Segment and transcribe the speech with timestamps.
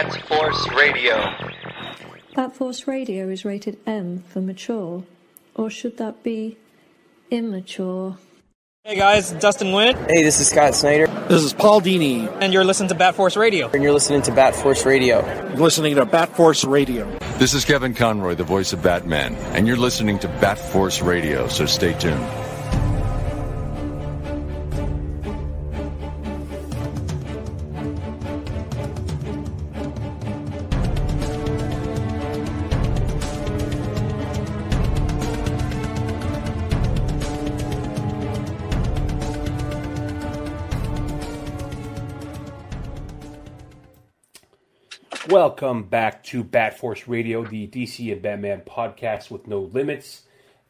[0.00, 1.14] Bat Force Radio.
[2.34, 5.04] Bat Force Radio is rated M for mature.
[5.54, 6.56] Or should that be
[7.30, 8.16] immature?
[8.82, 9.96] Hey guys, Dustin Witt.
[10.08, 11.06] Hey, this is Scott Snyder.
[11.28, 12.34] This is Paul Dini.
[12.40, 13.68] And you're listening to Bat Force Radio.
[13.68, 15.22] And you're listening to Bat Force Radio.
[15.48, 17.04] You're listening to Bat Force Radio.
[17.36, 21.46] This is Kevin Conroy, the voice of Batman, and you're listening to Bat Force Radio,
[21.48, 22.26] so stay tuned.
[45.42, 50.24] Welcome back to Bat Force Radio, the DC and Batman podcast with no limits.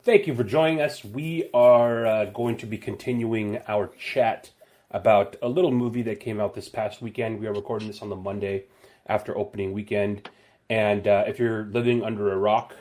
[0.04, 1.04] Thank you for joining us.
[1.04, 4.50] We are uh, going to be continuing our chat
[4.92, 7.40] about a little movie that came out this past weekend.
[7.40, 8.66] We are recording this on the Monday
[9.08, 10.30] after opening weekend.
[10.68, 12.76] And uh, if you're living under a rock,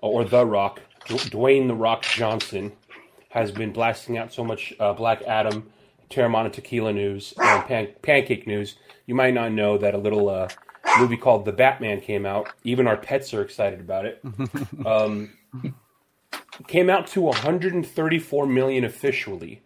[0.00, 2.72] or The Rock, Dwayne The Rock Johnson
[3.28, 5.70] has been blasting out so much uh, Black Adam,
[6.10, 8.74] Teremana Tequila news, and pan- pancake news.
[9.06, 10.48] You might not know that a little uh,
[10.98, 12.48] movie called The Batman came out.
[12.64, 14.22] Even our pets are excited about it.
[14.86, 15.32] Um,
[16.66, 19.62] came out to 134 million officially.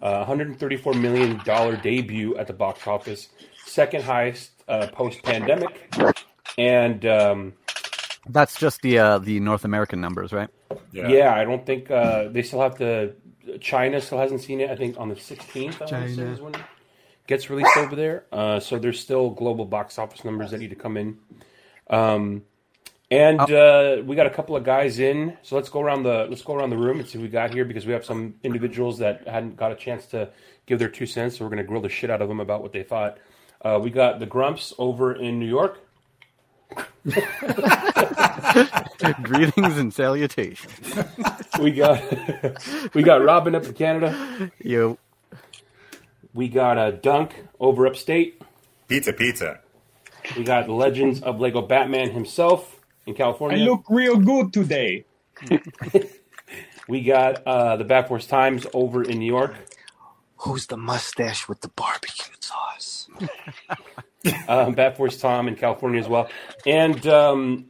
[0.00, 3.28] Uh, 134 million dollar debut at the box office,
[3.64, 5.94] second highest uh, post pandemic,
[6.58, 7.52] and um,
[8.28, 10.48] that's just the uh, the North American numbers, right?
[10.90, 13.14] Yeah, yeah I don't think uh, they still have to.
[13.60, 14.70] China still hasn't seen it.
[14.70, 15.86] I think on the 16th.
[15.88, 16.52] China.
[17.28, 18.24] Is when gets released over there.
[18.32, 21.18] Uh, so there's still global box office numbers that need to come in.
[21.90, 22.42] Um,
[23.10, 23.98] and oh.
[23.98, 26.54] uh, we got a couple of guys in, so let's go around the let's go
[26.54, 29.28] around the room and see who we got here because we have some individuals that
[29.28, 30.30] hadn't got a chance to
[30.64, 31.36] give their two cents.
[31.36, 33.18] So we're going to grill the shit out of them about what they thought.
[33.60, 35.80] Uh, we got the Grumps over in New York.
[39.22, 40.94] Greetings and salutations.
[41.60, 42.02] we got
[42.94, 44.50] we got Robin up in Canada.
[44.58, 44.96] Yo.
[46.34, 48.40] We got a Dunk over upstate.
[48.88, 49.60] Pizza, pizza.
[50.36, 53.58] We got Legends of Lego Batman himself in California.
[53.58, 55.04] I look real good today.
[56.88, 59.54] we got uh, the Bat Force Times over in New York.
[60.38, 63.08] Who's the mustache with the barbecue sauce?
[64.48, 66.28] um, Bat Force Tom in California as well.
[66.66, 67.68] And um,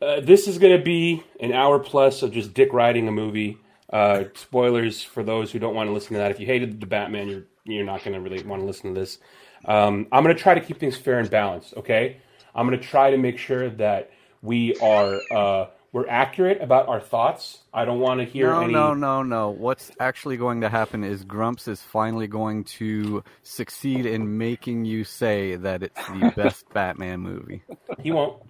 [0.00, 3.58] uh, this is going to be an hour plus of just dick riding a movie.
[3.90, 6.30] Uh, spoilers for those who don't want to listen to that.
[6.30, 9.00] If you hated the Batman, you're you're not going to really want to listen to
[9.00, 9.18] this.
[9.64, 11.74] Um, I'm going to try to keep things fair and balanced.
[11.76, 12.18] Okay,
[12.54, 14.10] I'm going to try to make sure that
[14.42, 17.60] we are uh, we're accurate about our thoughts.
[17.72, 18.72] I don't want to hear no, any.
[18.72, 19.22] No, no, no.
[19.22, 19.50] No.
[19.50, 25.04] What's actually going to happen is Grumps is finally going to succeed in making you
[25.04, 27.62] say that it's the best Batman movie.
[28.02, 28.42] He won't.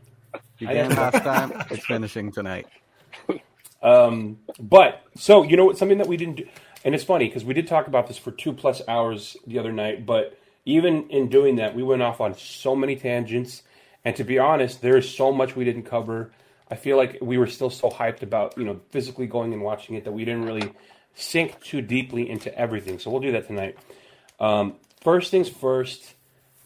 [0.59, 1.53] Began last time.
[1.71, 2.67] It's finishing tonight.
[3.83, 5.79] Um, but so you know what?
[5.79, 6.49] Something that we didn't do,
[6.85, 9.73] and it's funny because we did talk about this for two plus hours the other
[9.73, 10.07] night.
[10.07, 13.63] But even in doing that, we went off on so many tangents.
[14.05, 16.33] And to be honest, there is so much we didn't cover.
[16.71, 19.97] I feel like we were still so hyped about you know physically going and watching
[19.97, 20.73] it that we didn't really
[21.15, 22.99] sink too deeply into everything.
[22.99, 23.77] So we'll do that tonight.
[24.41, 26.15] Um, first things first.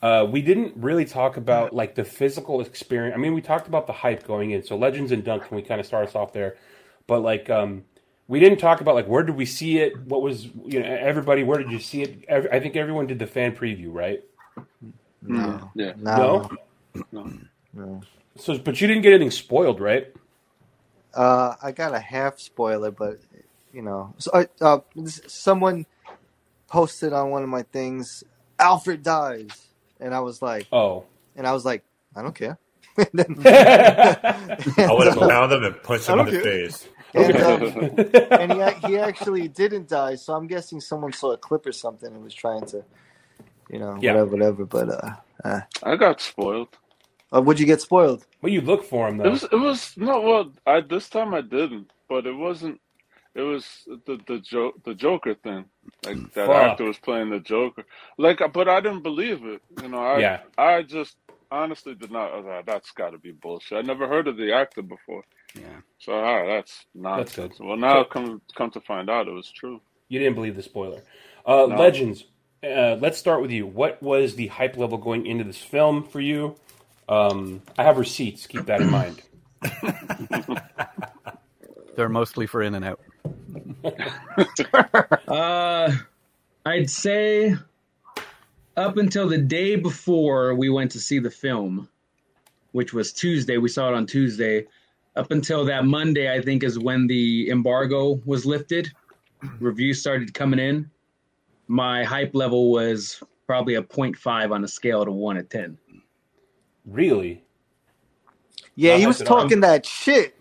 [0.03, 3.15] Uh, we didn't really talk about like the physical experience.
[3.15, 4.65] I mean, we talked about the hype going in.
[4.65, 6.57] So Legends and Dunk, can we kind of start us off there?
[7.07, 7.85] But like, um,
[8.29, 10.01] we didn't talk about like where did we see it?
[10.07, 11.43] What was you know everybody?
[11.45, 12.25] Where did you see it?
[12.53, 14.23] I think everyone did the fan preview, right?
[15.23, 16.51] No, yeah, no,
[17.13, 17.33] no.
[17.73, 18.03] no.
[18.37, 20.13] So, but you didn't get anything spoiled, right?
[21.15, 23.19] Uh, I got a half spoiler, but
[23.73, 24.81] you know, so uh, uh,
[25.29, 25.87] someone
[26.69, 28.25] posted on one of my things,
[28.59, 29.69] Alfred dies,
[30.01, 31.05] and I was like, oh,
[31.37, 31.85] and I was like,
[32.17, 32.59] I don't care.
[34.87, 36.43] I would have found him and punched him in the care.
[36.43, 36.89] face.
[37.15, 37.79] And, um,
[38.37, 42.13] and he, he actually didn't die, so I'm guessing someone saw a clip or something
[42.13, 42.85] and was trying to,
[43.71, 44.13] you know, Yeah.
[44.13, 44.67] whatever, whatever.
[44.67, 46.69] But uh, uh, I got spoiled.
[47.37, 48.27] uh, would you get spoiled?
[48.43, 51.43] Well, you look for him It was it was no well I this time I
[51.43, 52.81] didn't, but it wasn't
[53.35, 53.67] it was
[54.07, 55.67] the the joke the Joker thing.
[56.05, 56.53] Like that Fuck.
[56.53, 57.85] actor was playing the Joker.
[58.19, 59.63] Like but I didn't believe it.
[59.83, 60.41] You know, I Yeah.
[60.59, 61.17] I just
[61.53, 63.79] honestly did not I was like, that's gotta be bullshit.
[63.79, 65.23] I never heard of the actor before.
[65.55, 65.81] Yeah.
[65.99, 67.59] So all right, that's That's nonsense.
[67.59, 67.67] good.
[67.67, 69.81] Well now come come to find out it was true.
[70.09, 71.03] You didn't believe the spoiler.
[71.47, 71.77] Uh, No.
[71.77, 72.25] Legends.
[72.65, 73.67] Uh, let's start with you.
[73.67, 76.57] What was the hype level going into this film for you?
[77.09, 78.47] Um, I have receipts.
[78.47, 79.23] Keep that in mind.
[81.97, 83.01] They're mostly for In and Out.
[85.29, 85.93] Uh,
[86.65, 87.57] I'd say
[88.77, 91.89] up until the day before we went to see the film,
[92.73, 93.59] which was Tuesday.
[93.59, 94.67] We saw it on Tuesday.
[95.15, 98.91] Up until that Monday, I think, is when the embargo was lifted.
[99.61, 100.91] Reviews started coming in.
[101.69, 105.79] My hype level was probably a 0.5 on a scale to 1 to 10.
[106.87, 107.43] Really?
[108.75, 109.25] Yeah, I he was it.
[109.25, 110.35] talking that shit.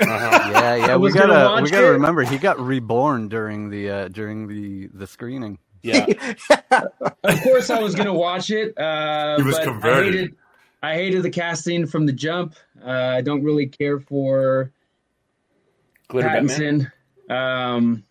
[0.00, 0.96] yeah, yeah.
[0.96, 1.90] We gotta we gotta it.
[1.90, 5.58] remember he got reborn during the uh, during the the screening.
[5.84, 6.06] Yeah.
[7.22, 8.76] Of course, I was gonna watch it.
[8.78, 9.94] Uh, He was but converted.
[10.02, 10.36] I hated,
[10.82, 12.54] I hated the casting from the jump.
[12.84, 14.70] Uh, I don't really care for
[16.08, 16.92] Glitter Batman?
[17.28, 17.34] Pattinson.
[17.34, 18.04] Um,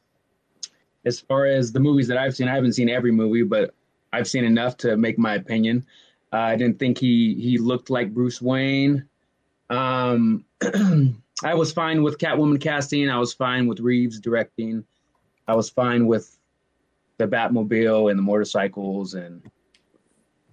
[1.06, 3.74] as far as the movies that I've seen, I haven't seen every movie, but
[4.12, 5.86] I've seen enough to make my opinion.
[6.32, 9.08] Uh, I didn't think he he looked like Bruce Wayne.
[9.70, 10.46] Um,
[11.44, 13.10] I was fine with Catwoman casting.
[13.10, 14.86] I was fine with Reeves directing.
[15.48, 16.36] I was fine with
[17.18, 19.42] the Batmobile and the motorcycles and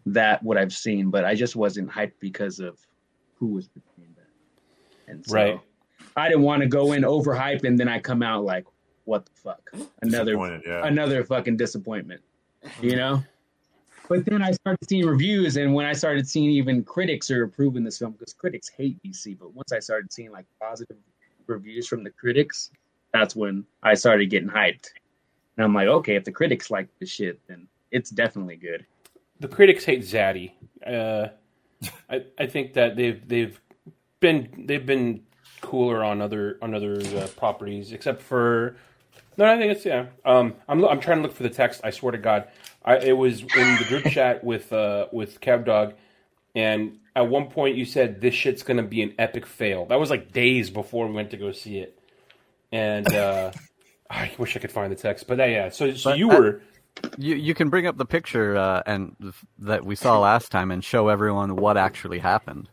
[0.07, 2.79] that what I've seen, but I just wasn't hyped because of
[3.35, 4.27] who was between them.
[5.09, 5.61] And so Right.
[6.17, 8.67] I didn't want to go in overhyped and then I come out like,
[9.05, 9.71] what the fuck?
[10.03, 10.87] Another yeah.
[10.87, 12.21] another fucking disappointment.
[12.81, 12.97] You mm-hmm.
[12.97, 13.23] know?
[14.09, 17.85] But then I started seeing reviews, and when I started seeing even critics are approving
[17.85, 20.97] this film, because critics hate DC, but once I started seeing like positive
[21.47, 22.73] reviews from the critics,
[23.13, 24.89] that's when I started getting hyped.
[25.61, 28.87] And I'm like, okay, if the critics like the shit, then it's definitely good.
[29.41, 30.53] the critics hate Zaddy.
[30.87, 31.29] Uh,
[32.09, 33.61] I I think that they've they've
[34.21, 35.23] been they've been
[35.61, 38.77] cooler on other on other uh, properties, except for
[39.37, 39.45] no.
[39.45, 40.07] I think it's yeah.
[40.25, 41.83] Um, I'm I'm trying to look for the text.
[41.85, 42.49] I swear to God,
[42.83, 45.93] I it was in the group chat with uh with Cab Dog,
[46.55, 49.85] and at one point you said this shit's gonna be an epic fail.
[49.85, 51.99] That was like days before we went to go see it,
[52.73, 53.53] and uh,
[54.11, 55.27] I wish I could find the text.
[55.29, 56.63] But uh, yeah, so so But, you uh, were.
[57.17, 59.17] You you can bring up the picture uh, and
[59.61, 62.69] that we saw last time and show everyone what actually happened.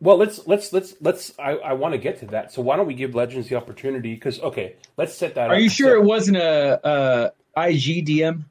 [0.00, 1.32] Well, let's let's let's let's.
[1.38, 2.52] I, I want to get to that.
[2.52, 4.14] So why don't we give Legends the opportunity?
[4.14, 5.50] Because okay, let's set that.
[5.50, 5.60] Are up.
[5.60, 8.44] you sure So- it wasn't a, a IG DM?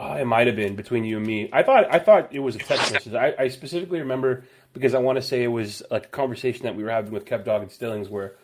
[0.00, 1.50] Oh, it might have been between you and me.
[1.52, 3.14] I thought I thought it was a text message.
[3.14, 6.76] I, I specifically remember because I want to say it was like a conversation that
[6.76, 8.36] we were having with Kev Dog and Stillings where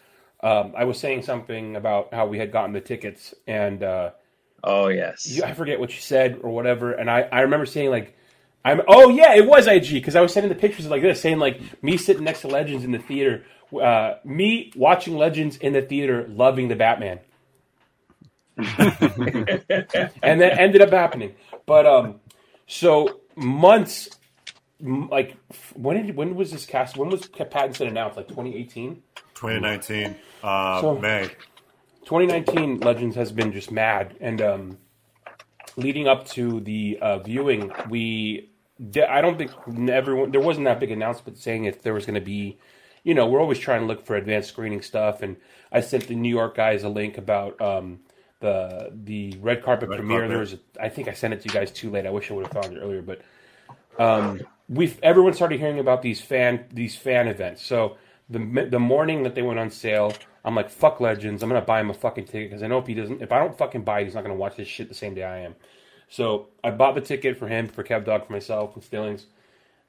[0.44, 4.10] um, I was saying something about how we had gotten the tickets and uh,
[4.62, 6.92] oh yes, you, I forget what you said or whatever.
[6.92, 8.14] And I, I remember saying like
[8.62, 11.38] I'm oh yeah it was IG because I was sending the pictures like this saying
[11.38, 13.46] like me sitting next to Legends in the theater,
[13.80, 17.20] uh, me watching Legends in the theater, loving the Batman.
[18.58, 18.66] and
[20.40, 21.34] that ended up happening.
[21.64, 22.20] But um,
[22.66, 24.10] so months,
[24.80, 25.36] like
[25.74, 26.96] when did when was this cast?
[26.96, 28.16] When was Pattinson announced?
[28.16, 29.02] Like 2018,
[29.34, 31.30] 2019, uh, So- May.
[32.04, 32.80] 2019.
[32.80, 34.78] Legends has been just mad, and um,
[35.76, 38.50] leading up to the uh, viewing, we
[39.08, 39.52] I don't think
[39.88, 42.58] everyone there wasn't that big announcement saying if there was going to be.
[43.04, 45.36] You know, we're always trying to look for advanced screening stuff, and
[45.70, 48.00] I sent the New York guys a link about um,
[48.40, 50.18] the the red carpet Red premiere.
[50.20, 50.30] carpet.
[50.30, 52.06] There was, a, I think I sent it to you guys too late.
[52.06, 53.20] I wish I would have found it earlier, but
[53.98, 57.64] um, we've everyone started hearing about these fan these fan events.
[57.64, 57.96] So
[58.28, 60.14] the the morning that they went on sale,
[60.44, 61.42] I'm like, fuck Legends.
[61.42, 63.38] I'm gonna buy him a fucking ticket because I know if he doesn't, if I
[63.38, 65.54] don't fucking buy it, he's not gonna watch this shit the same day I am.
[66.08, 69.26] So I bought the ticket for him, for Kev Dog, for myself, and Stillings,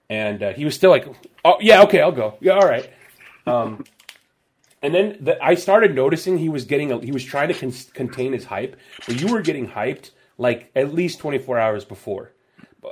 [0.09, 1.07] and uh, he was still like,
[1.43, 2.35] oh yeah, okay, I'll go.
[2.39, 2.89] Yeah, all right.
[3.45, 3.83] Um,
[4.81, 7.73] and then the, I started noticing he was getting, a, he was trying to con-
[7.93, 8.75] contain his hype,
[9.07, 12.31] but you were getting hyped like at least 24 hours before.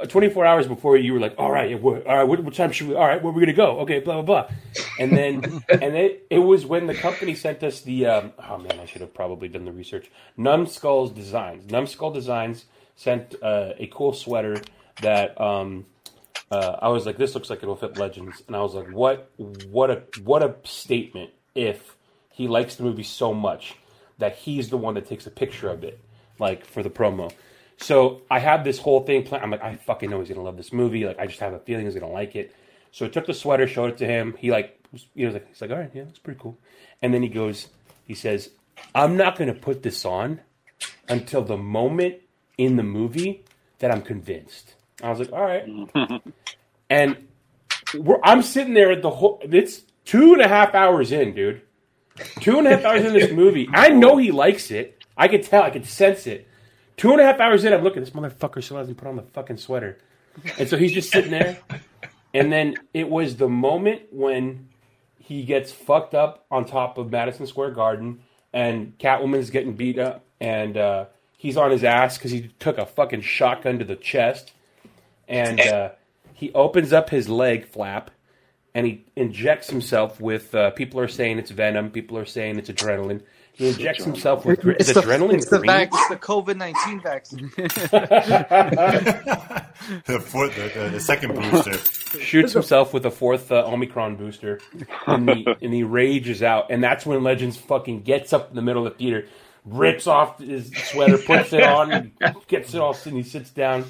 [0.01, 2.87] Uh, 24 hours before you were like, all right, all right, what, what time should
[2.87, 2.95] we?
[2.95, 3.79] All right, where are we gonna go?
[3.79, 4.55] Okay, blah blah blah.
[4.99, 8.05] And then, and then it was when the company sent us the.
[8.07, 10.09] Um, oh man, I should have probably done the research.
[10.37, 11.69] Numskull's Designs.
[11.69, 14.61] Numbskull Designs sent uh, a cool sweater
[15.01, 15.85] that um,
[16.51, 19.31] uh, I was like, this looks like it'll fit Legends, and I was like, what,
[19.37, 21.95] what a, what a statement if
[22.31, 23.75] he likes the movie so much
[24.19, 25.99] that he's the one that takes a picture of it,
[26.39, 27.31] like for the promo.
[27.77, 29.43] So I have this whole thing planned.
[29.43, 31.05] I'm like, I fucking know he's gonna love this movie.
[31.05, 32.55] Like, I just have a feeling he's gonna like it.
[32.91, 34.35] So I took the sweater, showed it to him.
[34.37, 36.57] He like, was, you know, like he's like, all right, yeah, that's pretty cool.
[37.01, 37.67] And then he goes,
[38.05, 38.51] he says,
[38.93, 40.41] I'm not gonna put this on
[41.09, 42.15] until the moment
[42.57, 43.43] in the movie
[43.79, 44.75] that I'm convinced.
[45.01, 45.67] I was like, all right.
[46.89, 47.27] and
[47.95, 49.41] we're, I'm sitting there at the whole.
[49.43, 51.61] It's two and a half hours in, dude.
[52.41, 53.67] Two and a half hours in this movie.
[53.73, 55.03] I know he likes it.
[55.17, 55.63] I could tell.
[55.63, 56.47] I could sense it.
[56.97, 58.01] Two and a half hours in, I'm looking.
[58.01, 59.97] This motherfucker still hasn't put on the fucking sweater,
[60.59, 61.59] and so he's just sitting there.
[62.33, 64.69] And then it was the moment when
[65.19, 68.21] he gets fucked up on top of Madison Square Garden,
[68.51, 71.05] and Catwoman's getting beat up, and uh,
[71.37, 74.51] he's on his ass because he took a fucking shotgun to the chest.
[75.27, 75.89] and uh,
[76.33, 78.11] he opens up his leg flap
[78.75, 80.53] and he injects himself with.
[80.55, 81.91] Uh, people are saying it's venom.
[81.91, 83.21] People are saying it's adrenaline.
[83.55, 86.99] He injects himself with It's is the, adrenaline it's the, vac- it's the COVID nineteen
[87.01, 87.51] vaccine.
[90.05, 91.77] the, fourth, the, the, the second booster.
[92.19, 94.59] shoots himself with a fourth uh, Omicron booster,
[95.05, 96.71] and he, and he rages out.
[96.71, 99.27] And that's when Legends fucking gets up in the middle of the theater,
[99.65, 102.11] rips off his sweater, puts it on, and
[102.47, 103.85] gets it all, and he sits down.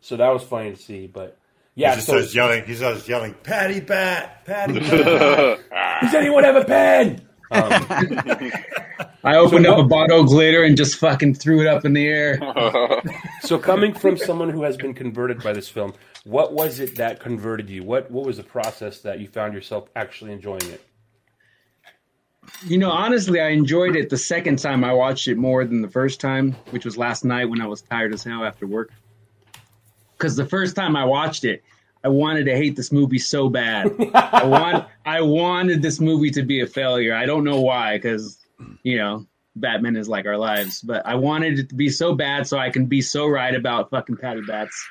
[0.00, 1.06] So that was funny to see.
[1.06, 1.36] But
[1.74, 2.64] yeah, he just so starts yelling.
[2.64, 7.28] He starts yelling, "Patty Bat, Patty Bat." does anyone have a pen?
[7.52, 8.52] Um,
[9.24, 11.92] I opened So up a bottle of glitter and just fucking threw it up in
[11.92, 12.40] the air.
[13.42, 15.94] so coming from someone who has been converted by this film,
[16.24, 17.84] what was it that converted you?
[17.84, 20.84] What what was the process that you found yourself actually enjoying it?
[22.66, 25.88] You know, honestly, I enjoyed it the second time I watched it more than the
[25.88, 28.90] first time, which was last night when I was tired as hell after work.
[30.16, 31.62] Because the first time I watched it,
[32.04, 33.92] I wanted to hate this movie so bad.
[34.14, 37.14] I want, I wanted this movie to be a failure.
[37.14, 38.38] I don't know why, because
[38.82, 40.80] you know, Batman is like our lives.
[40.80, 43.90] But I wanted it to be so bad so I can be so right about
[43.90, 44.88] fucking Patty Bats,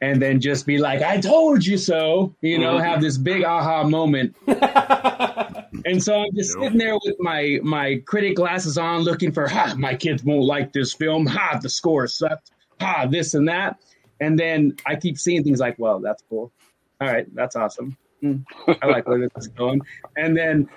[0.00, 3.84] and then just be like, "I told you so." You know, have this big aha
[3.84, 4.36] moment.
[5.84, 9.74] And so I'm just sitting there with my my critic glasses on, looking for, ha,
[9.76, 11.26] my kids won't like this film.
[11.26, 12.50] Ha, the score sucked.
[12.80, 13.78] Ha, this and that.
[14.22, 16.52] And then I keep seeing things like, well, that's cool.
[17.00, 17.96] All right, that's awesome.
[18.20, 18.36] Hmm,
[18.80, 19.80] I like where this is going.
[20.16, 20.68] And then,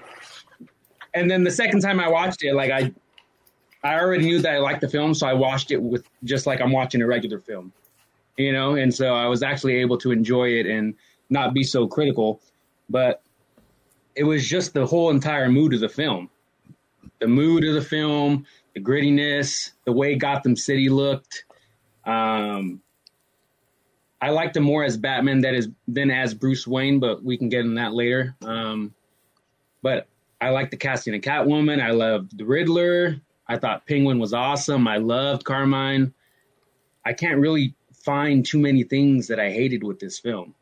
[1.13, 2.91] and then the second time I watched it, like I,
[3.83, 6.59] I already knew that I liked the film, so I watched it with just like
[6.59, 7.71] I'm watching a regular film,
[8.35, 8.73] you know.
[8.73, 10.95] And so I was actually able to enjoy it and
[11.29, 12.41] not be so critical.
[12.89, 13.21] But
[14.15, 16.31] it was just the whole entire mood of the film.
[17.19, 21.45] The mood of the film, the grittiness, the way Gotham City looked.
[22.05, 22.81] Um,
[24.21, 27.49] I liked him more as Batman that is than as Bruce Wayne, but we can
[27.49, 28.35] get in that later.
[28.43, 28.93] Um,
[29.81, 30.07] but
[30.41, 31.81] I liked the casting of Catwoman.
[31.81, 33.19] I loved the Riddler.
[33.47, 34.87] I thought Penguin was awesome.
[34.87, 36.13] I loved Carmine.
[37.05, 40.55] I can't really find too many things that I hated with this film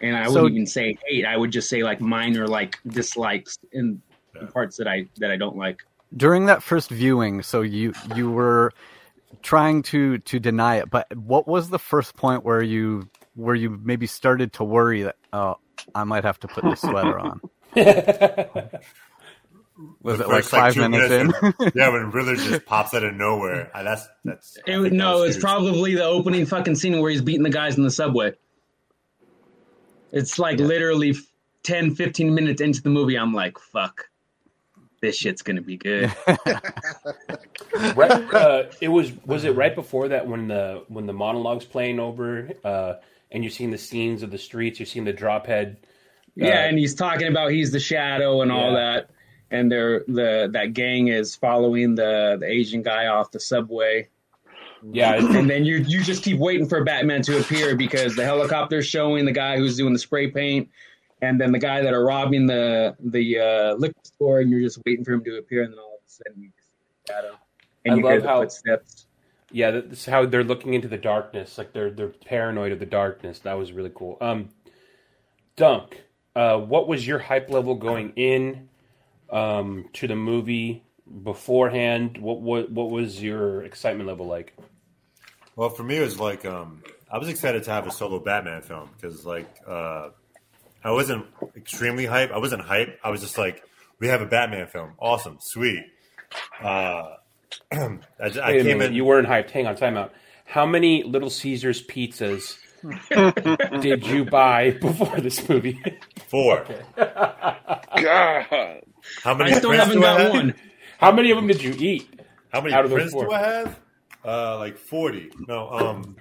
[0.00, 1.24] and I So- wouldn't even say hate.
[1.24, 4.02] I would just say like minor like dislikes in
[4.34, 5.82] the parts that I that I don't like.
[6.16, 8.72] During that first viewing, so you you were
[9.40, 13.80] trying to to deny it, but what was the first point where you where you
[13.82, 15.58] maybe started to worry that oh
[15.94, 17.40] I might have to put this sweater on?
[20.02, 21.32] Was The it like five two minutes in?
[21.74, 23.70] yeah, when Riddler just pops out of nowhere.
[23.74, 24.56] I, that's that's.
[24.66, 27.76] It, think no, was it's probably the opening fucking scene where he's beating the guys
[27.76, 28.32] in the subway.
[30.12, 31.14] It's like literally
[31.62, 33.16] 10, 15 minutes into the movie.
[33.16, 34.08] I'm like, fuck,
[35.02, 36.10] this shit's gonna be good.
[37.96, 42.00] right, uh, it was was it right before that when the when the monologues playing
[42.00, 42.94] over uh,
[43.30, 45.78] and you're seeing the scenes of the streets, you're seeing the drop head.
[46.40, 49.10] uh, Yeah, and he's talking about he's the shadow and all that,
[49.50, 54.08] and they're the that gang is following the the Asian guy off the subway.
[54.90, 58.86] Yeah, and then you you just keep waiting for Batman to appear because the helicopter's
[58.86, 60.70] showing the guy who's doing the spray paint,
[61.22, 64.78] and then the guy that are robbing the the uh, liquor store, and you're just
[64.84, 67.12] waiting for him to appear, and then all of a sudden you just see the
[67.12, 67.38] shadow,
[67.86, 69.06] and I you hear love the how- footsteps.
[69.54, 73.38] Yeah, that's how they're looking into the darkness, like they're they're paranoid of the darkness.
[73.40, 74.16] That was really cool.
[74.20, 74.48] Um,
[75.56, 76.02] Dunk,
[76.34, 78.68] uh, what was your hype level going in
[79.30, 80.82] um, to the movie
[81.22, 82.16] beforehand?
[82.16, 84.56] What what what was your excitement level like?
[85.54, 88.62] Well, for me, it was like um, I was excited to have a solo Batman
[88.62, 90.08] film because, like, uh,
[90.84, 92.30] I wasn't extremely hype.
[92.30, 92.98] I wasn't hype.
[93.04, 93.62] I was just like,
[94.00, 95.84] we have a Batman film, awesome, sweet.
[96.62, 97.14] Uh,
[97.72, 97.88] I,
[98.20, 98.94] I came minute, in.
[98.94, 99.50] you weren't hyped.
[99.50, 100.12] Hang on, time out.
[100.44, 102.56] How many Little Caesars pizzas
[103.80, 105.80] did you buy before this movie?
[106.28, 106.64] Four.
[106.96, 108.82] God.
[109.22, 110.30] How many I still haven't do I got have?
[110.32, 110.54] one.
[110.98, 112.20] How many of them did you eat?
[112.52, 113.26] How many out of those prints four?
[113.26, 113.78] do I have?
[114.24, 115.30] Uh, like forty.
[115.48, 116.16] No, um,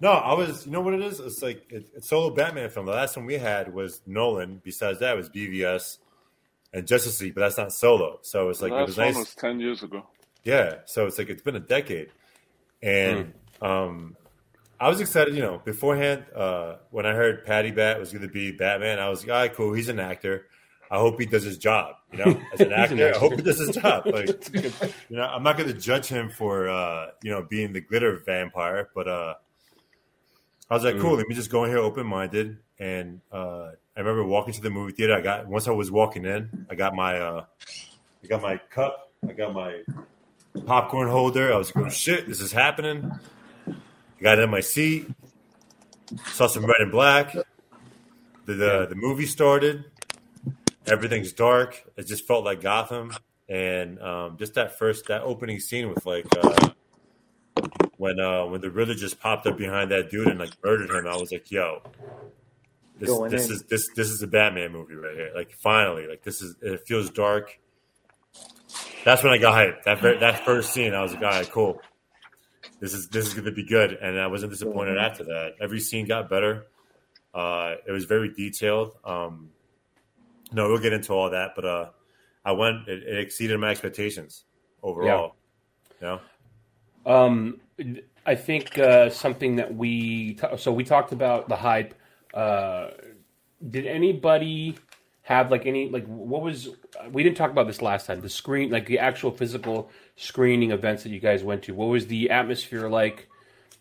[0.00, 0.10] no.
[0.12, 0.66] I was.
[0.66, 1.20] You know what it is?
[1.20, 2.86] It's like it, it's solo Batman film.
[2.86, 4.60] The last one we had was Nolan.
[4.62, 5.98] Besides that, was BVS
[6.72, 8.18] and Justice League, but that's not solo.
[8.22, 9.16] So it's like it was nice.
[9.16, 10.06] was ten years ago.
[10.44, 12.10] Yeah, so it's like it's been a decade,
[12.82, 14.16] and um,
[14.78, 15.34] I was excited.
[15.34, 19.08] You know, beforehand uh, when I heard Patty Bat was going to be Batman, I
[19.08, 19.72] was like, "All right, cool.
[19.74, 20.46] He's an actor.
[20.90, 21.94] I hope he does his job.
[22.12, 23.36] You know, as an He's an actor, I hope actor.
[23.36, 24.06] he does his job.
[24.06, 24.54] Like,
[25.08, 28.22] you know, I'm not going to judge him for uh, you know being the glitter
[28.24, 29.34] vampire, but uh,
[30.70, 31.16] I was like, cool.
[31.16, 32.58] Let me just go in here open minded.
[32.78, 35.14] And uh, I remember walking to the movie theater.
[35.14, 37.44] I got once I was walking in, I got my uh,
[38.22, 39.10] I got my cup.
[39.28, 39.82] I got my
[40.66, 41.52] popcorn holder.
[41.52, 43.10] I was like, oh shit, this is happening.
[43.68, 45.08] I got in my seat.
[46.26, 47.32] saw some red and black.
[47.32, 49.84] The the, the movie started.
[50.86, 51.84] Everything's dark.
[51.96, 53.12] It just felt like Gotham,
[53.48, 56.70] and um, just that first that opening scene with like uh,
[57.96, 61.06] when uh, when the Riddler just popped up behind that dude and like murdered him.
[61.06, 61.82] I was like, yo.
[62.98, 63.52] This, Going this in.
[63.52, 65.30] is this this is a Batman movie right here.
[65.34, 67.58] Like finally, like this is it feels dark.
[69.06, 69.84] That's when I got hyped.
[69.84, 71.80] That ver- that first scene, I was like, all right, cool.
[72.78, 75.54] This is this is going to be good, and I wasn't disappointed after that.
[75.62, 76.66] Every scene got better.
[77.32, 78.94] Uh, it was very detailed.
[79.02, 79.48] Um,
[80.52, 81.90] no, we'll get into all that, but uh,
[82.44, 82.86] I went.
[82.86, 84.44] It, it exceeded my expectations
[84.82, 85.36] overall.
[86.02, 86.18] Yeah.
[87.06, 87.60] Um,
[88.26, 91.94] I think uh, something that we t- so we talked about the hype.
[92.34, 92.90] Uh,
[93.68, 94.76] did anybody
[95.22, 96.70] have like any like what was
[97.12, 101.02] we didn't talk about this last time the screen like the actual physical screening events
[101.02, 103.28] that you guys went to what was the atmosphere like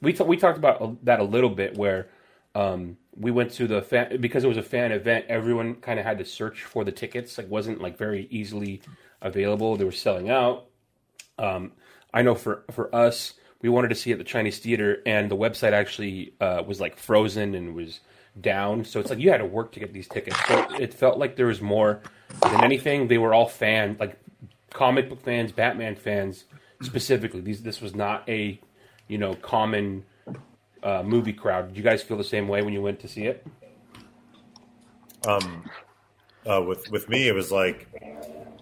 [0.02, 2.08] we t- we talked about that a little bit where
[2.56, 6.06] um, we went to the fan because it was a fan event everyone kind of
[6.06, 8.82] had to search for the tickets like wasn't like very easily
[9.22, 10.66] available they were selling out
[11.40, 11.72] um,
[12.14, 15.30] I know for for us, we wanted to see it at the Chinese theater, and
[15.30, 18.00] the website actually uh, was like frozen and was
[18.40, 18.86] down.
[18.86, 20.38] So it's like you had to work to get these tickets.
[20.48, 22.02] So it felt like there was more
[22.42, 23.08] than anything.
[23.08, 24.18] They were all fan like
[24.72, 26.46] comic book fans, Batman fans
[26.82, 27.42] specifically.
[27.42, 28.60] These this was not a
[29.08, 30.06] you know common
[30.84, 31.70] uh, movie crowd.
[31.70, 33.46] Did you guys feel the same way when you went to see it?
[35.28, 35.70] Um,
[36.50, 37.88] uh, with with me, it was like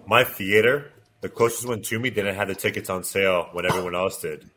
[0.07, 3.95] my theater, the closest one to me, didn't have the tickets on sale when everyone
[3.95, 4.49] else did.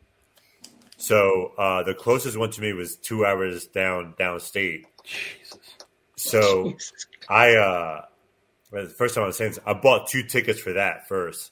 [0.97, 4.83] So uh, the closest one to me was two hours down downstate.
[6.15, 6.73] So
[7.27, 8.01] I uh,
[8.71, 11.51] well, the first time I was saying this, I bought two tickets for that first.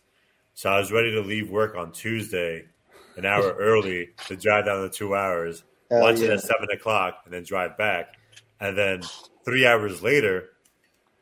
[0.53, 2.65] So I was ready to leave work on Tuesday,
[3.17, 7.21] an hour early to drive down the two hours, Hell watch it at seven o'clock,
[7.25, 8.13] and then drive back.
[8.59, 9.01] And then
[9.45, 10.49] three hours later,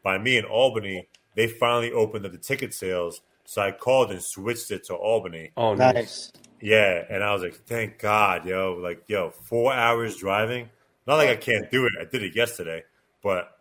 [0.03, 3.21] by me in Albany, they finally opened up the ticket sales.
[3.49, 5.51] So I called and switched it to Albany.
[5.55, 6.33] Oh, Nice.
[6.59, 10.69] Yeah, and I was like, thank God, yo, like, yo, four hours driving.
[11.05, 11.93] Not like I can't do it.
[11.97, 12.83] I did it yesterday,
[13.23, 13.57] but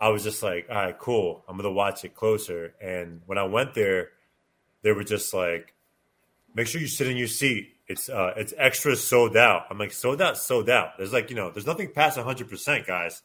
[0.00, 1.44] I was just like, all right, cool.
[1.46, 2.72] I'm gonna watch it closer.
[2.80, 4.12] And when I went there,
[4.80, 5.74] they were just like,
[6.54, 7.74] make sure you sit in your seat.
[7.88, 9.66] It's uh, it's extra sold out.
[9.68, 10.96] I'm like, sold out, sold out.
[10.96, 13.20] There's like, you know, there's nothing past 100, percent guys.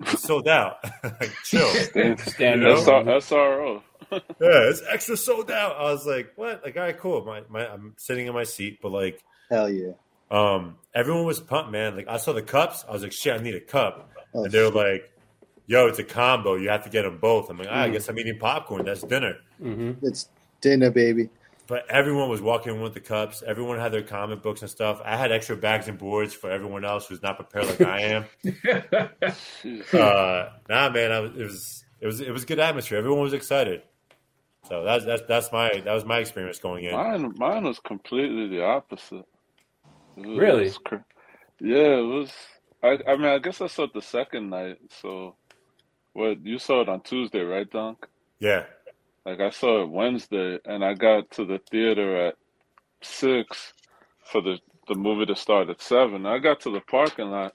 [0.00, 0.76] It's sold out.
[1.04, 1.68] like, chill.
[1.68, 2.76] Stand You know?
[2.76, 3.82] SR- SRO.
[4.12, 5.76] yeah, it's extra sold out.
[5.76, 6.62] I was like, what?
[6.64, 7.24] Like, all right, cool.
[7.24, 9.92] My, my, I'm sitting in my seat, but like, Hell yeah.
[10.30, 11.96] um, everyone was pumped, man.
[11.96, 12.84] Like, I saw the cups.
[12.88, 14.10] I was like, shit, I need a cup.
[14.34, 15.10] Oh, and they were like,
[15.66, 16.54] yo, it's a combo.
[16.56, 17.50] You have to get them both.
[17.50, 17.92] I'm like, ah, I Mm.
[17.92, 18.84] guess I'm eating popcorn.
[18.84, 19.36] That's dinner.
[20.02, 20.28] It's
[20.60, 21.28] dinner, baby.
[21.70, 23.44] But everyone was walking with the cups.
[23.46, 25.00] Everyone had their comic books and stuff.
[25.04, 28.24] I had extra bags and boards for everyone else who's not prepared like I am.
[29.92, 32.98] uh, nah, man, I was, it was it was it was a good atmosphere.
[32.98, 33.82] Everyone was excited.
[34.68, 36.92] So that's that's that's my that was my experience going in.
[36.92, 39.24] Mine, mine was completely the opposite.
[40.16, 40.62] Was- Really?
[40.62, 40.96] it was cr-
[41.60, 42.32] yeah, it was.
[42.82, 44.78] I, I mean, I guess I saw it the second night.
[45.00, 45.36] So,
[46.14, 48.06] what you saw it on Tuesday, right, Dunk?
[48.40, 48.64] Yeah.
[49.26, 52.36] Like I saw it Wednesday, and I got to the theater at
[53.02, 53.72] six
[54.24, 56.26] for the the movie to start at seven.
[56.26, 57.54] I got to the parking lot,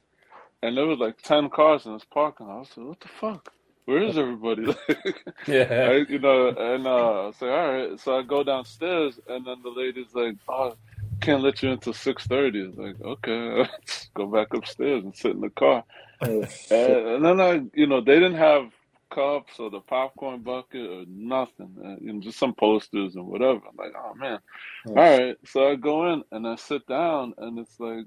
[0.61, 2.55] and there was like ten cars in this parking lot.
[2.55, 3.53] I was like, "What the fuck?
[3.85, 4.75] Where is everybody?"
[5.47, 5.89] Yeah.
[5.91, 6.89] I, you know, and uh,
[7.23, 10.75] I was like, "All right." So I go downstairs, and then the lady's like, "Oh,
[11.21, 12.63] can't let you until 6.30.
[12.63, 13.69] I was like, "Okay,
[14.13, 15.83] go back upstairs and sit in the car."
[16.21, 18.71] Oh, And, and then I, you know, they didn't have
[19.09, 21.97] cups or the popcorn bucket or nothing.
[22.01, 23.61] You know, just some posters and whatever.
[23.67, 24.39] I'm like, oh man.
[24.87, 25.37] Oh, All right.
[25.45, 28.05] So I go in and I sit down and it's like,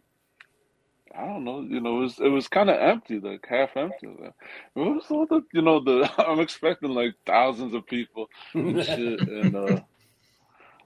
[1.16, 4.06] I don't know, you know, it was it was kind of empty, like half empty.
[4.06, 4.34] Like,
[4.76, 9.20] it was all the, you know, the I'm expecting like thousands of people and shit,
[9.26, 9.80] and uh,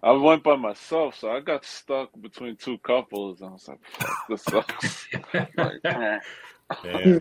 [0.03, 3.85] I went by myself, so I got stuck between two couples, and I was like,
[3.85, 5.07] "Fuck, this sucks."
[5.57, 6.20] like.
[6.85, 7.18] Yeah.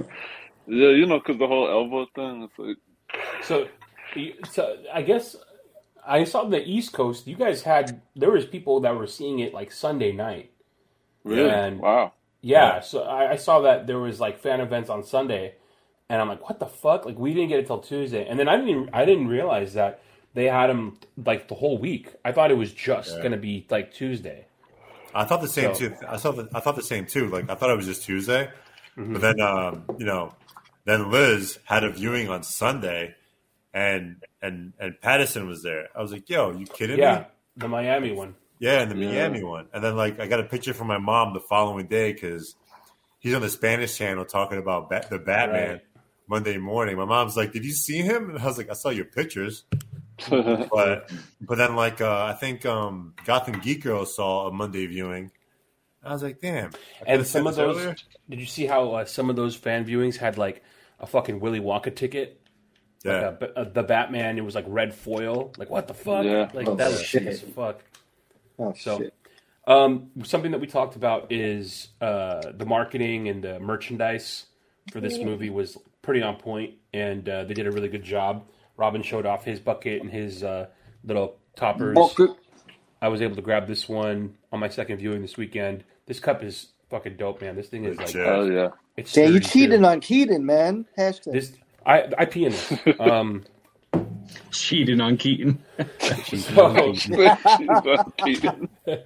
[0.74, 2.44] Yeah, you know, because the whole elbow thing.
[2.48, 2.78] It's like,
[3.44, 3.68] So,
[4.50, 5.36] so I guess
[6.08, 7.28] I saw the East Coast.
[7.28, 10.50] You guys had there was people that were seeing it like Sunday night.
[11.26, 11.50] really?
[11.50, 12.14] And wow.
[12.42, 15.56] yeah, so I, I saw that there was like fan events on Sunday,
[16.10, 17.06] and I'm like, what the fuck?
[17.06, 19.74] Like we didn't get it till Tuesday, and then I didn't even, I didn't realize
[19.74, 20.02] that
[20.34, 22.14] they had them like the whole week.
[22.24, 23.24] I thought it was just Yeah.
[23.24, 24.46] gonna be like Tuesday.
[25.14, 25.96] I thought the same So- too.
[26.08, 27.28] I thought the, I thought the same too.
[27.28, 28.50] Like I thought it was just Tuesday,
[28.98, 29.12] Mhm.
[29.14, 30.34] but then um, you know,
[30.86, 33.16] then Liz had a viewing on Sunday,
[33.74, 35.88] and and and Pattinson was there.
[35.96, 37.26] I was like, "Yo, you kidding Yeah, me?"
[37.58, 38.36] the Miami one.
[38.60, 39.10] Yeah, and the Yeah.
[39.30, 42.14] Miami one, and then like I got a picture from my mom the following day
[42.14, 42.56] because
[43.20, 45.82] he's on the Spanish channel talking about Bat, the Batman Right.
[46.28, 46.98] Monday morning.
[46.98, 49.64] My mom's like, "Did you see him?" And I was like, "I saw your pictures."
[50.30, 51.10] but
[51.42, 55.32] but then like uh, I think um, Gotham Geek Girl saw a Monday viewing.
[56.04, 57.96] I was like, "Damn!" I And could've some of those, earlier.
[58.30, 60.64] did you see how uh, some of those fan viewings had like
[61.02, 62.40] a fucking Willy Wonka ticket?
[63.04, 63.34] Yeah.
[63.42, 65.52] Like a, a, the Batman, it was like red foil.
[65.58, 66.24] Like what the fuck?
[66.24, 66.50] Yeah.
[66.54, 67.26] Like Oh, that was shit.
[67.28, 67.84] as fuck.
[68.60, 69.14] Oh So, shit!
[69.68, 74.46] um, something that we talked about is uh, the marketing and the merchandise
[74.92, 78.46] for this movie was pretty on point, and uh, they did a really good job.
[78.78, 80.68] Robin showed off his bucket and his uh,
[81.04, 81.96] little toppers.
[81.96, 82.32] Bucket.
[83.02, 85.84] I was able to grab this one on my second viewing this weekend.
[86.06, 87.56] This cup is fucking dope, man.
[87.56, 88.28] This thing is like Legit.
[88.28, 88.70] Oh yeah.
[88.96, 90.86] it's Damn, you sturdy, cheated on Keaton, man.
[90.98, 91.32] Hashtag.
[91.34, 91.54] this.
[91.86, 92.74] I I pee in this.
[93.00, 93.44] Um,
[94.52, 95.62] Cheating on Keaton.
[96.56, 96.94] Oh,
[98.18, 98.70] Keaton.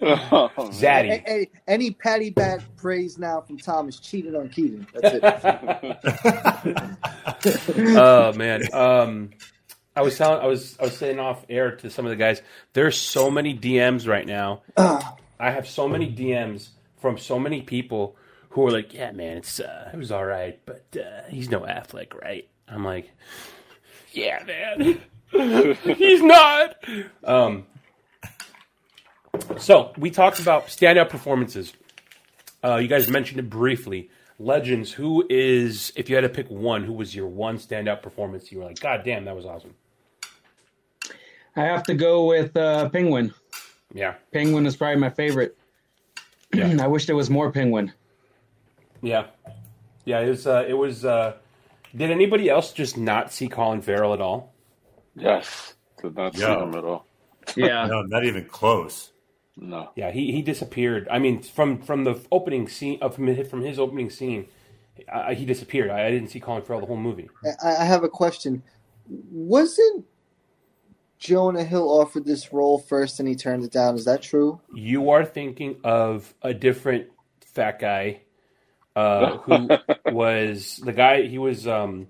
[0.00, 0.50] Oh.
[0.70, 1.10] Zaddy.
[1.26, 4.86] A- a- any patty bat praise now from Thomas cheated on Keaton.
[4.94, 5.14] That's
[6.64, 6.76] it.
[7.96, 8.62] oh man.
[8.72, 9.30] Um,
[9.94, 12.42] I was telling, I was, I was saying off air to some of the guys.
[12.72, 14.62] There's so many DMs right now.
[14.76, 16.68] I have so many DMs
[17.06, 18.16] from so many people
[18.50, 21.60] who are like, "Yeah, man, it's uh, it was all right, but uh, he's no
[21.60, 23.12] Affleck, right?" I'm like,
[24.12, 25.00] "Yeah, man,
[25.96, 26.74] he's not."
[27.22, 27.66] Um,
[29.56, 31.74] so we talked about standout performances.
[32.64, 34.10] Uh, you guys mentioned it briefly.
[34.40, 34.90] Legends.
[34.92, 38.50] Who is, if you had to pick one, who was your one standout performance?
[38.50, 39.74] You were like, God damn, that was awesome.
[41.54, 43.32] I have to go with uh, Penguin.
[43.94, 45.56] Yeah, Penguin is probably my favorite.
[46.58, 46.76] Yeah.
[46.80, 47.92] I wish there was more Penguin.
[49.02, 49.26] yeah,
[50.04, 50.20] yeah.
[50.20, 50.46] It was.
[50.46, 51.04] Uh, it was.
[51.04, 51.34] Uh,
[51.94, 54.52] did anybody else just not see Colin Farrell at all?
[55.14, 55.74] Yes.
[56.02, 57.06] Did not see him at all.
[57.56, 57.86] Yeah.
[57.86, 59.12] No, not even close.
[59.56, 59.90] No.
[59.96, 61.08] Yeah, he, he disappeared.
[61.10, 64.46] I mean, from from the opening scene of from his, from his opening scene,
[65.10, 65.90] uh, he disappeared.
[65.90, 67.30] I, I didn't see Colin Farrell the whole movie.
[67.62, 68.62] I, I have a question.
[69.08, 70.04] Wasn't
[71.18, 73.94] Jonah Hill offered this role first and he turned it down?
[73.94, 74.60] Is that true?
[74.74, 77.06] You are thinking of a different
[77.40, 78.20] fat guy
[78.94, 79.68] uh, who
[80.12, 81.22] was the guy.
[81.22, 81.66] He was.
[81.66, 82.08] Um,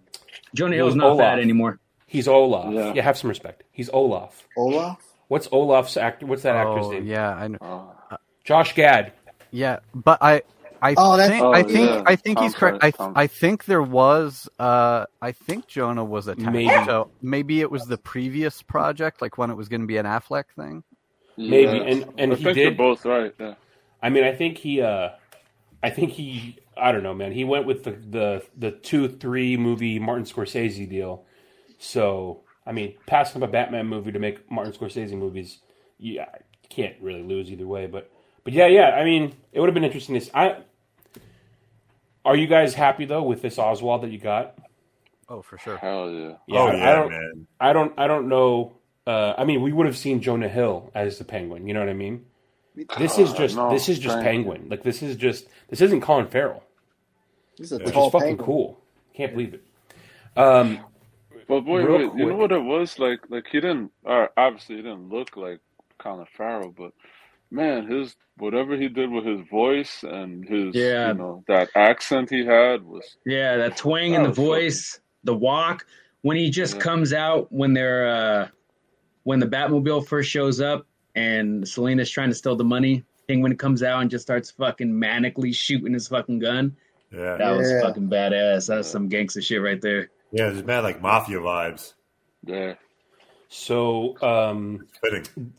[0.55, 1.19] Jonah He Hill's not Olaf.
[1.19, 1.79] bad anymore.
[2.07, 2.73] he's Olaf.
[2.73, 2.93] Yeah.
[2.95, 3.03] Yeah.
[3.03, 3.63] have some respect.
[3.73, 4.47] He's Olaf.
[4.57, 5.01] Olaf?
[5.29, 6.27] What's Olaf's actor?
[6.27, 7.07] What's that actor's Oh name?
[7.07, 7.59] yeah, I know.
[7.61, 8.17] Oh.
[8.45, 9.13] Josh Gad.
[9.51, 10.43] Yeah, but I,
[10.91, 12.03] I Oh, that's- think, Oh, I think, yeah.
[12.07, 12.79] I think Tom he's correct.
[12.83, 13.13] I, Tom.
[13.17, 16.53] I think there was, uh, I think Jonah was attached.
[16.53, 16.85] Maybe.
[16.87, 20.07] So maybe it was the previous project, like when it was going to be an
[20.07, 20.85] Affleck thing.
[21.37, 21.85] Maybe, Yeah.
[21.85, 23.33] and- and I he think did- you're both right.
[23.39, 23.55] Yeah.
[24.03, 24.81] I mean, I think he.
[24.83, 25.11] Uh,
[25.83, 26.59] I think he.
[26.77, 27.33] I don't know, man.
[27.33, 31.25] He went with the the the two three movie Martin Scorsese deal.
[31.79, 35.59] So I mean, passing up a Batman movie to make Martin Scorsese movies,
[35.99, 36.27] yeah,
[36.63, 37.87] you can't really lose either way.
[37.87, 38.11] But
[38.45, 38.91] but yeah, yeah.
[38.91, 40.15] I mean, it would have been interesting.
[40.15, 40.57] To, s- I.
[42.27, 44.59] Are you guys happy though with this Oswald that you got?
[45.29, 45.77] Oh, for sure.
[45.77, 46.33] Hell yeah.
[46.47, 47.47] Yeah, oh I- yeah, I don't, man.
[47.61, 47.93] I don't.
[47.99, 48.73] I don't know.
[49.07, 51.67] Uh, I mean, we would have seen Jonah Hill as the Penguin.
[51.67, 52.27] You know what I mean?
[52.99, 53.57] This is Uh, just.
[53.57, 54.27] no, this is just thank.
[54.27, 54.69] Penguin.
[54.69, 55.47] Like this is just.
[55.69, 56.63] This isn't Colin Farrell,
[57.57, 58.45] He's a which tall is fucking penguin.
[58.47, 58.81] cool.
[59.15, 59.65] Can't believe it.
[60.37, 60.81] Um,
[61.49, 62.19] But wait, Real wait.
[62.19, 63.21] You know what it was like?
[63.31, 63.93] Like he didn't.
[64.05, 65.61] Or obviously, he didn't look like
[65.99, 66.93] Colin Farrell, but
[67.51, 71.09] man, his whatever he did with his voice and his, Yeah.
[71.09, 73.17] you know, that accent he had was.
[73.25, 75.87] Yeah, that twang That in the was fucking- voice, the walk.
[76.23, 76.81] When he just Yeah.
[76.81, 78.49] comes out when they're uh
[79.23, 83.83] when the Batmobile first shows up and Selena's trying to steal the money, Penguin comes
[83.83, 86.77] out and just starts fucking manically shooting his fucking gun.
[87.13, 88.69] Yeah, That was fucking badass.
[88.69, 90.11] That's some gangster shit right there.
[90.33, 90.51] yeah.
[90.51, 91.95] There's mad like mafia vibes.
[92.45, 92.75] Yeah.
[93.49, 95.53] so um, Fitting.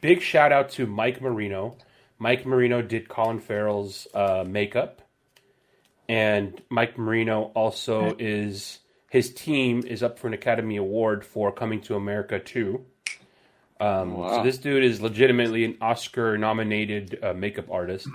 [0.00, 1.76] Big shout out to Mike Marino.
[2.18, 5.02] Mike Marino did Colin Farrell's uh, makeup,
[6.08, 11.80] and Mike Marino also is his team is up for an Academy Award for Coming
[11.82, 12.84] to America too.
[13.80, 18.06] Um, So this dude is legitimately an Oscar-nominated uh, makeup artist,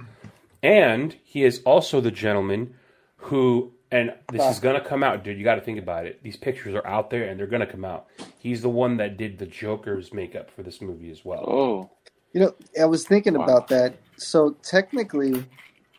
[0.62, 2.76] and he is also the gentleman
[3.18, 3.74] who.
[3.92, 5.38] And this is gonna come out, dude.
[5.38, 6.22] You got to think about it.
[6.24, 8.08] These pictures are out there, and they're gonna come out.
[8.40, 11.46] He's the one that did the Joker's makeup for this movie as well.
[11.48, 11.90] Oh.
[12.34, 13.44] You know, I was thinking Wow.
[13.46, 13.96] about that.
[14.18, 15.46] So technically,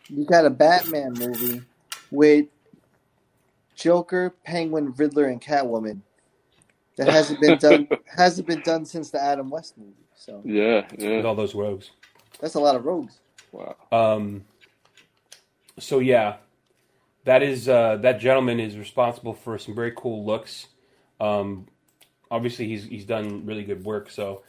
[0.09, 1.61] you got a Batman movie
[2.11, 2.45] with
[3.75, 6.01] Joker, Penguin, Riddler, and Catwoman
[6.97, 9.93] that hasn't been done hasn't been done since the Adam West movie.
[10.15, 10.85] So Yeah.
[10.97, 11.91] with all those rogues.
[12.39, 13.19] that's a lot of rogues.
[13.51, 13.75] Wow.
[13.91, 14.45] Um,
[15.79, 16.37] so yeah,
[17.27, 20.67] that is uh, that gentleman is responsible for some very cool looks.
[21.19, 21.67] Um,
[22.31, 24.09] obviously, he's he's done really good work.
[24.09, 24.43] So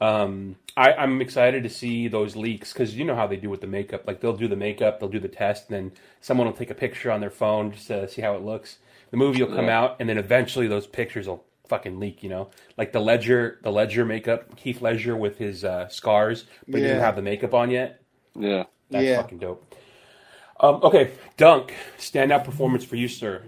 [0.00, 3.60] Um, I, I'm excited to see those leaks because you know how they do with
[3.60, 4.02] the makeup.
[4.08, 6.74] Like they'll do the makeup, they'll do the test, and then someone will take a
[6.74, 8.78] picture on their phone just to see how it looks.
[9.12, 12.22] The movie will come out, and then eventually those pictures will fucking leak.
[12.24, 16.78] You know, like the Ledger, the Ledger makeup, Heath Ledger with his uh, scars, but
[16.78, 18.02] he didn't have the makeup on yet.
[18.34, 18.64] Yeah.
[18.90, 19.16] That's Yeah.
[19.22, 19.62] fucking dope.
[20.60, 23.42] Um, okay, Dunk, standout performance for you, sir.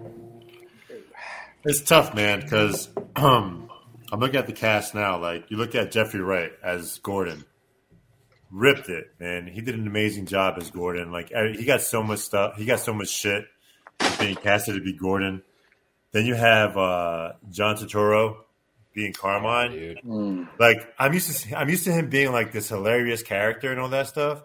[1.65, 3.71] It's tough, man, because um,
[4.13, 5.19] I'm looking at the cast now.
[5.19, 7.45] Like you look at Jeffrey Wright as Gordon,
[8.51, 9.47] ripped it, man.
[9.47, 11.11] He did an amazing job as Gordon.
[11.11, 12.57] Like he got so much stuff.
[12.57, 13.45] He got so much shit
[14.21, 15.43] being casted to be Gordon.
[16.13, 18.37] Then you have uh, John Turturro
[18.95, 19.73] being Carmine.
[19.73, 19.99] Dude.
[20.05, 20.49] Mm.
[20.59, 23.89] Like I'm used to, I'm used to him being like this hilarious character and all
[23.89, 24.43] that stuff,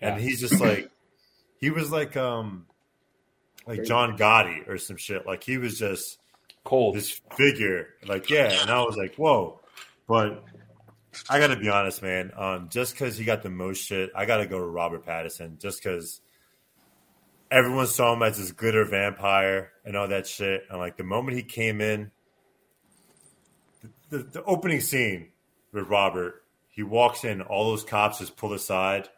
[0.00, 0.22] and Yeah.
[0.22, 0.90] he's just like,
[1.58, 2.66] he was like, um,
[3.66, 5.26] like John Gotti or some shit.
[5.26, 6.18] Like he was just
[6.64, 6.94] Cold.
[6.94, 7.88] this figure.
[8.06, 8.60] Like, yeah.
[8.62, 9.60] And I was like, whoa.
[10.06, 10.44] But
[11.28, 12.32] I got to be honest, man.
[12.36, 15.60] Um, just because he got the most shit, I got to go to Robert Pattinson
[15.60, 16.20] just because
[17.50, 20.62] everyone saw him as this glitter vampire and all that shit.
[20.70, 22.10] And like the moment he came in,
[23.82, 25.28] the, the, the opening scene
[25.72, 29.08] with Robert, he walks in, all those cops just pull aside.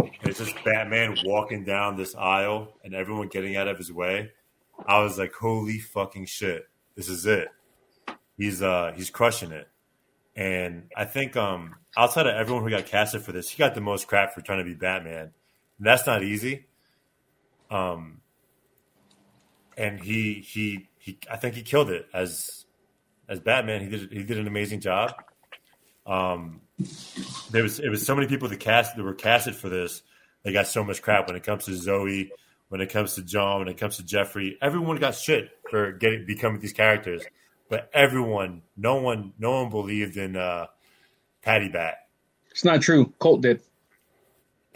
[0.00, 4.32] It's just Batman walking down this aisle and everyone getting out of his way.
[4.86, 6.68] I was like, holy fucking shit.
[6.94, 7.48] This is it.
[8.36, 9.68] He's uh he's crushing it.
[10.36, 13.80] And I think um outside of everyone who got casted for this, he got the
[13.80, 15.32] most crap for trying to be Batman.
[15.78, 16.66] And that's not easy.
[17.70, 18.20] Um
[19.76, 22.66] and he he he I think he killed it as
[23.28, 23.82] as Batman.
[23.82, 25.14] He did he did an amazing job.
[26.08, 26.62] Um
[27.50, 30.02] there was it was so many people that cast that were casted for this.
[30.42, 32.30] They got so much crap when it comes to Zoe,
[32.68, 34.56] when it comes to John, when it comes to Jeffrey.
[34.62, 37.24] Everyone got shit for getting becoming these characters,
[37.68, 40.66] but everyone, no one, no one believed in uh,
[41.42, 41.96] Patty Bat.
[42.50, 43.12] It's not true.
[43.18, 43.62] Colt did.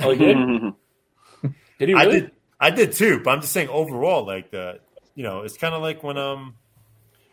[0.01, 0.37] Oh, he did?
[1.79, 2.21] did he I really?
[2.21, 3.21] did, I did too.
[3.23, 4.81] But I'm just saying overall, like the,
[5.15, 6.57] you know, it's kind of like when um,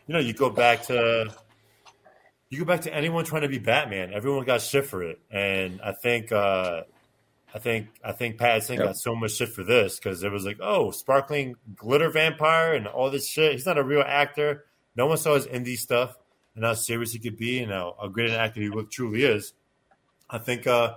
[0.07, 1.33] you know, you go back to.
[2.49, 4.11] You go back to anyone trying to be Batman.
[4.13, 6.81] Everyone got shit for it, and I think uh,
[7.53, 8.85] I think I think Pattinson Yep.
[8.85, 12.87] got so much shit for this because it was like, oh, sparkling glitter vampire and
[12.87, 13.53] all this shit.
[13.53, 14.65] He's not a real actor.
[14.95, 16.15] No one saw his indie stuff
[16.55, 19.53] and how serious he could be and how, how great an actor he truly is.
[20.29, 20.95] I think uh,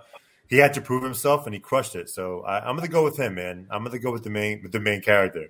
[0.48, 2.10] he had to prove himself and he crushed it.
[2.10, 3.66] So I, I'm going to go with him, man.
[3.70, 5.48] I'm going to go with the main with the main character.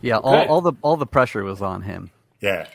[0.00, 2.10] Yeah, all, all the all the pressure was on him.
[2.40, 2.66] Yeah,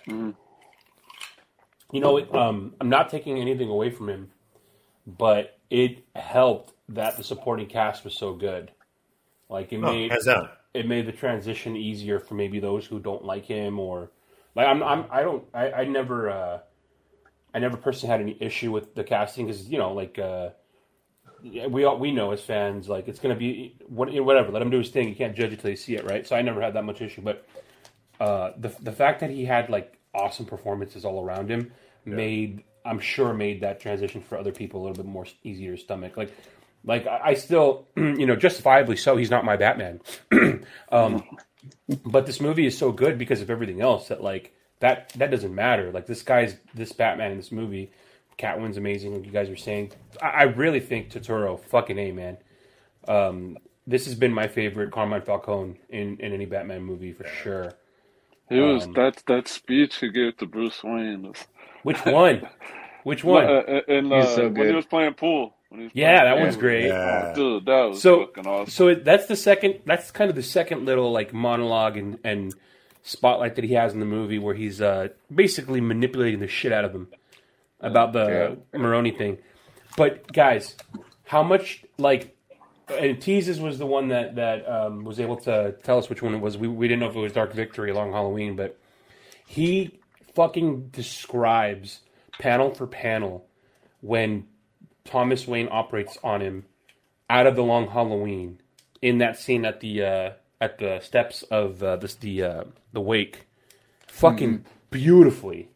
[1.92, 4.32] You know, it, um, I'm not taking anything away from him,
[5.06, 8.72] but it helped that the supporting cast was so good.
[9.50, 10.20] Like it Oh, made
[10.74, 14.12] it made the transition easier for maybe those who don't like him or
[14.56, 16.60] like I'm I'm I don't I, I never uh,
[17.54, 20.50] I never personally had any issue with the casting because you know like uh,
[21.70, 24.80] we all we know as fans like it's gonna be what whatever let him do
[24.80, 25.10] his thing.
[25.10, 26.28] You can't judge it till you see it right?
[26.28, 27.46] So I never had that much issue but
[28.20, 31.72] uh, the the fact that he had like awesome performances all around him
[32.06, 35.82] made I'm sure made that transition for other people a little bit more easier to
[35.82, 36.18] stomach.
[36.18, 36.34] Like
[36.84, 40.02] like I, I still you know justifiably so he's not my Batman.
[40.92, 41.24] um,
[42.06, 45.54] but this movie is so good because of everything else that like that that doesn't
[45.54, 45.92] matter.
[45.92, 47.92] Like this guy's this Batman in this movie,
[48.38, 49.16] Catwoman's amazing.
[49.16, 52.38] Like you guys were saying, I, I really think Turturro fucking a man.
[53.08, 57.74] Um, this has been my favorite Carmine Falcone in in any Batman movie for sure.
[58.50, 61.24] He was Um, that that speech he gave to Bruce Wayne.
[61.24, 61.46] Was,
[61.84, 62.48] Which one?
[63.04, 63.46] Which one?
[63.46, 65.54] Uh, uh, and uh, He's so when he was playing pool.
[65.72, 66.44] Was Yeah, playing that pool.
[66.44, 66.86] one's great.
[66.88, 67.32] Yeah.
[67.32, 68.72] Oh, dude, that was so fucking awesome.
[68.72, 72.54] so it, that's the second that's kind of the second little like monologue and and
[73.04, 76.84] spotlight that he has in the movie where he's uh basically manipulating the shit out
[76.86, 77.08] of him
[77.82, 79.38] about the Maroni thing.
[79.98, 80.76] But guys,
[81.26, 82.36] how much like
[82.90, 86.34] and Teases was the one that that um, was able to tell us which one
[86.34, 86.58] it was.
[86.58, 88.78] We we didn't know if it was Dark Victory, Long Halloween, but
[89.46, 90.00] he
[90.36, 92.02] fucking describes
[92.40, 93.48] panel for panel
[94.02, 94.48] when
[95.04, 96.66] Thomas Wayne operates on him
[97.30, 98.60] out of the Long Halloween
[99.02, 103.02] in that scene at the uh, at the steps of uh, this the uh, the
[103.02, 103.48] wake,
[104.08, 105.70] fucking beautifully,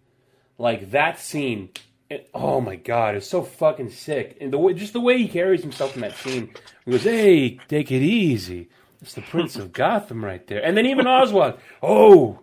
[0.58, 1.69] like that scene.
[2.12, 5.30] It, oh my god, it's so fucking sick, and the way just the way he
[5.30, 6.54] carries himself in that scene.
[6.84, 8.67] He goes, "Hey, take it easy."
[9.02, 11.58] It's the Prince of Gotham right there, and then even Oswald.
[11.82, 12.41] Oh,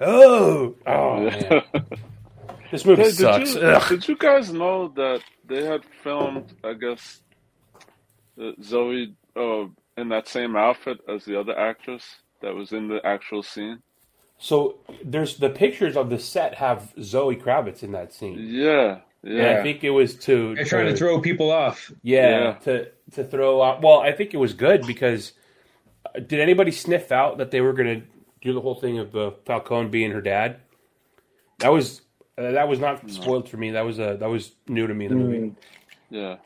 [0.00, 1.62] oh, oh man.
[2.72, 3.54] This movie Hey, did sucks.
[3.54, 6.52] you did you guys know that they had filmed?
[6.64, 7.22] I guess
[8.42, 9.66] uh, Zoe uh,
[9.96, 12.04] in that same outfit as the other actress
[12.42, 13.80] that was in the actual scene.
[14.38, 18.38] So there's the pictures of the set have Zoe Kravitz in that scene.
[18.50, 21.90] Yeah, And I think it was to They're trying to throw people off.
[22.02, 22.52] Yeah, Yeah.
[22.64, 23.82] to to throw off.
[23.82, 25.32] Well, I think it was good because
[26.04, 28.06] uh, did anybody sniff out that they were going to
[28.42, 30.56] do the whole thing of uh, Falcone being her dad?
[31.60, 32.02] That was
[32.36, 33.70] uh, that was not spoiled for me.
[33.70, 35.54] That was uh, that was new to me in the movie,
[36.10, 36.36] Yeah.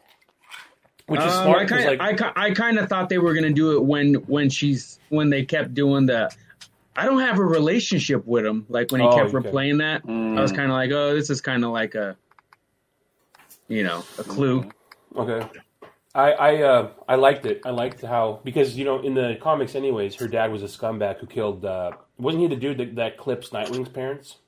[1.06, 1.58] which is Um, smart.
[1.58, 4.14] I 'cause, kind like, I, I kind of thought they were gonna do it when
[4.28, 6.30] when she's when they kept doing the.
[6.96, 8.66] I don't have a relationship with him.
[8.68, 9.48] Like when he Oh, kept okay.
[9.48, 10.56] replaying that, I was Mm.
[10.56, 12.16] kind of like, oh, this is kind of like a,
[13.68, 14.70] you know, a clue.
[15.16, 15.46] Okay.
[16.14, 17.62] I I uh, I liked it.
[17.64, 21.18] I liked how because you know in the comics, anyways, her dad was a scumbag
[21.18, 21.64] who killed.
[21.64, 24.38] Uh, wasn't he the dude that, that clips Nightwing's parents?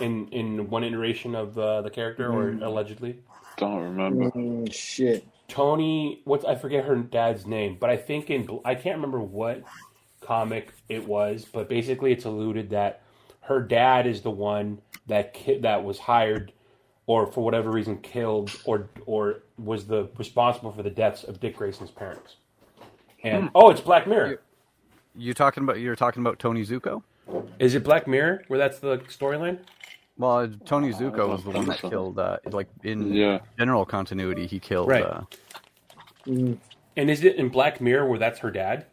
[0.00, 2.64] In in one iteration of uh, the character, or Mm.
[2.64, 3.18] allegedly.
[3.58, 4.30] Don't remember.
[4.30, 5.26] Mm, shit.
[5.48, 9.62] Tony, what's I forget her dad's name, but I think in I can't remember what
[10.30, 13.02] comic it was, but basically it's alluded that
[13.42, 16.52] her dad is the one that ki- that was hired
[17.06, 21.56] or for whatever reason killed or or was the responsible for the deaths of Dick
[21.56, 22.36] Grayson's parents.
[23.22, 23.48] And Hmm.
[23.54, 24.40] oh, it's Black Mirror.
[25.14, 27.02] You talking about you're talking about Tony Zucco?
[27.58, 29.58] Is it Black Mirror where that's the storyline?
[30.18, 32.18] Well, Tony Zucco was the one that killed.
[32.18, 33.38] Uh, like in Yeah.
[33.58, 34.88] general continuity, he killed.
[34.88, 35.04] Right.
[35.04, 35.22] Uh,
[36.26, 38.86] And is it in Black Mirror where that's her dad?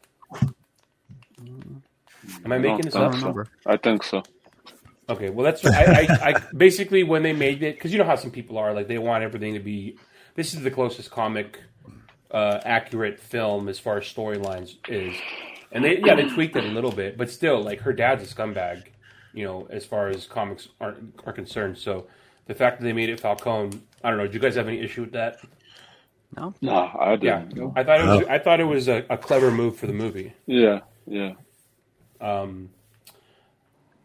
[2.45, 3.15] Am I I making don't this think up?
[3.15, 3.39] so.
[3.65, 4.23] I think so.
[5.10, 5.86] Okay, well that's I,
[6.21, 8.88] I, I basically when they made it because you know how some people are like
[8.88, 9.97] they want everything to be.
[10.36, 11.60] This is the closest comic
[12.32, 15.23] uh, accurate film as far as storylines is,
[15.71, 18.36] and they yeah they tweaked it a little bit, but still like her dad's a
[18.36, 18.88] scumbag,
[19.34, 21.77] you know, as far as comics are are concerned.
[21.77, 22.08] So
[22.47, 24.27] the fact that they made it Falcone, I don't know.
[24.27, 25.41] Do you guys have any issue with that?
[26.38, 27.58] No, No, I Yeah, didn't.
[27.75, 30.34] I thought it was I thought it was a, a clever move for the movie.
[30.47, 31.33] Yeah, yeah.
[32.21, 32.69] Um,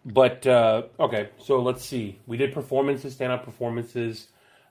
[0.04, 2.18] but uh, okay, so let's see.
[2.26, 4.28] We did performances, stand-up performances.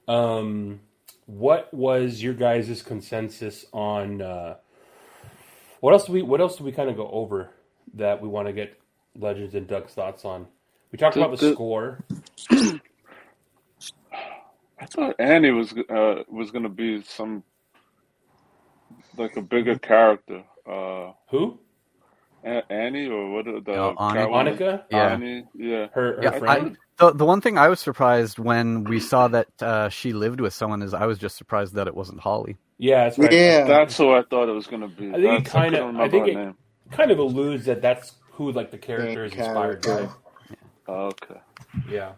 [0.07, 0.79] Um,
[1.25, 4.21] what was your guys' consensus on?
[4.21, 4.55] Uh,
[5.81, 6.21] what else do we?
[6.21, 7.51] What else do we kind of go over
[7.93, 8.79] that we want to get
[9.15, 10.47] Legends and Doug's thoughts on?
[10.91, 12.03] We talked The- about the, the- score.
[14.79, 17.43] I thought Annie was uh, was gonna be some
[19.17, 20.43] like a bigger character.
[20.69, 21.59] Uh, Who?
[22.47, 23.47] A- Annie or what?
[23.47, 24.57] are The Oh, Ani- Catwoman?
[24.57, 24.83] Annika?
[24.91, 25.13] Yeah.
[25.13, 25.87] Annie, yeah.
[25.93, 29.89] Her, yeah, I, the the one thing I was surprised when we saw that uh,
[29.89, 32.57] she lived with someone is I was just surprised that it wasn't Holly.
[32.79, 33.67] Yeah, that's right.
[33.67, 35.09] That's who I thought it was gonna be.
[35.09, 35.83] I think it kind of.
[35.97, 36.57] I remember think it name.
[36.91, 40.09] kind of alludes that that's who like the character is inspired by.
[40.87, 41.41] Okay.
[41.89, 42.13] Yeah.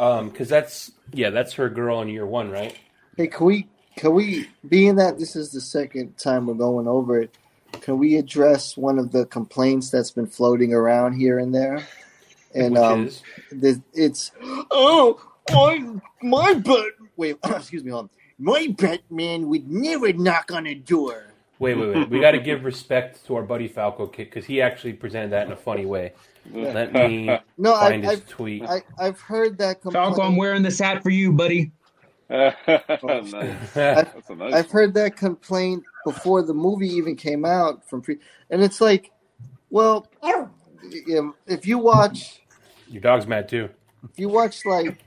[0.00, 2.76] Um, because that's yeah, that's her girl in year one, right?
[3.16, 7.20] Hey, can we can we being that this is the second time we're going over
[7.20, 7.36] it,
[7.80, 11.86] can we address one of the complaints that's been floating around here and there?
[12.54, 13.22] And Which um, is?
[13.50, 14.30] the, it's
[14.70, 15.84] oh my
[16.22, 18.10] my but wait excuse me hold on.
[18.38, 21.32] my Batman would never knock on a door.
[21.58, 22.10] Wait, wait, wait.
[22.10, 25.46] We got to give respect to our buddy Falco Kick because he actually presented that
[25.46, 26.12] in a funny way.
[26.52, 28.64] Let me No, I, find his I've, tweet.
[28.64, 30.06] I, I've heard that complaint.
[30.06, 31.70] Falco, I'm wearing this hat for you, buddy.
[32.32, 33.76] Nice.
[33.76, 38.18] I've, nice I've heard that complaint before the movie even came out from pre,
[38.50, 39.10] and it's like,
[39.70, 40.06] well,
[41.46, 42.40] if you watch,
[42.88, 43.68] Your dog's mad too.
[44.10, 45.04] if you watch like,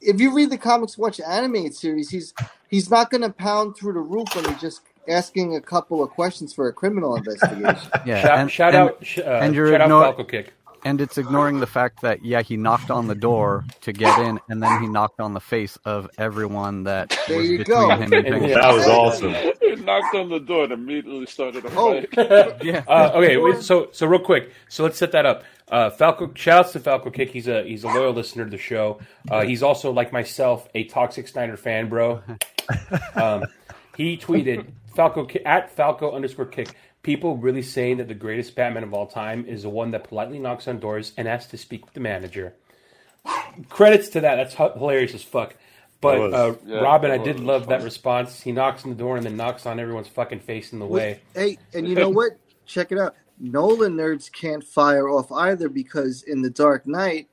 [0.00, 2.32] if you read the comics, watch animated series, he's
[2.68, 6.10] he's not going to pound through the roof when he's just asking a couple of
[6.10, 7.90] questions for a criminal investigation.
[8.04, 10.52] Yeah, Shout- and, shout and- out- sh- uh, and you're shout out ignore- Falco Kick.
[10.86, 14.38] And it's ignoring the fact that yeah, he knocked on the door to get in,
[14.48, 17.96] and then he knocked on the face of everyone that There was you between go.
[17.96, 18.48] him and Bing.
[18.52, 19.34] That was awesome.
[19.60, 22.62] He knocked on the door and immediately started a Oh, fight.
[22.64, 22.84] Yeah.
[22.86, 25.42] Uh, okay, wait, so so real quick, so let's set that up.
[25.68, 27.30] Uh, Falco, shouts to Falco Kick.
[27.30, 29.00] He's a he's a loyal listener to the show.
[29.28, 32.22] Uh, he's also like myself a Toxic Snyder fan, bro.
[33.14, 33.44] Um,
[33.96, 36.68] he tweeted Falco at Falco underscore Kick.
[37.06, 40.40] People really saying that the greatest Batman of all time is the one that politely
[40.40, 42.52] knocks on doors and asks to speak with the manager.
[43.68, 44.34] Credits to that.
[44.34, 45.54] That's hu- hilarious as fuck.
[46.00, 48.40] But uh, Yeah, Robin, I did love that response.
[48.40, 51.20] He knocks on the door and then knocks on everyone's fucking face in the way.
[51.32, 52.32] Hey, and you know what?
[52.66, 53.14] Check it out.
[53.38, 57.28] Nolan nerds can't fire off either because in The Dark Knight,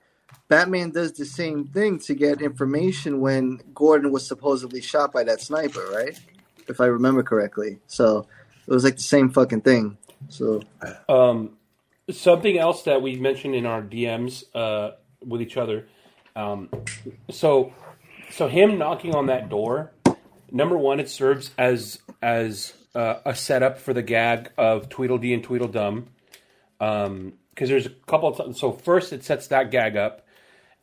[0.49, 5.41] Batman does the same thing to get information when Gordon was supposedly shot by that
[5.41, 6.19] sniper, right?
[6.67, 7.79] If I remember correctly.
[7.87, 8.27] So
[8.67, 9.97] it was like the same fucking thing.
[10.29, 10.61] So
[11.09, 11.57] Um,
[12.09, 14.91] something else that we mentioned in our DMs uh,
[15.25, 15.87] with each other.
[16.35, 16.69] Um,
[17.29, 17.73] so,
[18.31, 19.91] so him knocking on that door.
[20.51, 25.43] Number one, it serves as as uh, a setup for the gag of Tweedledee and
[25.43, 26.07] Tweedledum.
[26.77, 28.59] Because there's a couple of times.
[28.59, 30.25] So first, it sets that gag up,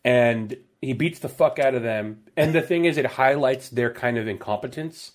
[0.04, 3.92] and He beats the fuck out of them, and the thing is, it highlights their
[3.92, 5.12] kind of incompetence,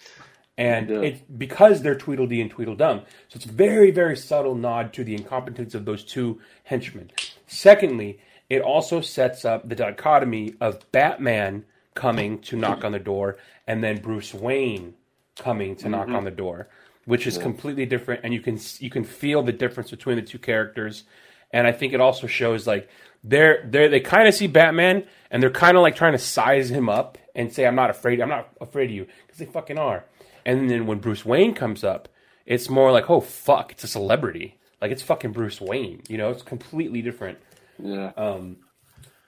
[0.58, 0.99] and Yeah.
[1.01, 2.99] it's because they're Tweedledee and Tweedledum.
[3.28, 7.12] So it's a very, very subtle nod to the incompetence of those two henchmen.
[7.47, 13.38] Secondly, it also sets up the dichotomy of Batman coming to knock on the door,
[13.68, 14.93] and then Bruce Wayne
[15.38, 16.16] coming to knock Mhm.
[16.16, 16.68] on the door,
[17.06, 17.43] which is Yeah.
[17.43, 21.03] completely different, and you can you can feel the difference between the two characters,
[21.51, 22.88] and I think it also shows like
[23.24, 26.70] they're they they kind of see Batman and they're kind of like trying to size
[26.70, 29.78] him up and say I'm not afraid I'm not afraid of you because they fucking
[29.80, 30.06] are,
[30.46, 32.08] and then when Bruce Wayne comes up,
[32.46, 36.30] it's more like oh fuck it's a celebrity like it's fucking Bruce Wayne you know
[36.30, 37.38] it's completely different.
[37.82, 38.12] Yeah.
[38.16, 38.58] Um,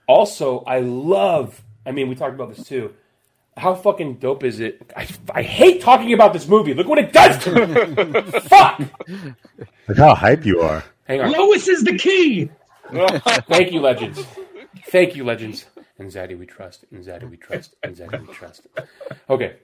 [0.07, 1.61] also, I love.
[1.85, 2.93] I mean, we talked about this too.
[3.55, 4.91] How fucking dope is it?
[4.95, 6.73] I, I hate talking about this movie.
[6.73, 8.21] Look what it does to me.
[8.41, 8.81] Fuck.
[9.87, 10.83] Look how hype you are.
[11.05, 11.31] Hang on.
[11.31, 12.49] Lois is the key.
[13.47, 14.23] Thank you, legends.
[14.89, 15.65] Thank you, legends.
[15.99, 16.85] And Zaddy we trust.
[16.91, 17.75] And Zaddy we trust.
[17.83, 18.67] And Zaddy we trust.
[19.29, 19.55] Okay.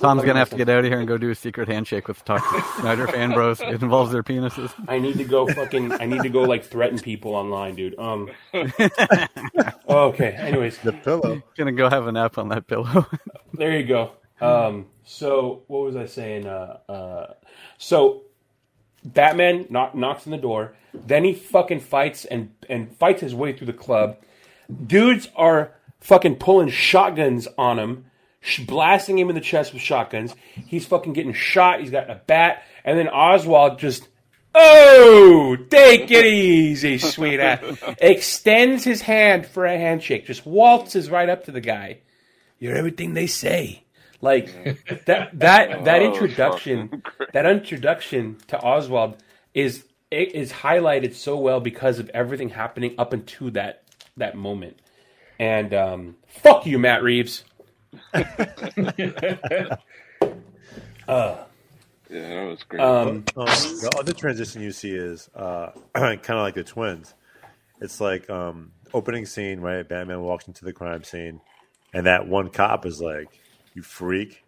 [0.00, 2.24] Tom's gonna have to get out of here and go do a secret handshake with
[2.24, 3.60] Toxic Snyder fan bros.
[3.60, 4.72] It involves their penises.
[4.88, 5.92] I need to go fucking.
[5.92, 7.98] I need to go like threaten people online, dude.
[7.98, 8.30] Um.
[9.88, 10.32] Okay.
[10.32, 11.42] Anyways, the pillow.
[11.56, 13.06] Gonna go have a nap on that pillow.
[13.54, 14.10] There you go.
[14.38, 16.46] Um, so what was I saying?
[16.46, 17.32] Uh, uh,
[17.78, 18.24] so
[19.02, 20.74] Batman knock, knocks on the door.
[20.92, 24.18] Then he fucking fights and and fights his way through the club.
[24.86, 28.06] Dudes are fucking pulling shotguns on him,
[28.40, 30.34] sh- blasting him in the chest with shotguns.
[30.66, 31.80] He's fucking getting shot.
[31.80, 34.08] He's got a bat, and then Oswald just.
[34.58, 37.60] Oh, take it easy, sweet ass.
[37.98, 40.24] Extends his hand for a handshake.
[40.26, 41.98] Just waltzes right up to the guy.
[42.58, 43.84] You're everything they say.
[44.22, 44.46] Like
[45.04, 45.38] that that
[45.84, 47.02] that Oh, introduction
[47.34, 49.18] that introduction to Oswald
[49.52, 53.82] is it is highlighted so well because of everything happening up until that
[54.16, 54.78] that moment.
[55.38, 57.44] And um, fuck you, Matt Reeves.
[58.14, 58.22] uh,
[62.08, 62.82] Yeah, that was great.
[62.82, 67.14] Um, Um, the other transition you see is uh, kind of like the twins.
[67.80, 69.86] It's like um, opening scene, right?
[69.86, 71.40] Batman walks into the crime scene,
[71.92, 73.28] and that one cop is like,
[73.74, 74.44] "You freak,"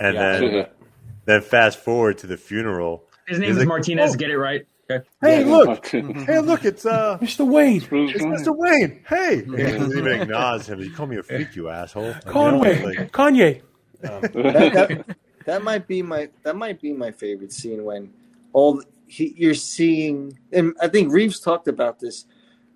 [0.00, 0.40] and Yeah.
[0.40, 0.66] then
[1.26, 3.04] then fast forward to the funeral.
[3.26, 4.10] His He's name is like, Martinez.
[4.10, 4.66] "Oh, Get it right.
[4.90, 5.04] Okay.
[5.20, 5.86] Hey, Yeah, look!
[5.86, 6.64] Hey, look!
[6.64, 7.46] It's uh, Mr.
[7.46, 7.76] Wayne.
[7.82, 8.54] it's Mr.
[8.56, 9.02] Wayne.
[9.08, 10.80] Hey, he doesn't even acknowledge him.
[10.80, 12.08] You call me a freak, you asshole.
[12.10, 12.84] Like, you know, Conway.
[12.84, 13.62] like- Kanye.
[14.02, 15.16] that, that,
[15.46, 18.12] that might be my that might be my favorite scene when
[18.52, 22.26] all he, you're seeing and I think Reeves talked about this.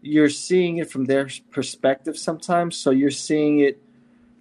[0.01, 3.83] You're seeing it from their perspective sometimes, so you're seeing it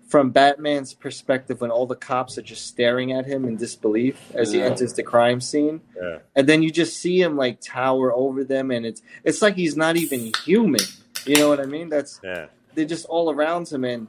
[0.07, 4.51] from Batman's perspective when all the cops are just staring at him in disbelief as
[4.53, 4.65] he Yeah.
[4.65, 6.19] enters the crime scene, yeah.
[6.35, 9.75] and then you just see him like tower over them, and it's it's like he's
[9.75, 10.79] not even human.
[11.25, 11.89] You know what I mean?
[11.89, 12.45] That's yeah.
[12.73, 14.07] they're just all around him and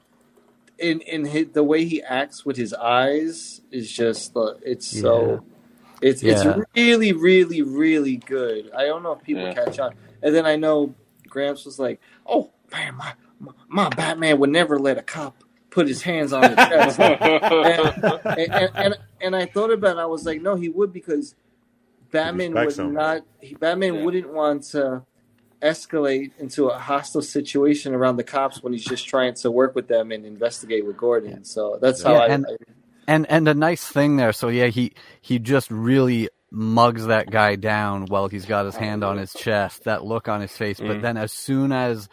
[0.78, 5.42] in in his, the way he acts with his eyes is just uh, it's so
[6.00, 6.34] it's Yeah.
[6.58, 9.54] it's really really really good i don't know if people Yeah.
[9.54, 10.94] catch on and then i know
[11.26, 15.86] gramps was like oh man my, my my batman would never let a cop put
[15.88, 20.06] his hands on his chest and, and, and, and, and i thought about it i
[20.06, 21.34] was like no he would because
[22.10, 22.94] batman would him.
[22.94, 24.04] not he, batman Yeah.
[24.04, 25.04] wouldn't want to
[25.62, 29.88] escalate into a hostile situation around the cops when he's just trying to work with
[29.88, 31.44] them and investigate with Gordon.
[31.44, 32.56] So that's how Yeah, I, and- I
[33.08, 34.32] And and a nice thing there.
[34.32, 39.02] So yeah, he he just really mugs that guy down while he's got his hand
[39.02, 40.78] on his chest, that look on his face.
[40.78, 41.02] But Mm.
[41.02, 42.08] then as soon as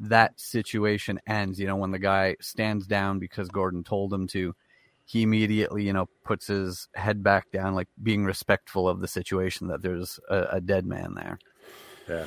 [0.00, 4.54] that situation ends, you know, when the guy stands down because Gordon told him to,
[5.04, 9.68] he immediately, you know, puts his head back down, like being respectful of the situation
[9.68, 11.38] that there's a, a dead man there.
[12.08, 12.26] Yeah.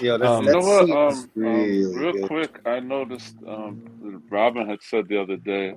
[0.00, 0.90] yeah, that's, Um, You know what?
[0.90, 2.22] Um, is um, real good.
[2.22, 5.74] quick, I noticed um, Robin had said the other day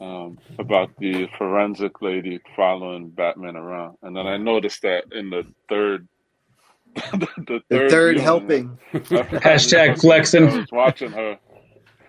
[0.00, 5.46] um, about the forensic lady following Batman around, and then I noticed that in the
[5.68, 6.06] third,
[6.94, 8.78] the, the The third, third helping.
[8.92, 10.48] Hashtag flexing.
[10.48, 11.38] I was watching her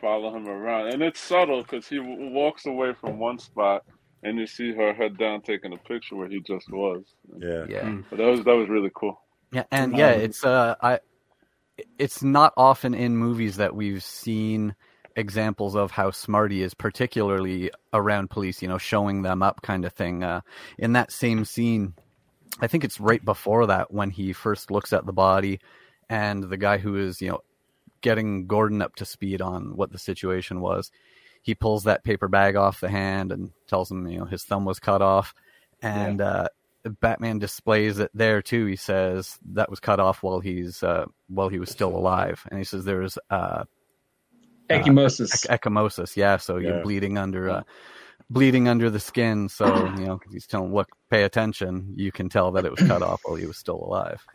[0.02, 3.84] follow him around, and it's subtle because he w- walks away from one spot,
[4.24, 7.04] and you see her head down taking a picture where he just was.
[7.40, 7.66] Yeah.
[7.70, 7.82] Yeah.
[7.84, 8.06] Mm.
[8.10, 9.20] But that was that was really cool.
[9.52, 11.00] Yeah, and yeah, Um, it's uh, I,
[12.00, 14.76] it's not often in movies that we've seen
[15.16, 18.62] examples of how smart he is, particularly around police.
[18.62, 20.24] You know, showing them up, kind of thing.
[20.24, 20.42] Uh,
[20.78, 21.94] in that same scene,
[22.60, 25.60] I think it's right before that when he first looks at the body,
[26.10, 27.42] and the guy who is you know
[28.02, 30.92] getting Gordon up to speed on what the situation was.
[31.42, 34.66] He pulls that paper bag off the hand and tells him, you know, his thumb
[34.66, 35.34] was cut off,
[35.82, 36.48] and uh,
[37.02, 38.66] Batman displays it there too.
[38.66, 42.58] He says that was cut off while he's uh, while he was still alive, and
[42.60, 43.66] he says there's uh,
[44.70, 45.46] Ecchymosis.
[45.46, 46.38] ec- ecchymosis, yeah.
[46.38, 46.70] So Yeah.
[46.70, 47.64] you're bleeding under, uh,
[48.30, 49.50] bleeding under the skin.
[49.50, 49.66] So
[49.98, 51.94] you know, 'cause he's telling look, pay attention.
[51.96, 54.26] You can tell that it was cut off while he was still alive.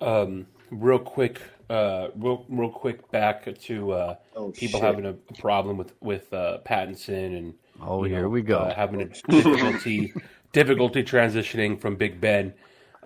[0.00, 1.40] Um, real quick,
[1.70, 4.86] uh, real real quick back to uh, Oh, people shit.
[4.86, 8.58] having a problem with with uh, Pattinson and Oh, here know, we go.
[8.58, 10.12] uh, having a difficulty
[10.52, 12.54] difficulty transitioning from Big Ben.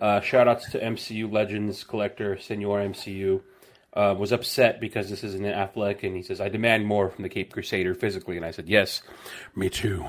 [0.01, 3.43] Uh, shout outs to MCU Legends collector Senor MCU.
[3.93, 7.29] Uh, was upset because this isn't Affleck, and he says, "I demand more from the
[7.29, 9.03] Cape Crusader physically." And I said, "Yes,
[9.57, 10.07] me too.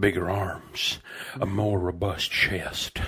[0.00, 0.98] Bigger arms,
[1.40, 2.98] a more robust chest,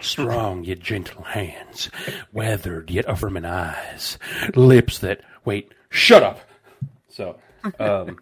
[0.00, 1.90] strong yet gentle hands,
[2.32, 4.16] weathered yet affirming eyes,
[4.54, 5.72] lips that wait.
[5.90, 6.40] Shut up."
[7.08, 7.38] So,
[7.80, 8.18] um,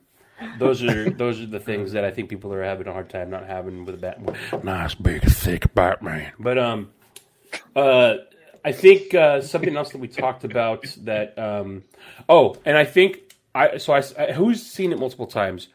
[0.58, 3.30] those are those are the things that I think people are having a hard time
[3.30, 4.36] not having with a Batman.
[4.62, 6.32] Nice big thick Batman.
[6.38, 6.90] But um,
[7.76, 8.14] uh,
[8.64, 11.38] I think uh, something else that we talked about that.
[11.38, 11.84] Um,
[12.28, 15.68] oh, and I think I so I, I- who's seen it multiple times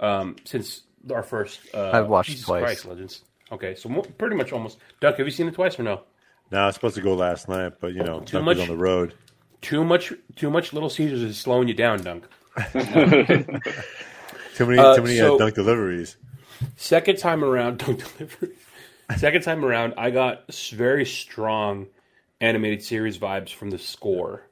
[0.00, 0.82] um, since
[1.12, 1.60] our first.
[1.74, 2.62] Uh, I've watched Jesus twice.
[2.62, 3.22] Christ, Legends.
[3.50, 4.78] Okay, so mo- pretty much almost.
[5.00, 6.02] Duck, have you seen it twice or no?
[6.50, 8.68] No, I was supposed to go last night, but you know, Too Duck much- on
[8.68, 9.14] the road.
[9.60, 10.12] Too much.
[10.36, 10.72] Too much.
[10.72, 12.24] Little Caesars is slowing you down, Dunk.
[12.72, 16.16] Too many, Uh, too many so- uh, dunk deliveries.
[16.76, 18.48] Second time around, don't deliver.
[19.16, 21.86] Second time around, I got very strong
[22.40, 24.42] animated series vibes from the score.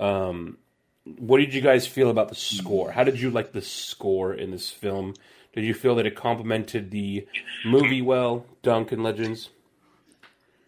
[0.00, 0.58] Um,
[1.04, 2.90] what did you guys feel about the score?
[2.90, 5.14] How did you like the score in this film?
[5.52, 7.26] Did you feel that it complemented the
[7.64, 9.50] movie well, Dunk and Legends?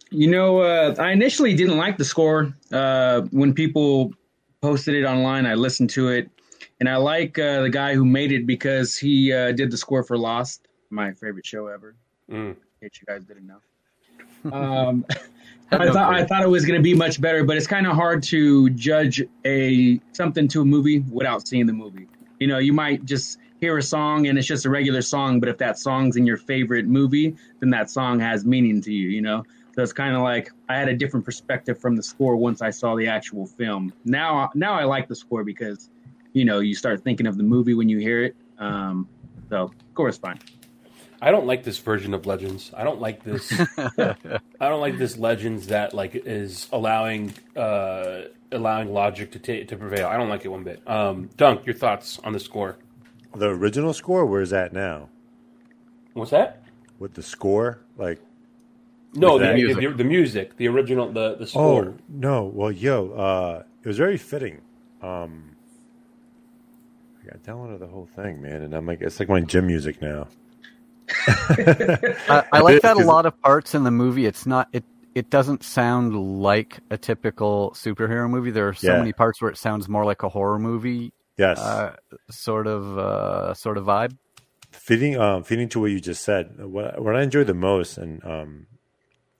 [0.09, 2.55] You know, uh, I initially didn't like the score.
[2.71, 4.13] Uh, when people
[4.61, 6.29] posted it online, I listened to it,
[6.79, 10.03] and I like uh, the guy who made it because he uh, did the score
[10.03, 11.95] for Lost, my favorite show ever.
[12.31, 12.51] Mm.
[12.51, 14.51] In case you guys didn't know.
[14.53, 15.05] Um,
[15.71, 17.93] I thought I thought it was going to be much better, but it's kind of
[17.93, 22.07] hard to judge a something to a movie without seeing the movie.
[22.39, 25.49] You know, you might just hear a song and it's just a regular song, but
[25.49, 29.09] if that song's in your favorite movie, then that song has meaning to you.
[29.09, 29.43] You know,
[29.75, 32.69] so it's kind of like I had a different perspective from the score once I
[32.69, 33.93] saw the actual film.
[34.05, 35.89] Now, now I like the score because
[36.33, 38.35] you know you start thinking of the movie when you hear it.
[38.57, 39.07] Um,
[39.49, 40.39] so, score is fine.
[41.21, 42.71] I don't like this version of Legends.
[42.75, 43.51] I don't like this.
[43.77, 44.15] I
[44.59, 50.07] don't like this Legends that like is allowing uh, allowing logic to ta- to prevail.
[50.07, 50.87] I don't like it one bit.
[50.87, 52.77] Um, Dunk, your thoughts on the score?
[53.35, 55.09] The original score, where's that now?
[56.13, 56.63] What's that?
[56.99, 58.19] With the score, like
[59.13, 59.81] No, the that- music.
[59.81, 61.85] The, the music, the original, the the score.
[61.85, 62.45] Oh no!
[62.45, 64.61] Well, yo, uh, it was very fitting.
[65.01, 65.55] Um,
[67.23, 70.01] I got downloaded the whole thing, man, and I'm like, it's like my gym music
[70.01, 70.27] now.
[71.27, 74.25] I, I like that a lot of parts in the movie.
[74.25, 74.83] It's not it.
[75.15, 78.51] It doesn't sound like a typical superhero movie.
[78.51, 78.99] There are so Yeah.
[78.99, 81.11] many parts where it sounds more like a horror movie.
[81.37, 81.59] Yes.
[81.59, 81.95] uh,
[82.29, 84.17] sort of uh, sort of vibe.
[84.71, 86.57] Feeding, um, feeding to what you just said.
[86.59, 88.67] What what I enjoyed the most, and um,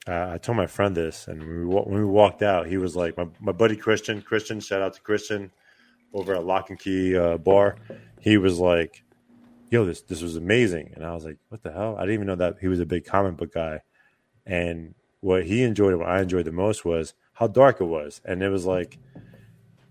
[0.07, 2.95] uh, I told my friend this, and when we, when we walked out, he was
[2.95, 5.51] like, my my buddy Christian, Christian, shout out to Christian,
[6.13, 7.75] over at Lock and Key uh, Bar.
[8.19, 9.03] He was like,
[9.69, 12.27] "Yo, this this was amazing," and I was like, "What the hell?" I didn't even
[12.27, 13.81] know that he was a big comic book guy,
[14.45, 18.41] and what he enjoyed, what I enjoyed the most was how dark it was, and
[18.41, 18.97] it was like,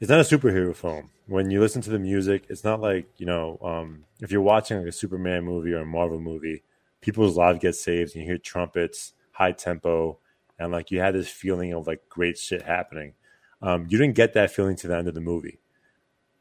[0.00, 1.10] it's not a superhero film.
[1.26, 4.78] When you listen to the music, it's not like you know, um, if you're watching
[4.78, 6.62] like a Superman movie or a Marvel movie,
[7.00, 10.18] people's lives get saved, and you hear trumpets, high tempo,
[10.58, 13.14] and like you had this feeling of like great shit happening.
[13.62, 15.58] Um, you didn't get that feeling to the end of the movie,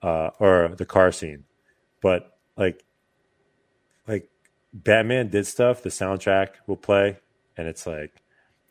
[0.01, 1.45] uh, or the car scene,
[2.01, 2.85] but like, like
[4.75, 5.81] Batman did stuff.
[5.81, 7.17] The soundtrack will play,
[7.55, 8.21] and it's like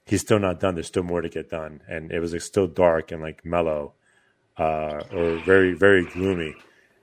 [0.05, 0.75] he's still not done.
[0.75, 3.95] There's still more to get done, and it was like still dark and like mellow,
[4.59, 6.55] uh, or very very gloomy,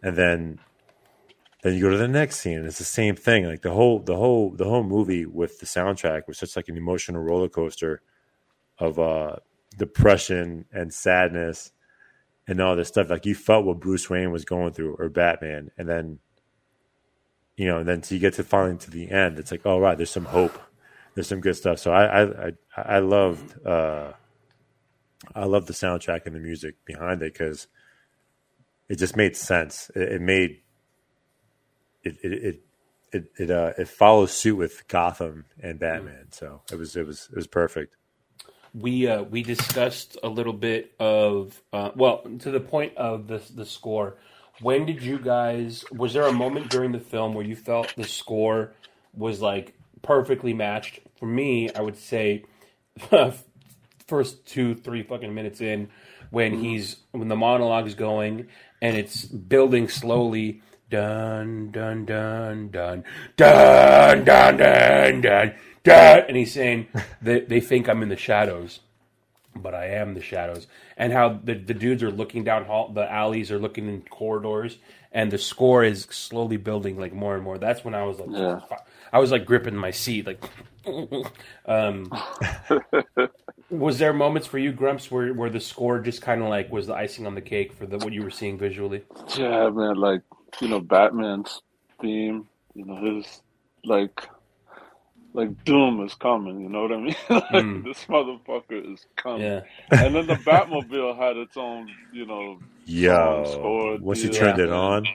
[0.03, 0.59] and then
[1.63, 3.45] then you go to the next scene, and it's the same thing.
[3.45, 6.77] Like the whole the whole the whole movie with the soundtrack was such like an
[6.77, 8.03] emotional roller coaster
[8.77, 9.37] of uh,
[9.77, 11.71] depression and sadness
[12.47, 13.09] and all this stuff.
[13.09, 16.19] Like you felt what Bruce Wayne was going through, or Batman, and then
[17.61, 19.39] you know, and then so you get to finally to the end.
[19.39, 20.57] It's like, oh right, there's some hope
[21.15, 21.79] there's some good stuff.
[21.79, 22.51] So I I I,
[22.95, 24.13] I loved uh,
[25.35, 27.67] I loved the soundtrack and the music behind it because
[28.89, 29.91] it just made sense.
[29.95, 30.61] It, it made
[32.03, 32.61] it it it
[33.11, 36.27] it it, uh, it follows suit with Gotham and Batman.
[36.31, 37.95] So it was it was it was perfect.
[38.73, 43.41] we uh, we discussed a little bit of uh, well to the point of the
[43.53, 44.15] the score
[44.61, 45.83] when did you guys?
[45.91, 48.73] Was there a moment during the film where you felt the score
[49.13, 50.99] was like perfectly matched?
[51.17, 52.45] For me, I would say
[54.07, 55.89] first two, three fucking minutes in,
[56.29, 58.47] when he's when the monologue is going
[58.81, 60.61] and it's building slowly.
[60.89, 63.05] Dun dun dun dun
[63.37, 65.53] dun dun dun dun.
[65.85, 66.87] dun and he's saying
[67.21, 68.81] that they think I'm in the shadows
[69.55, 73.11] but I am the shadows, and how the the dudes are looking down hall, the
[73.11, 74.77] alleys are looking in corridors,
[75.11, 77.57] and the score is slowly building like more and more.
[77.57, 78.59] That's when I was like, Yeah.
[79.13, 80.43] I was like gripping my seat, like.
[81.67, 82.11] um,
[83.69, 86.87] was there moments for you, Grumps, where where the score just kind of like was
[86.87, 89.03] the icing on the cake for the what you were seeing visually?
[89.37, 90.21] Yeah, man, like
[90.59, 91.61] you know, Batman's
[92.01, 93.41] theme, you know, his
[93.83, 94.27] like
[95.33, 97.15] like doom is coming, you know what I mean?
[97.29, 97.83] like Mm.
[97.85, 99.41] this motherfucker is coming.
[99.43, 99.61] Yeah.
[99.91, 103.43] And then the Batmobile had its own, you know, yeah.
[103.45, 105.05] score once you turned it on,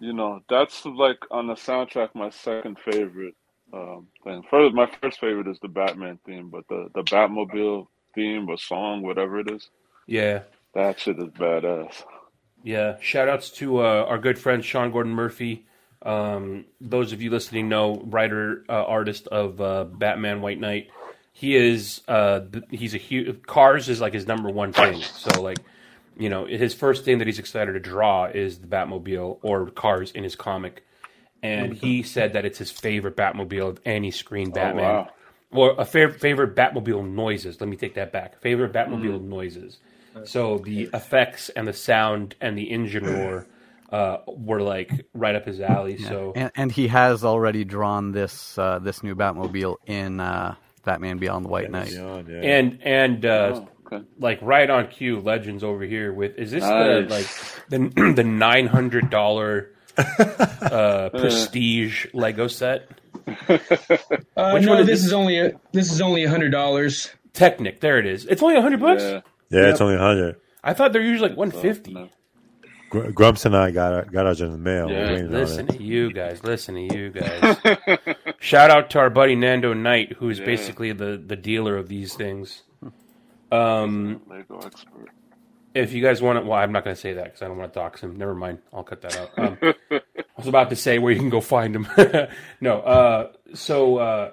[0.00, 3.34] You know, that's like on the soundtrack my second favorite
[3.72, 4.42] um thing.
[4.50, 9.02] First my first favorite is the Batman theme, but the the Batmobile theme or song,
[9.02, 9.68] whatever it is,
[10.06, 10.42] Yeah,
[10.74, 12.04] that shit is badass.
[12.64, 12.96] yeah.
[13.00, 15.66] Shout outs to uh, our good friend Sean Gordon Murphy.
[16.02, 20.90] Um, those of you listening know writer uh, artist of uh, Batman White Knight.
[21.32, 22.40] He is uh,
[22.70, 25.00] he's a huge cars is like his number one thing.
[25.02, 25.58] So like
[26.16, 30.10] you know his first thing that he's excited to draw is the Batmobile or cars
[30.12, 30.84] in his comic,
[31.42, 34.84] and he said that it's his favorite Batmobile of any screen Batman.
[34.84, 35.08] wow.
[35.50, 37.58] Or a fav- favorite Batmobile noises.
[37.58, 38.38] Let me take that back.
[38.42, 39.78] Favorite Batmobile noises.
[40.24, 43.46] So the effects and the sound and the engine roar
[43.90, 45.98] uh, were like right up his alley.
[45.98, 51.18] So and, and he has already drawn this uh, this new Batmobile in uh, Batman
[51.18, 51.90] Beyond the White Knight.
[51.90, 52.40] Beyond, yeah.
[52.40, 54.04] and and uh, Oh, okay.
[54.18, 57.08] like right on cue, Legends over here with is this Nice.
[57.70, 62.88] the like the the nine hundred dollar uh, prestige Lego set?
[64.36, 65.06] Uh, Which no, one is this this?
[65.06, 67.10] is only a, this is only a hundred dollars.
[67.34, 68.24] Technic, there it is.
[68.24, 69.02] It's only a hundred bucks.
[69.02, 69.20] Yeah.
[69.50, 70.36] yeah, it's only a hundred.
[70.62, 71.92] I thought they're usually like one fifty.
[71.92, 72.08] No.
[72.90, 74.90] Gr- Grumps and I got our, got ours in the mail.
[74.90, 76.42] Yeah, We're waiting on Listen to you guys.
[76.44, 77.56] Listen to you guys.
[78.40, 80.46] Shout out to our buddy Nando Knight, who is Yeah.
[80.46, 82.62] basically the, the dealer of these things.
[83.50, 85.08] Um, Lego expert.
[85.74, 87.56] if you guys want to, well, I'm not going to say that because I don't
[87.56, 88.14] want to dox him.
[88.16, 88.58] Never mind.
[88.74, 89.30] I'll cut that out.
[89.38, 89.58] Um,
[89.90, 90.00] I
[90.36, 91.88] was about to say where you can go find him.
[92.60, 92.80] no.
[92.80, 94.30] Uh, so, uh,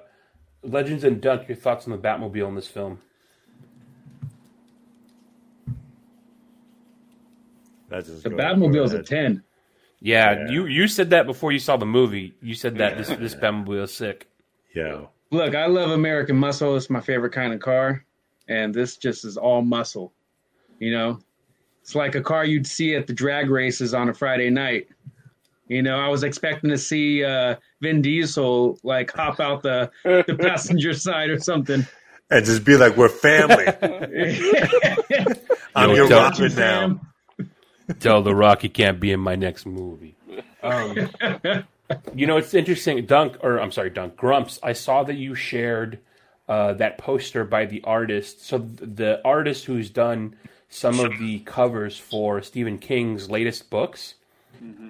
[0.63, 2.99] Legends and Dunk, your thoughts on the Batmobile in this film?
[7.95, 9.41] That's just The go- Batmobile go is a ten.
[10.01, 10.49] Yeah, Yeah.
[10.51, 12.33] you you said that before you saw the movie.
[12.41, 14.27] You said that this this Batmobile is sick.
[14.75, 15.05] Yeah.
[15.31, 16.75] Look, I love American muscle.
[16.75, 18.03] It's my favorite kind of car,
[18.49, 20.11] and this just is all muscle.
[20.79, 21.19] You know,
[21.81, 24.89] it's like a car you'd see at the drag races on a Friday night.
[25.69, 30.35] You know, I was expecting to see uh, Vin Diesel like hop out the the
[30.39, 31.87] passenger side or something.
[32.29, 33.65] And just be like, we're family.
[35.75, 37.01] I'm Yo, your tell- Robin now.
[37.99, 40.15] Tell The Rock he can't be in my next movie.
[40.63, 41.09] Um,
[42.15, 43.05] you know, it's interesting.
[43.05, 44.59] Dunk, or I'm sorry, Dunk Grumps.
[44.63, 45.99] I saw that you shared
[46.47, 48.45] uh, that poster by the artist.
[48.45, 50.36] So the artist who's done
[50.69, 54.15] some of the covers for Stephen King's latest books,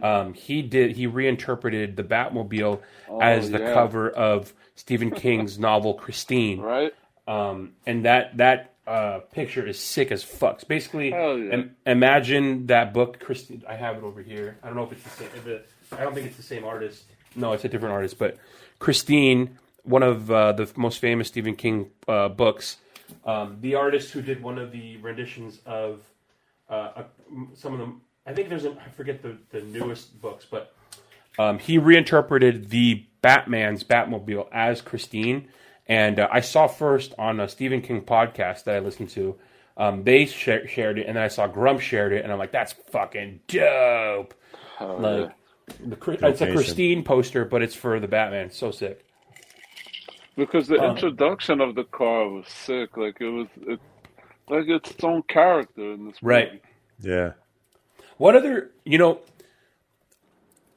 [0.02, 0.96] um, he did.
[0.96, 2.82] He reinterpreted the Batmobile
[3.22, 3.74] as the yeah.
[3.74, 6.62] cover of Stephen King's novel Christine.
[6.62, 6.94] Right?
[7.28, 10.56] Um, and that that uh, picture is sick as fuck.
[10.56, 11.34] It's basically, yeah.
[11.34, 13.20] im- imagine that book.
[13.20, 14.58] Christine, I have it over here.
[14.64, 15.30] I don't know if it's the same.
[15.36, 17.06] If it, I don't think it's the same artist.
[17.36, 18.18] No, it's a different artist.
[18.18, 18.38] But
[18.80, 22.78] Christine, one of uh, the most famous Stephen King uh, books,
[23.26, 26.02] um, the artist who did one of the renditions of
[26.70, 27.04] uh, uh,
[27.54, 28.02] some of them.
[28.26, 30.76] I think there's a, I forget the, the newest books, but
[31.38, 35.48] um, he reinterpreted the Batman's Batmobile as Christine.
[35.88, 39.36] And uh, I saw first on a Stephen King podcast that I listened to.
[39.78, 42.52] Um, they share, shared it, and then I saw Grump shared it, and I'm like,
[42.52, 44.34] "That's fucking dope!"
[44.78, 45.32] Hell like,
[45.86, 48.50] the, Chri- it's a Christine poster, but it's for the Batman.
[48.52, 49.06] So sick.
[50.36, 52.98] Because the Um, introduction of the car was sick.
[52.98, 53.80] Like it was, it,
[54.50, 56.34] like its own character in this movie.
[56.34, 56.62] Right.
[57.00, 57.34] Yeah.
[58.18, 59.20] What other, you know,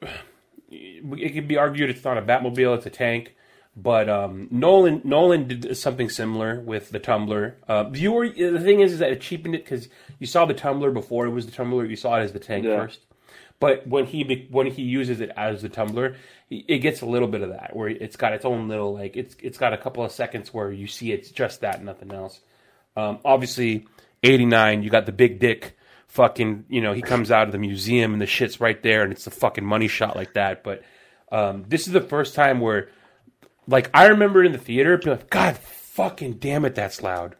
[0.71, 3.35] it could be argued it's not a Batmobile, it's a tank.
[3.81, 7.55] But um, Nolan Nolan did something similar with the Tumbler.
[7.67, 9.87] Uh, you were, the thing is, is that it cheapened it because
[10.19, 11.85] you saw the Tumbler before it was the Tumbler.
[11.85, 12.77] You saw it as the tank Yeah.
[12.77, 12.99] first.
[13.59, 16.15] But when he when he uses it as the Tumbler,
[16.49, 19.15] he- it gets a little bit of that where it's got its own little like
[19.15, 22.39] it's it's got a couple of seconds where you see it's just that, nothing else.
[22.97, 23.85] Um, obviously,
[24.23, 25.75] eighty nine, you got the big dick.
[26.07, 29.11] Fucking, you know, he comes out of the museum and the shit's right there, and
[29.11, 30.63] it's a fucking money shot like that.
[30.63, 30.81] But
[31.31, 32.89] um, this is the first time where,
[33.69, 37.35] like, I remember in the theater, being like, God fucking damn it, that's loud.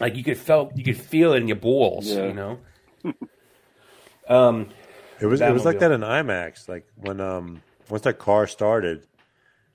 [0.00, 2.26] like you could felt you could feel it in your balls, Yeah.
[2.26, 2.58] you know.
[4.28, 4.68] um,
[5.20, 6.68] It was it was like that in IMAX.
[6.68, 9.06] Like when um once that car started,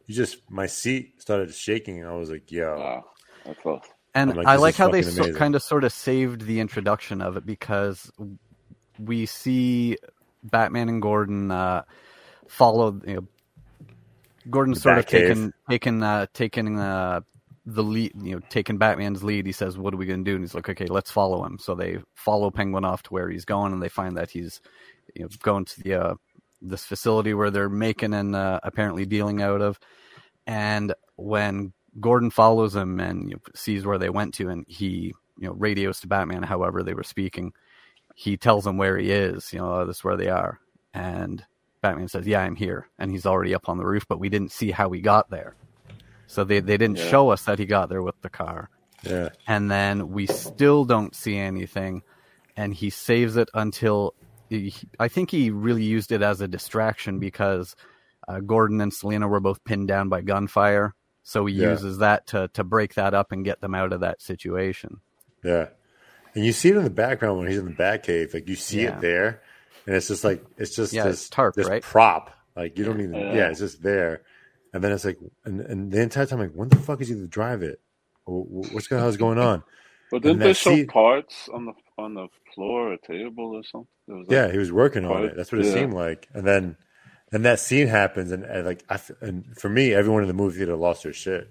[0.08, 1.99] you just my seat started shaking.
[1.99, 3.06] and I was like, "Yo, Wow,
[3.45, 3.82] that's close.
[4.14, 7.22] And I'm like, I like how they so, kind of sort of saved the introduction
[7.22, 8.10] of it because
[8.97, 9.97] we see
[10.43, 11.84] Batman and Gordon uh,
[12.47, 12.99] follow.
[13.06, 13.28] You know,
[14.50, 17.22] Gordon's The sort of taking taking uh, taking uh,
[17.66, 18.14] the lead.
[18.22, 19.46] You know, taking Batman's lead.
[19.46, 21.58] He says, "What are we going to do?" And he's like, "Okay, let's follow him."
[21.60, 24.62] So they follow Penguin off to where he's going, and they find that he's
[25.16, 26.16] you know going to the uh,
[26.62, 29.80] this facility where they're making and uh, apparently dealing out of.
[30.48, 35.14] And when Gordon follows him and you know, sees where they went to, and he
[35.38, 36.43] you know radios to Batman.
[36.43, 37.54] However, they were speaking.
[38.16, 39.52] He tells him where he is.
[39.52, 40.60] You know, oh, this is where they are.
[40.93, 41.43] And
[41.86, 44.52] Batman says, "Yeah, I'm here." And he's already up on the roof, but we didn't
[44.52, 45.56] see how he got there.
[46.28, 47.10] So they they didn't Yeah.
[47.10, 48.70] show us that he got there with the car.
[49.04, 49.30] Yeah.
[49.48, 52.02] And then we still don't see anything,
[52.58, 54.16] and he saves it until
[54.50, 57.76] he, I think he really used it as a distraction because
[58.28, 60.96] uh, Gordon and Selina were both pinned down by gunfire.
[61.22, 61.72] So he Yeah.
[61.72, 65.02] uses that to to break that up and get them out of that situation.
[65.44, 65.68] Yeah.
[66.34, 68.34] And you see it in the background when he's in the Batcave.
[68.34, 68.98] Like you see Yeah.
[68.98, 69.42] it there,
[69.86, 71.82] and it's just like it's just Yeah, this it's tarp, this right?
[71.82, 72.32] prop.
[72.56, 73.16] Like you don't even.
[73.16, 73.34] Yeah.
[73.34, 73.50] Yeah.
[73.50, 74.22] it's just there,
[74.74, 77.14] and then it's like, and, and the entire time, like, when the fuck is he
[77.16, 77.82] going to drive it?
[78.26, 79.64] Wh- wh- What's the hell is going on?
[80.12, 83.56] But And didn't that they show seat- parts on the on the floor or table
[83.56, 83.88] or something?
[84.08, 85.36] There was Yeah, like he was working on it.
[85.36, 85.74] That's what it yeah.
[85.74, 86.28] seemed like.
[86.34, 86.78] And then,
[87.32, 90.34] then that scene happens, and, and like, I, f- and for me, everyone in the
[90.36, 91.50] movie theater lost their shit.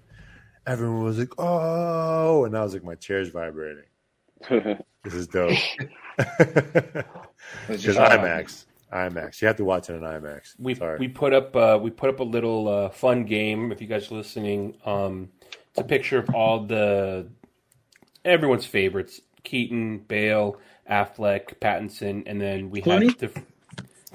[0.67, 3.85] Everyone was like, "Oh!" and I was like, my chair's vibrating.
[5.05, 5.59] This is dope.
[7.67, 9.41] Because just- IMAX, IMAX.
[9.41, 10.55] You have to watch it in IMAX.
[10.59, 10.99] we Sorry.
[10.99, 13.73] we put up uh, we put up a little uh, fun game.
[13.73, 15.31] If you guys are listening, um,
[15.71, 17.29] it's a picture of all the
[18.25, 20.59] everyone's favorites: Keaton, Bale,
[20.91, 23.19] Affleck, Pattinson, and then we had Clooney?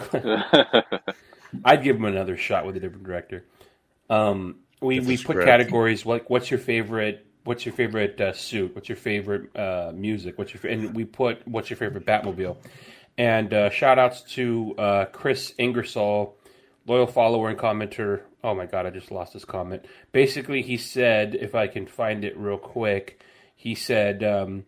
[0.02, 1.04] the.
[1.66, 3.44] I'd give him another shot with a different director.
[4.10, 5.46] Um, we That's we put script.
[5.48, 8.76] categories like what's your favorite what's your favorite uh, suit?
[8.76, 10.38] What's your favorite uh, music?
[10.38, 12.56] What's your and we put what's your favorite Batmobile?
[13.18, 16.36] And uh, shout outs to uh, Chris Ingersoll
[16.86, 18.22] loyal follower and commenter.
[18.44, 19.84] Oh my god I just lost his comment.
[20.12, 23.20] Basically he said if I can find it real quick
[23.56, 24.66] he said um,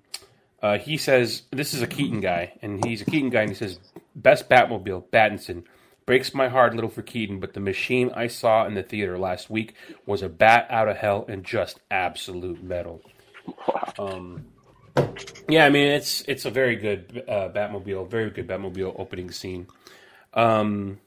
[0.64, 3.56] uh, he says this is a Keaton guy, and he's a Keaton guy, and he
[3.56, 3.80] says
[4.16, 5.64] best Batmobile, Battinson.
[6.12, 9.18] Breaks my heart a little for Keaton, but the machine I saw in the theater
[9.18, 13.02] last week was a bat out of hell and just absolute metal.
[13.98, 14.48] Um,
[15.48, 19.68] yeah, I mean it's it's a very good uh, Batmobile, very good Batmobile opening scene.
[20.34, 21.00] Um,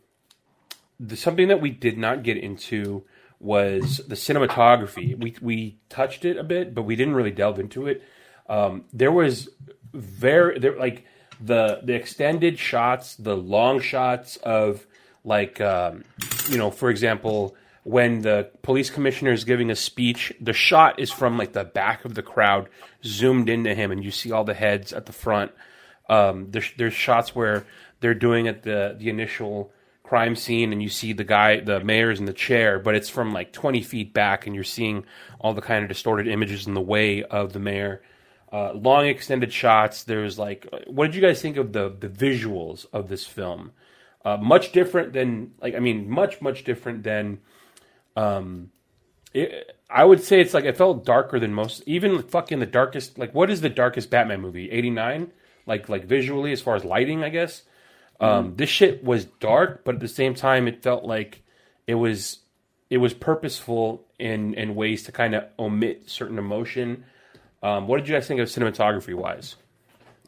[0.99, 3.05] the, something that we did not get into
[3.39, 5.19] was the cinematography.
[5.19, 8.03] We we touched it a bit, but we didn't really delve into it.
[8.49, 9.51] Um, there was
[9.93, 11.05] very there like
[11.39, 14.87] the the extended shots, the long shots of
[15.25, 16.05] like um,
[16.49, 21.11] you know, for example, when the police commissioner is giving a speech, the shot is
[21.11, 22.69] from like the back of the crowd,
[23.05, 25.53] zoomed into him, and you see all the heads at the front.
[26.09, 27.67] Um, there's there's shots where
[28.01, 29.73] they're doing at the the initial
[30.03, 33.33] crime scene and you see the guy the mayor's in the chair but it's from
[33.33, 35.03] like 20 feet back and you're seeing
[35.41, 38.03] all the kind of distorted images in the way of the mayor
[38.53, 42.85] uh, long extended shots there's like what did you guys think of the the visuals
[42.93, 43.73] of this film
[44.25, 47.39] uh, much different than like i mean much much different than
[48.17, 48.71] um
[49.33, 53.19] it, i would say it's like it felt darker than most even fucking the darkest
[53.19, 54.71] like what is the darkest batman movie?
[54.71, 55.31] 89
[55.67, 57.63] like like visually as far as lighting i guess?
[58.21, 61.43] Um, this shit was dark, but at the same time, it felt like
[61.87, 62.39] it was
[62.89, 67.05] it was purposeful in in ways to kind of omit certain emotion.
[67.63, 69.57] Um, what did you guys think of cinematography wise?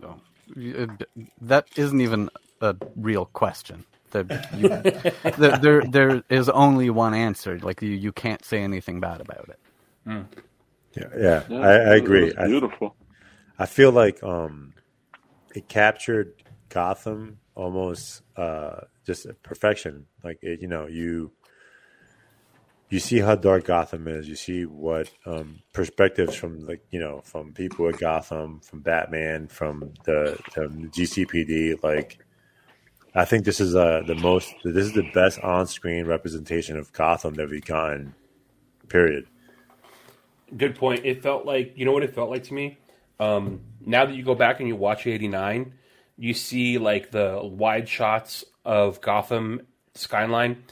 [0.02, 0.14] Uh,
[1.40, 2.28] That isn't even
[2.60, 3.86] a real question.
[4.12, 4.70] The, you,
[5.36, 7.58] the, there, there is only one answer.
[7.60, 9.60] Like you, you can't say anything bad about it.
[10.96, 12.32] Yeah, yeah, Yeah, I, I it agree.
[12.32, 12.96] was I, beautiful.
[13.58, 14.74] I feel like um,
[15.54, 16.34] it captured
[16.70, 20.06] Gotham almost uh, just perfection.
[20.24, 21.32] Like it, you know, you
[22.90, 24.28] you see how dark Gotham is.
[24.28, 29.48] You see what um, perspectives from like you know from people at Gotham, from Batman,
[29.48, 31.82] from the, the GCPD.
[31.82, 32.20] Like,
[33.16, 34.54] I think this is uh, the most.
[34.64, 38.14] This is the best on-screen representation of Gotham that we've gotten.
[38.88, 39.26] Period.
[40.56, 41.04] Good point.
[41.04, 42.78] It felt like you know what it felt like to me.
[43.18, 45.72] Um, now that you go back and you watch '89,
[46.18, 49.62] you see like the wide shots of Gotham
[49.94, 50.62] skyline.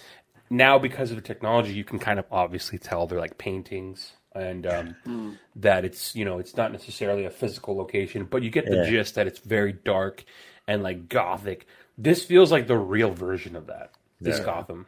[0.51, 4.13] Now, because of the technology, you can kind of obviously tell they're like paintings.
[4.37, 5.31] and um, Hmm.
[5.55, 8.91] that it's you know it's not necessarily a physical location, but you get the Yeah.
[8.91, 10.25] gist that it's very dark
[10.67, 11.67] and like gothic.
[11.97, 13.93] This feels like the real version of that.
[14.21, 14.45] This Yeah.
[14.45, 14.87] Gotham.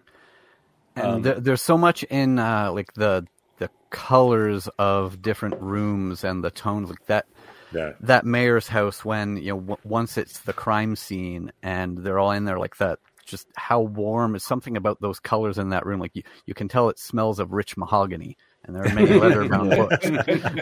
[0.97, 3.27] And Um, there, there's so much in uh, like the
[3.59, 7.27] the colors of different rooms and the tones like that.
[7.73, 7.93] Yeah.
[8.01, 12.31] That mayor's house when you know w- once it's the crime scene and they're all
[12.33, 12.99] in there like that.
[13.25, 15.99] Just how warm is something about those colors in that room.
[16.01, 19.49] Like you, you can tell it smells of rich mahogany, and there are many leather
[19.49, 20.09] bound books.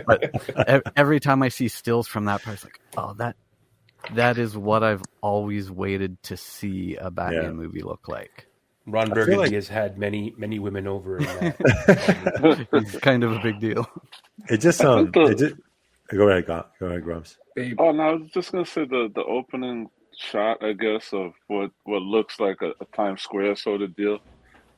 [0.07, 3.37] But every time I see stills from that part, it's like, oh, that
[4.13, 7.51] that is what I've always waited to see a Batman Yeah.
[7.53, 8.47] movie look like.
[8.87, 12.67] Ron Burgundy like- has had many many women over in that.
[12.73, 13.87] It's kind of a big deal.
[14.51, 15.55] It just I um, the- it just,
[16.11, 17.39] go ahead, go, go ahead, Grumps.
[17.79, 21.71] Oh no, I was just gonna say the the opening shot, I guess, of what
[21.85, 24.19] what looks like a, a Times Square sort of deal,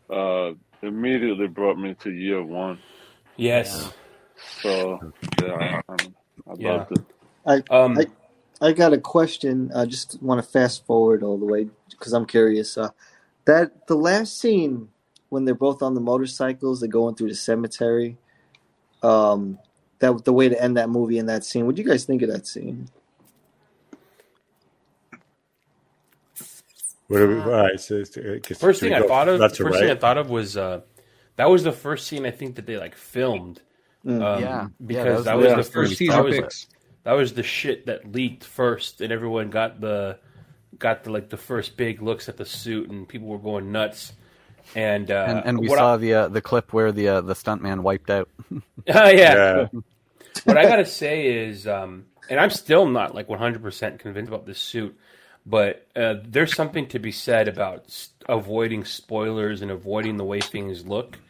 [0.09, 0.53] uh,
[0.83, 2.79] immediately brought me to year one.
[3.37, 3.93] yes.
[4.62, 5.01] So
[5.43, 5.53] yeah,
[5.89, 6.72] I, I, I Yeah.
[6.77, 7.05] loved it.
[7.47, 8.05] I, Um, I
[8.61, 9.70] I got a question.
[9.74, 12.78] I just want to fast forward all the way because I'm curious.
[12.78, 12.88] Uh,
[13.44, 14.88] that the last scene
[15.28, 18.16] when they're both on the motorcycles, they're going through the cemetery.
[19.02, 19.59] Um,
[19.98, 21.66] that the way to end that movie in that scene.
[21.66, 22.88] What do you guys think of that scene?
[27.09, 29.64] What are we, all right, so, it's- uh, First thing I thought of, left to
[29.64, 30.80] first thing I thought of was uh,
[31.36, 33.61] that was the first scene I think that they like filmed.
[34.04, 34.22] Mm.
[34.22, 34.68] Um, Yeah.
[34.84, 35.98] because Yeah, that that was, was the the First first.
[35.98, 36.66] teaser That was, pics.
[37.07, 40.18] That was the shit that leaked first, and everyone got the
[40.76, 44.12] got the like the first big looks at the suit, and people were going nuts.
[44.74, 47.20] And uh, and, and we what I- saw the uh, the clip where the uh,
[47.20, 48.28] the stuntman wiped out.
[48.52, 49.09] Oh, yeah.
[49.12, 49.66] Yeah.
[50.42, 54.44] what I gotta say is, um, and I'm still not like 100 percent convinced about
[54.44, 54.98] this suit,
[55.46, 60.40] but uh, there's something to be said about s- avoiding spoilers and avoiding the way
[60.40, 61.20] things look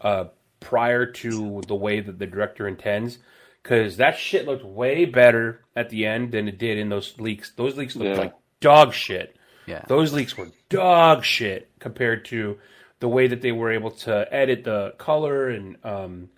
[0.00, 0.26] uh,
[0.60, 3.18] prior to the way that the director intends.
[3.64, 7.50] Because that shit looked way better at the end than it did in those leaks.
[7.56, 8.18] Those leaks looked Yeah.
[8.24, 9.34] like dog shit.
[9.66, 9.82] Yeah.
[9.88, 12.58] Those leaks were dog shit compared to
[13.00, 16.28] the way that they were able to edit the color and um,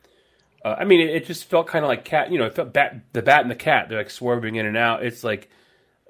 [0.65, 2.31] uh, I mean, it, it just felt kind of like cat.
[2.33, 3.89] You know, it felt bat, the bat and the cat.
[3.89, 5.05] They're like swerving in and out.
[5.05, 5.51] It's like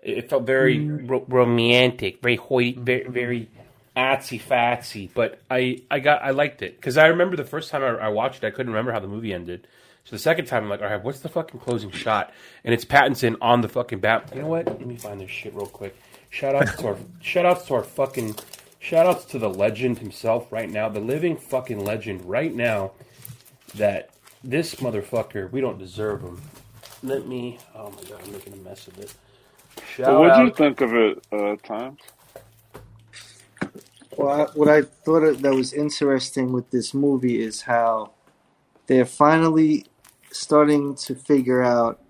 [0.03, 3.51] it felt very ro- romantic, very hoity, very, very
[3.97, 5.11] atsy fatsy.
[5.13, 8.09] But I, I got, I liked it because I remember the first time I, I
[8.09, 9.67] watched it, I couldn't remember how the movie ended.
[10.07, 12.33] So the second time, I'm like, all right, what's the fucking closing shot?
[12.63, 14.31] And it's Pattinson on the fucking bat.
[14.33, 14.67] You know what?
[14.67, 15.97] Let me find this shit real quick.
[16.31, 18.37] Shout outs to our, shout outs to our fucking,
[18.79, 22.93] shout outs to the legend himself right now, the living fucking legend right now.
[23.75, 24.11] That
[24.45, 26.41] this motherfucker, we don't deserve him.
[27.03, 27.59] Let me.
[27.75, 29.13] Oh my god, I'm making a mess of it.
[29.85, 31.99] Shout So what do you think of it, uh, Times?
[34.17, 38.13] Well, I, what I thought of- that was interesting with this movie is how
[38.87, 39.85] they're finally
[40.39, 42.01] starting to figure out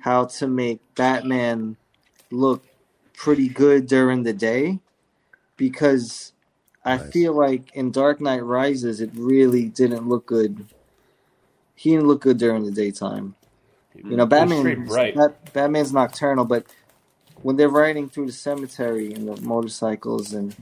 [0.00, 1.76] how to make Batman
[2.30, 2.64] look
[3.16, 4.80] pretty good during the day
[5.56, 6.32] because
[6.84, 7.08] I Nice.
[7.12, 10.66] feel like in Dark Knight Rises it really didn't look good.
[11.74, 13.36] He didn't look good during the daytime.
[14.08, 15.14] You know, It was straight Batman.
[15.14, 16.66] Bat, Batman's nocturnal, but
[17.42, 20.56] when they're riding through the cemetery and the motorcycles, and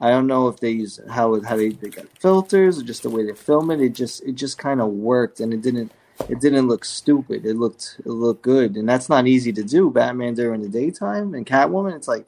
[0.00, 3.10] I don't know if they use how how they, they got filters or just the
[3.10, 3.80] way they film it.
[3.80, 5.92] It just it just kind of worked, and it didn't
[6.28, 7.44] it didn't look stupid.
[7.46, 9.90] It looked it looked good, and that's not easy to do.
[9.90, 11.94] Batman during the daytime and Catwoman.
[11.96, 12.26] It's like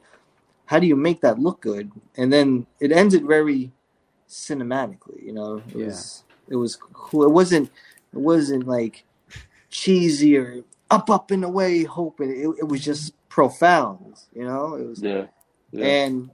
[0.65, 1.91] how do you make that look good?
[2.17, 3.71] And then it ended very
[4.27, 5.23] cinematically.
[5.23, 5.85] You know, it Yeah.
[5.87, 7.23] was it was cool.
[7.23, 7.69] It wasn't
[8.13, 9.03] it wasn't like
[9.69, 12.29] cheesy or up up and away hoping.
[12.31, 14.15] It, it was just profound.
[14.33, 15.25] You know, it was Yeah.
[15.71, 15.85] Yeah.
[15.85, 16.29] and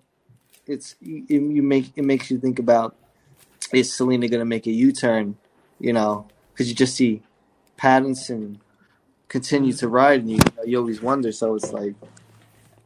[0.67, 2.95] it's you, you make it makes you think about
[3.73, 5.37] is Selina going to make a U turn?
[5.79, 7.21] You know, because you just see
[7.81, 8.57] Pattinson
[9.27, 11.31] continue to ride, and you you always wonder.
[11.31, 11.95] So it's like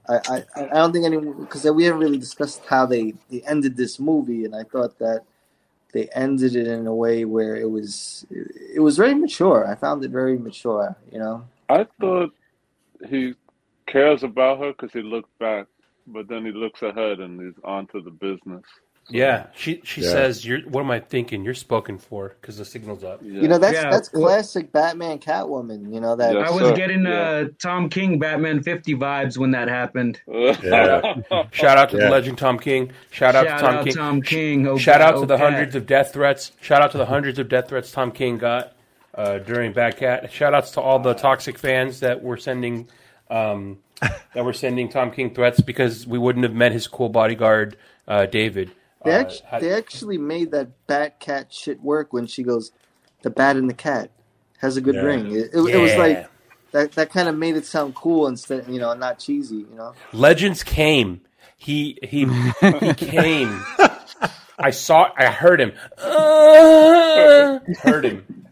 [0.07, 3.75] I I, I don't think anyone because we haven't really discussed how they they ended
[3.75, 5.23] this movie, and I thought that
[5.91, 9.67] they ended it in a way where it was it, was very mature.
[9.67, 10.95] I found it very mature.
[11.11, 11.45] You know.
[11.69, 12.31] I thought
[13.09, 13.33] he
[13.87, 15.67] cares about her because he looked back,
[16.07, 18.63] but then he looks ahead and he's on to the business.
[19.07, 20.09] Yeah, she she Yeah.
[20.09, 21.45] says, "You're what am I thinking?
[21.45, 23.41] You're spoken for because the signal's up." Yeah.
[23.41, 25.93] You know that's Yeah, that's well- classic Batman Catwoman.
[25.93, 26.39] You know that Yeah.
[26.39, 26.75] I was sir.
[26.75, 27.11] getting Yeah.
[27.11, 30.19] uh, Tom King Batman 50 vibes when that happened.
[30.27, 31.01] Yeah.
[31.51, 32.05] Shout out to Yeah.
[32.05, 32.91] the legend Tom King.
[33.11, 33.93] Shout out Shout to Tom out King.
[33.93, 34.67] Tom King.
[34.67, 35.51] Oh, Shout God, out to oh, the God.
[35.51, 36.51] hundreds of death threats.
[36.61, 38.73] Shout out to the hundreds of death threats Tom King got
[39.13, 40.31] uh, during Bad Cat.
[40.31, 42.87] Shout outs to all the toxic fans that were sending
[43.29, 43.77] um,
[44.33, 47.77] that were sending Tom King threats because we wouldn't have met his cool bodyguard
[48.07, 48.71] uh, David.
[49.05, 52.71] They, Uh, act- had- they actually made that bat cat shit work when she goes,
[53.21, 54.09] the bat and the cat.
[54.59, 55.01] has a good Yeah.
[55.01, 55.27] ring.
[55.31, 56.27] It, it, it was like
[56.71, 56.93] that.
[56.93, 59.57] That kind of made it sound cool instead, you know, not cheesy.
[59.57, 61.21] You know, Legends came.
[61.57, 62.25] He he
[62.61, 63.63] he came.
[64.57, 65.09] I saw.
[65.17, 65.73] I heard him.
[65.97, 68.45] Uh, heard him.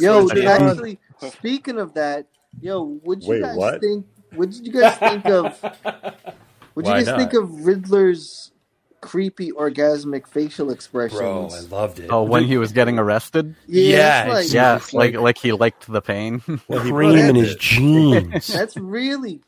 [0.00, 2.26] Yo, actually, speaking of that,
[2.60, 3.80] yo, would you Wait, guys what?
[3.80, 4.06] think?
[4.34, 5.60] What did you guys think of?
[6.74, 7.18] What did you guys not?
[7.18, 8.52] think of Riddler's
[9.00, 11.20] creepy orgasmic facial expressions?
[11.20, 12.08] Bro, I loved it.
[12.10, 13.54] Oh, when he was getting arrested?
[13.66, 16.42] yeah, Yeah, that's like, Yeah, It's like like- like he liked the pain.
[16.68, 17.60] Well, he cream in his it.
[17.60, 18.46] jeans.
[18.48, 19.40] that's really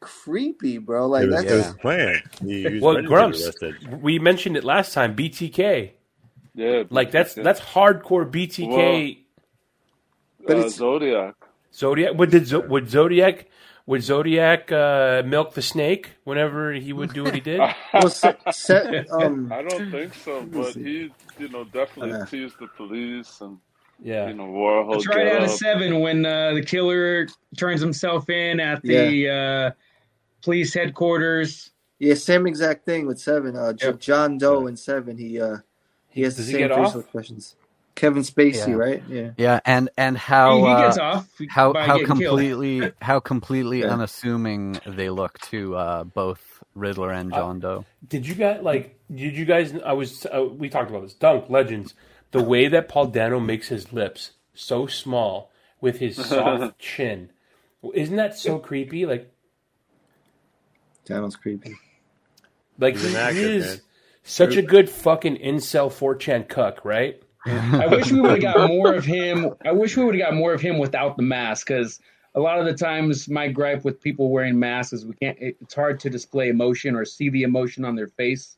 [0.00, 1.06] creepy, bro.
[1.08, 2.22] Like It was, that's it was planned.
[2.40, 5.16] He, he well, ready to get Grumps, we mentioned it last time.
[5.16, 5.90] BTK,
[6.54, 9.18] Yeah, like that's that's hardcore BTK.
[10.46, 11.34] But uh, it's- Zodiac.
[11.74, 13.46] Zodiac would did Zo- would Zodiac
[13.88, 17.58] would Zodiac uh, milk the snake whenever he would do what he did?
[17.94, 22.26] well, se- se- um, I don't think so, but he, you know, definitely Uh.
[22.26, 23.56] teased the police and
[23.98, 24.92] Yeah, you know Warhol.
[24.92, 27.26] That's right out of seven when uh, the killer
[27.56, 29.70] turns himself in at the uh,
[30.42, 31.70] police headquarters.
[31.98, 33.56] yeah, same exact thing with Seven.
[33.56, 34.00] Uh, Yep.
[34.00, 35.56] John Doe in Seven, he uh,
[36.10, 37.04] he has Does the he same get facial off?
[37.04, 37.56] expressions.
[37.98, 38.74] Kevin Spacey, Yeah.
[38.74, 39.02] right?
[39.08, 39.30] Yeah.
[39.36, 42.06] yeah, and and how he, he uh, gets off how how getting killed.
[42.06, 43.88] completely how completely Yeah.
[43.92, 47.84] unassuming they look to uh, both Riddler and John Doe.
[48.08, 48.98] Did you guys like?
[49.12, 49.74] Did you guys?
[49.84, 50.24] I was.
[50.26, 51.14] Uh, we talked about this.
[51.14, 51.94] Dunk Legends.
[52.30, 57.30] The way that Paul Dano makes his lips so small with his soft chin,
[57.94, 59.06] isn't that so creepy?
[59.06, 59.30] Like,
[61.04, 61.76] Daniel's creepy.
[62.78, 63.80] like He's an he actor, is man.
[64.24, 67.20] such a good fucking incel 4chan cuck, right?
[67.48, 69.50] I wish we would have got more of him.
[69.64, 72.00] I wish we would have got more of him without the mask because
[72.34, 75.38] a lot of the times my gripe with people wearing masks is we can't.
[75.40, 78.56] it- It's hard to display emotion or see the emotion on their face.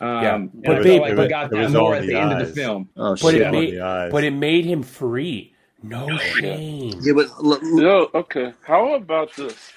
[0.00, 2.08] Um, Yeah, and but I felt like we got it that all more at the
[2.08, 2.88] the end of the film.
[2.96, 3.42] Oh But shit.
[3.42, 5.54] it made, the but it made him free.
[5.82, 6.94] No shame.
[7.02, 8.52] yeah, but l- l- Yo, okay.
[8.62, 9.72] How about this?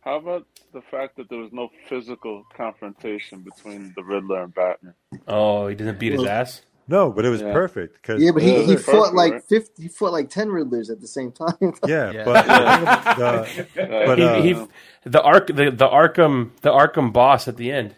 [0.00, 4.94] How about the fact that there was no physical confrontation between the Riddler and Batman?
[5.26, 6.62] Oh, he didn't beat his ass.
[6.90, 7.52] No, but it was Yeah.
[7.52, 9.44] perfect because yeah, but he, Yeah, he fought perfect, like right?
[9.44, 9.82] fifty.
[9.84, 11.54] He fought like ten Riddlers at the same time.
[11.86, 12.24] yeah, Yeah.
[12.24, 13.14] but Yeah.
[13.14, 14.66] the, But, he, uh, he,
[15.04, 17.94] the arc, the, the Arkham, the Arkham boss at the end.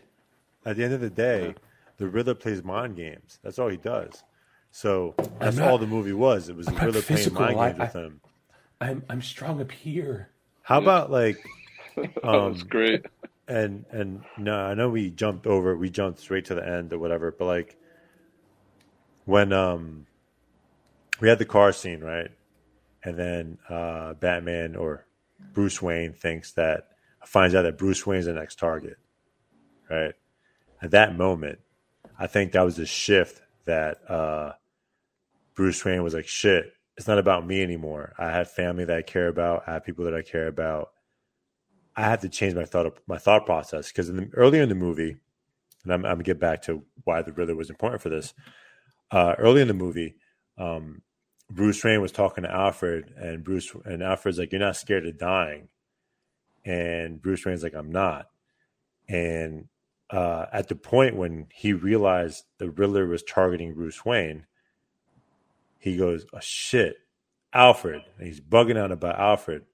[0.67, 1.55] at the end of the day,
[1.97, 3.39] the Riddler plays mind games.
[3.43, 4.23] That's all he does.
[4.71, 6.49] So that's not- all the movie was.
[6.49, 8.21] It was the I'm not Riddler playing mind I- games with him.
[8.81, 10.29] I'm I'm strong up here.
[10.63, 11.39] How about like
[11.97, 13.07] that was um, great.
[13.49, 16.99] and and no, I know we jumped over, we jumped straight to the end or
[16.99, 17.77] whatever, but like
[19.25, 20.07] when um
[21.21, 22.31] we had the car scene, right?
[23.05, 25.07] And then uh Batman or
[25.53, 26.89] Bruce Wayne thinks that
[27.25, 28.99] finds out that Bruce Wayne's the next target.
[29.91, 30.15] Right?
[30.81, 31.61] At that moment,
[32.19, 34.53] I think that was a shift that uh
[35.55, 38.15] Bruce Wayne was like, shit, it's not about me anymore.
[38.19, 40.91] I have family that I care about, I have people that I care about.
[41.95, 44.75] I have to change my thought my thought process because in the, earlier in the
[44.75, 45.17] movie,
[45.85, 48.33] and I'm, I'm gonna get back to why the Riddler was important for this.
[49.13, 50.17] Uh, early in the movie,
[50.59, 51.03] um,
[51.51, 55.19] Bruce Wayne was talking to Alfred, and Bruce and Alfred's like, "You're not scared of
[55.19, 55.69] dying,"
[56.65, 58.29] and Bruce Wayne's like, "I'm not."
[59.09, 59.69] And
[60.11, 64.47] uh, at the point when he realized the Riddler was targeting Bruce Wayne,
[65.79, 66.97] he goes, "Oh shit,
[67.53, 69.67] Alfred!" And he's bugging out about Alfred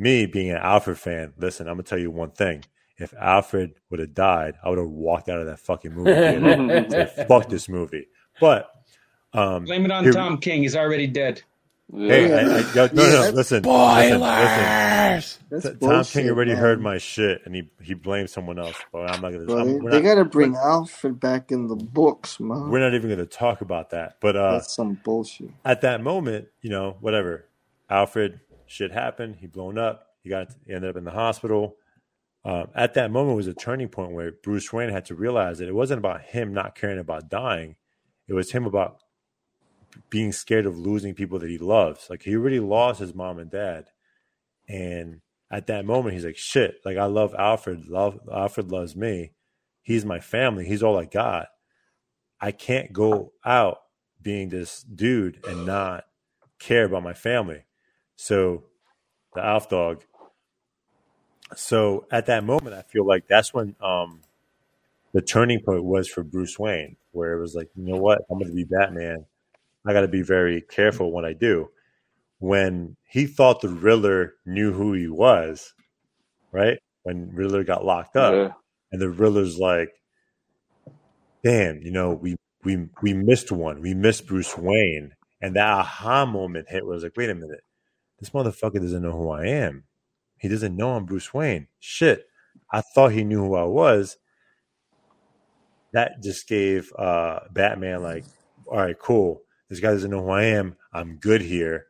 [0.00, 2.64] me being an Alfred fan, listen, I'm gonna tell you one thing.
[2.96, 6.12] If Alfred would have died, I would have walked out of that fucking movie.
[6.12, 8.08] theater Fuck this movie.
[8.40, 8.70] But
[9.32, 10.62] um, Blame it on here- Tom King.
[10.62, 11.42] He's already dead.
[11.92, 14.20] Hey, I, I, yo, no, Yeah, no, listen, Spoilers.
[14.20, 15.78] listen, listen.
[15.80, 16.60] Tom bullshit, King already man.
[16.60, 18.76] heard my shit, and he he blamed someone else.
[18.92, 19.44] But I'm not gonna.
[19.44, 22.70] Bro, I'm, they, they not, gotta bring Alfred back in the books, man.
[22.70, 24.18] we're not even gonna talk about that.
[24.20, 25.50] But uh, That's some bullshit.
[25.64, 27.46] at that moment, you know, whatever.
[27.88, 29.36] Alfred, shit happened.
[29.40, 30.06] He blown up.
[30.22, 31.74] He got he ended up in the hospital.
[32.44, 35.68] Um, at that moment was a turning point where Bruce Wayne had to realize that
[35.68, 37.74] it wasn't about him not caring about dying.
[38.30, 38.98] It was him about
[40.08, 42.08] being scared of losing people that he loves.
[42.08, 43.86] Like he already lost his mom and dad,
[44.68, 45.20] and
[45.50, 46.76] at that moment he's like, "Shit!
[46.84, 47.88] Like I love Alfred.
[47.88, 49.32] Love Alfred loves me.
[49.82, 50.64] He's my family.
[50.64, 51.48] He's all I got.
[52.40, 53.78] I can't go out
[54.22, 56.04] being this dude and not
[56.60, 57.64] care about my family."
[58.14, 58.66] So
[59.34, 60.04] the Alf dog.
[61.56, 64.22] So at that moment, I feel like that's when um,
[65.12, 68.38] the turning point was for Bruce Wayne, where it was like, you know what, I'm
[68.38, 69.24] going to be Batman.
[69.86, 71.68] I got to be very careful what I do.
[72.38, 75.74] When he thought the Riddler knew who he was,
[76.52, 76.78] right?
[77.04, 78.52] When Riddler got locked up, Yeah.
[78.92, 79.90] and the Riddler's like,
[81.42, 83.80] "Damn, you know, we we we missed one.
[83.80, 87.62] We missed Bruce Wayne, And that aha moment hit was like, wait a minute,
[88.18, 89.84] this motherfucker doesn't know who I am.
[90.38, 91.68] He doesn't know I'm Bruce Wayne.
[91.80, 92.26] Shit,
[92.72, 94.18] I thought he knew who I was.
[95.92, 98.24] That just gave uh, Batman like,
[98.66, 99.42] all right, cool.
[99.68, 100.76] This guy doesn't know who I am.
[100.92, 101.86] I'm good here.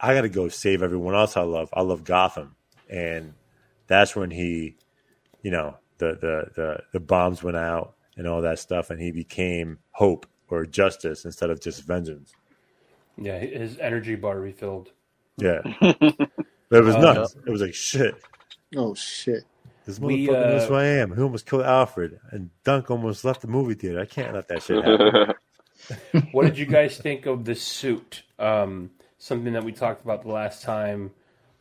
[0.00, 1.70] I got to go save everyone else I love.
[1.72, 2.56] I love Gotham,
[2.90, 3.34] and
[3.86, 4.76] that's when he,
[5.42, 9.12] you know, the the the the bombs went out and all that stuff, and he
[9.12, 12.36] became hope or justice instead of just vengeance.
[13.16, 14.92] Yeah, his energy bar refilled.
[15.38, 17.36] Yeah, but it was Uh, nuts.
[17.46, 18.16] It was like shit.
[18.76, 19.44] Oh shit!
[19.86, 21.16] This We, motherfucker knows uh, who I am.
[21.16, 24.00] He almost killed Alfred, and Dunk almost left the movie theater.
[24.00, 25.34] I can't let that shit happen.
[26.32, 28.22] what did you guys think of the suit?
[28.38, 31.10] Um, something that we talked about the last time.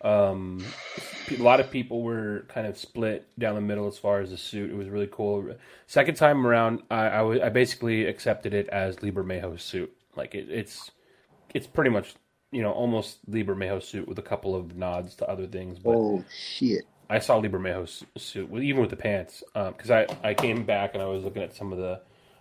[0.03, 0.65] Um,
[1.29, 4.37] a lot of people were kind of split down the middle as far as the
[4.37, 4.71] suit.
[4.71, 5.55] It was really cool.
[5.85, 9.91] Second time around, I, I, was- I basically accepted it as Lee Bermejo's suit.
[10.15, 10.91] Like it, it's
[11.53, 12.15] it's pretty much
[12.51, 15.77] you know almost Lee Bermejo's suit with a couple of nods to other things.
[15.79, 16.83] But Oh shit!
[17.11, 21.03] I saw Lee Bermejo's suit, even with the pants, because I, I came back and
[21.03, 21.99] I was looking at some of the.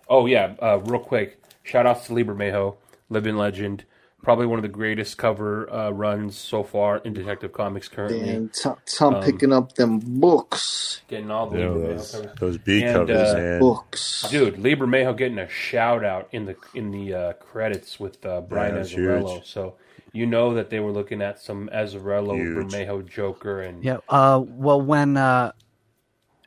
[0.09, 2.77] Oh yeah, uh, real quick, shout outs to Lee Bermejo,
[3.09, 3.85] living legend,
[4.23, 8.21] probably one of the greatest cover uh, runs so far in Detective Comics currently.
[8.27, 11.03] Damn, Tom, Tom Um, picking up them books.
[11.09, 12.39] Getting all the Yeah, those- covers.
[12.39, 13.61] those B And, covers, uh, man.
[13.61, 14.27] Books.
[14.31, 14.59] dude.
[14.59, 18.75] Lee Bermejo getting a shout out in the in the uh, credits with uh, Brian
[18.77, 19.45] that's Azzarello.
[19.45, 19.75] So
[20.13, 22.57] you know that they were looking at some Azzarello, Huge.
[22.57, 23.99] Bermejo Joker, and Yeah.
[24.09, 25.53] Uh, well, when uh,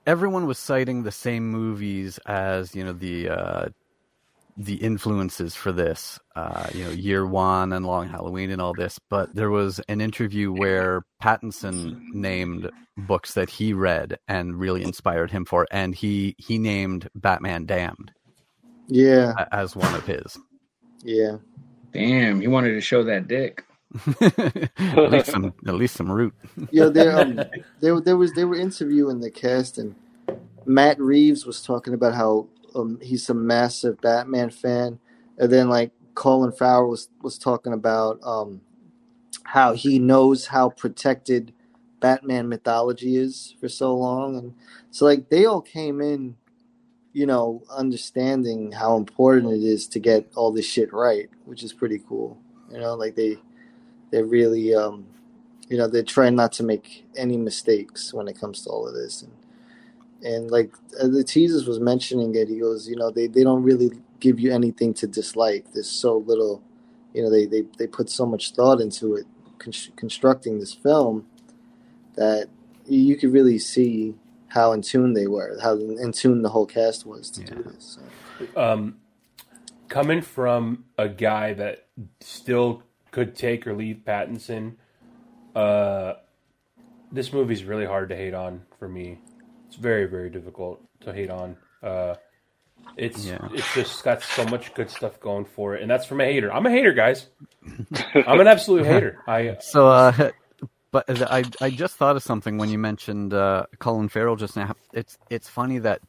[0.06, 3.66] everyone was citing the same movies as you know the uh,
[4.58, 9.00] the influences for this, uh, you know, Year One and Long Halloween and all this,
[9.10, 15.32] but there was an interview where Pattinson named books that he read and really inspired
[15.32, 18.12] him for, and he he named Batman Damned
[18.88, 20.38] Yeah, as one of his.
[21.04, 21.38] yeah.
[21.94, 23.64] Damn, he wanted to show that dick.
[24.22, 26.34] at least some at least some root.
[26.72, 27.36] yeah, there, um,
[27.80, 29.96] there, there was they were interviewing the cast, and
[30.66, 35.00] Matt Reeves was talking about how um, he's a massive Batman fan,
[35.38, 38.62] and then like Colin Farrell was was talking about um,
[39.44, 41.54] how he knows how protected
[42.00, 44.56] Batman mythology is for so long, and
[44.90, 46.36] so like they all came in,
[47.14, 51.72] you know, understanding how important it is to get all this shit right, which is
[51.72, 52.38] pretty cool.
[52.72, 53.38] You know, like they
[54.12, 55.06] they really um,
[55.70, 58.96] you know they're trying not to make any mistakes when it comes to all of
[58.96, 59.22] this.
[59.22, 59.32] And
[60.24, 62.48] and like uh, the teasers was mentioning it.
[62.50, 65.66] He goes you know they, they don't really give you anything to dislike.
[65.74, 66.64] There's so little
[67.14, 69.26] you know they, they, they put so much thought into it
[69.60, 71.28] con- constructing this film
[72.16, 72.48] that
[72.88, 74.16] you could really see
[74.54, 77.98] how in tune they were how in tune the whole cast was to do this
[78.38, 78.62] so.
[78.62, 78.98] um,
[79.94, 81.86] coming from a guy that
[82.22, 84.74] still could take or leave Pattinson,
[85.56, 86.14] uh,
[87.12, 89.20] this movie's really hard to hate on for me.
[89.68, 91.58] It's very, very difficult to hate on.
[91.82, 92.16] Uh,
[92.98, 93.48] it's Yeah.
[93.54, 96.52] it's just got so much good stuff going for it, and that's from a hater.
[96.52, 97.28] I'm a hater, guys.
[98.16, 99.20] I'm an absolute hater.
[99.28, 100.32] I So, uh,
[100.94, 104.76] but I I just thought of something when you mentioned uh, Colin Farrell just now.
[104.94, 106.00] It's it's funny that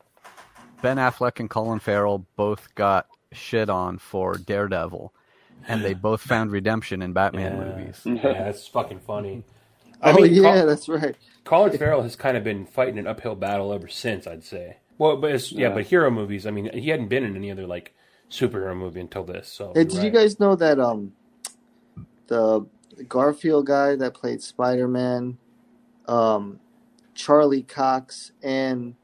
[0.82, 5.12] Ben Affleck and Colin Farrell both got shit on for Daredevil,
[5.66, 8.03] and they both found redemption in Batman movies.
[8.05, 9.43] yeah, that's fucking funny.
[10.03, 13.73] oh Col- yeah that's right Colin Farrell has kind of been fighting an uphill battle
[13.73, 14.77] ever since, I'd say.
[14.98, 15.74] Well, but it's, yeah, Yeah.
[15.74, 16.47] but hero movies.
[16.47, 17.94] I mean, he hadn't been in any other like
[18.31, 19.48] superhero movie until this.
[19.48, 21.12] So, Hey, you're did you guys know that um
[22.27, 22.66] the
[23.08, 25.38] Garfield guy that played Spider Man,
[26.06, 26.60] um,
[27.14, 28.96] Charlie Cox and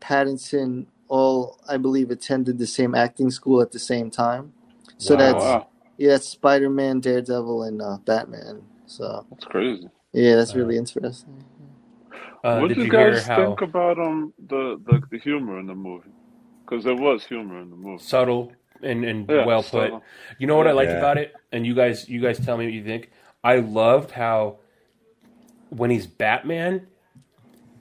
[0.00, 4.52] Pattinson all I believe attended the same acting school at the same time.
[4.98, 5.18] So Wow.
[5.18, 5.68] that's Wow,
[5.98, 8.64] yeah, that's Spider Man, Daredevil, and uh, Batman.
[8.86, 9.88] So that's crazy.
[10.12, 11.44] yeah, that's really interesting.
[12.44, 15.60] Uh, what did do you you guys how think about um the, the the humor
[15.60, 16.10] in the movie?
[16.66, 18.04] Because there was humor in the movie.
[18.04, 18.52] subtle
[18.82, 19.92] and, and Yeah, well put?
[19.92, 20.04] subtle.
[20.38, 20.94] You know what I liked Yeah.
[20.94, 23.10] about it, and you guys, you guys tell me what you think.
[23.48, 24.58] I loved how
[25.70, 26.86] when he's Batman,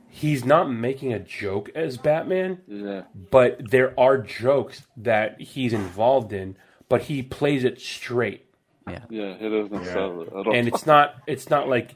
[0.09, 6.31] he's not making a joke as Batman, Yeah, but there are jokes that he's involved
[6.31, 6.55] in,
[6.89, 8.45] but he plays it straight.
[8.87, 11.95] yeah, yeah, he doesn't sell it and it's not it's not like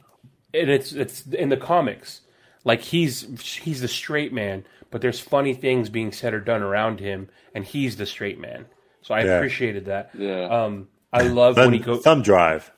[0.53, 2.21] and it's it's in the comics.
[2.65, 3.15] Like he's
[3.63, 7.63] he's the straight man but there's funny things being said or done around him and
[7.63, 8.65] he's the straight man.
[9.01, 9.37] So i Yeah.
[9.37, 10.11] appreciated that.
[10.13, 12.69] Yeah, um i love when he goes thumb drive.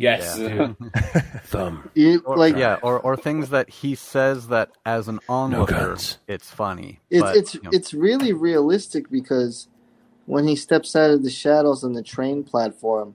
[0.00, 0.72] Yes Yeah.
[1.44, 5.74] thumb You, Or, like yeah, or or things that he says that as an onlooker,
[5.74, 6.18] guns.
[6.26, 7.00] it's funny.
[7.10, 9.68] it's but, it's you know, it's really realistic because
[10.26, 13.14] when he steps out of the shadows on the train platform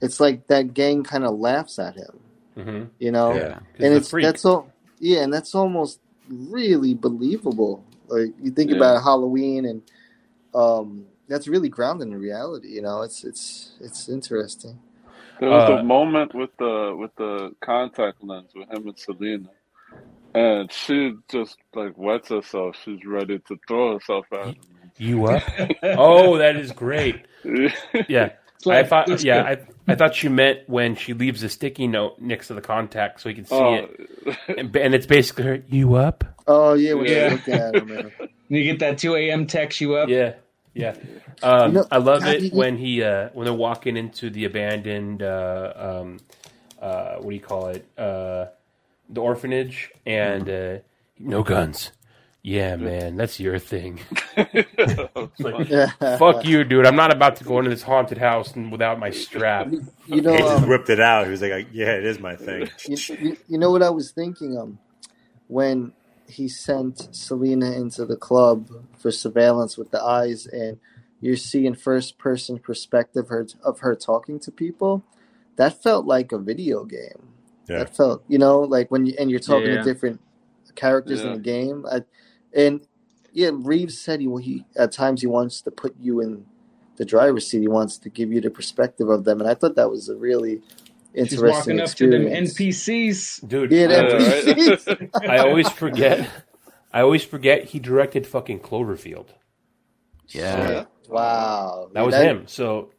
[0.00, 2.20] it's like that gang kind of laughs at him.
[2.56, 2.84] Mm-hmm.
[2.98, 3.58] You know, Yeah.
[3.78, 4.70] and it's that's all.
[4.98, 7.82] Yeah, and that's almost really believable.
[8.08, 8.76] Like you think Yeah.
[8.76, 9.82] about Halloween, and
[10.54, 12.68] um, that's really grounded in reality.
[12.68, 14.78] You know, it's it's it's interesting.
[15.40, 19.48] There was Uh, a moment with the with the contact lens with him and Selina,
[20.34, 22.76] and she just like wets herself.
[22.84, 24.54] She's ready to throw herself at him.
[24.98, 25.42] You up?
[25.82, 27.26] oh, that is great.
[28.08, 28.30] Yeah.
[28.68, 29.68] I thought yeah, good.
[29.88, 33.20] I, I thought she meant when she leaves a sticky note next to the contact
[33.20, 34.00] so he can see Oh, it.
[34.58, 36.24] And, and it's basically her, you up?
[36.48, 37.24] Oh yeah, when Yeah.
[37.28, 38.12] you look at him, man.
[38.48, 39.46] You get that 2 a.m.
[39.48, 40.08] text you up.
[40.08, 40.34] Yeah,
[40.76, 40.94] yeah.
[41.42, 44.46] Um, You know, I love it you- when he uh, when they're walking into the
[44.46, 46.18] abandoned uh, um,
[46.80, 47.84] uh, what do you call it?
[47.98, 48.46] Uh,
[49.10, 50.78] the orphanage and uh,
[51.18, 51.92] no guns.
[52.42, 54.00] Yeah, man, that's your thing.
[55.38, 55.68] Like,
[56.18, 56.86] Fuck you, dude.
[56.86, 59.68] I'm not about to go into this haunted house and without my strap.
[60.06, 61.24] You know, He just um, whipped it out.
[61.26, 64.12] He was like, "Yeah, it is my thing." you, you, you know what I was
[64.12, 64.78] thinking um
[65.48, 65.92] when
[66.28, 70.78] he sent Selina into the club for surveillance with the eyes and
[71.20, 75.02] you're seeing first person perspective her, of her talking to people.
[75.56, 77.28] That felt like a video game.
[77.68, 77.78] Yeah.
[77.78, 79.78] that felt you know like when you and you're talking Yeah.
[79.78, 80.20] to different
[80.76, 81.84] characters in the game.
[81.90, 82.02] I,
[82.54, 82.80] and
[83.32, 86.46] yeah Reeves said he, he at times he wants to put you in
[86.96, 87.60] the driver's seat.
[87.60, 90.14] He wants to give you the perspective of them and I thought that was a
[90.16, 90.62] really
[91.16, 92.22] She's interesting walking up to them.
[92.26, 93.48] NPCs.
[93.48, 95.30] Dude, Yeah, Yeah, that- right?
[95.30, 96.28] I always forget.
[96.92, 99.28] I always forget he directed fucking Cloverfield.
[100.28, 100.84] Yeah.
[101.08, 102.44] Wow, That was him.
[102.48, 102.90] So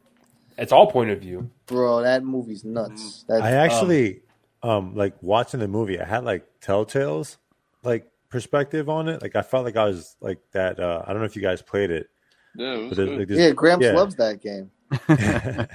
[0.56, 1.50] it's all point of view.
[1.66, 2.02] bro.
[2.02, 3.24] That movie's nuts.
[3.28, 4.22] That, I actually,
[4.62, 6.00] um, like watching the movie.
[6.00, 7.36] I had like Telltale's
[7.84, 9.20] like perspective on it.
[9.22, 10.80] Like I felt like I was like that.
[10.80, 12.08] Uh, I don't know if you guys played it,
[12.56, 13.18] Yeah, it was but good.
[13.18, 13.92] like, this, yeah, Gramps yeah.
[13.92, 14.70] loves that game.
[15.08, 15.68] I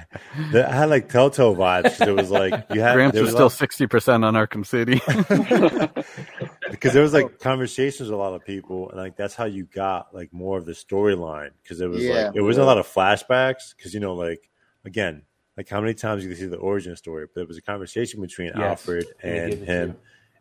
[0.51, 1.97] had like Telltale vibes.
[1.97, 5.01] 'cause It was like you had Gramps was was still sixty percent on Arkham City.
[6.71, 9.65] because there was like conversations with a lot of people, and like that's how you
[9.65, 11.51] got like more of the storyline.
[11.61, 12.27] Because it was Yeah.
[12.27, 13.75] like it wasn't a lot of flashbacks.
[13.75, 14.49] Because you know, like
[14.85, 15.23] again,
[15.57, 18.21] like how many times you can see the origin story, but it was a conversation
[18.21, 18.57] between Yes.
[18.57, 19.95] Alfred And they and give it to him, you.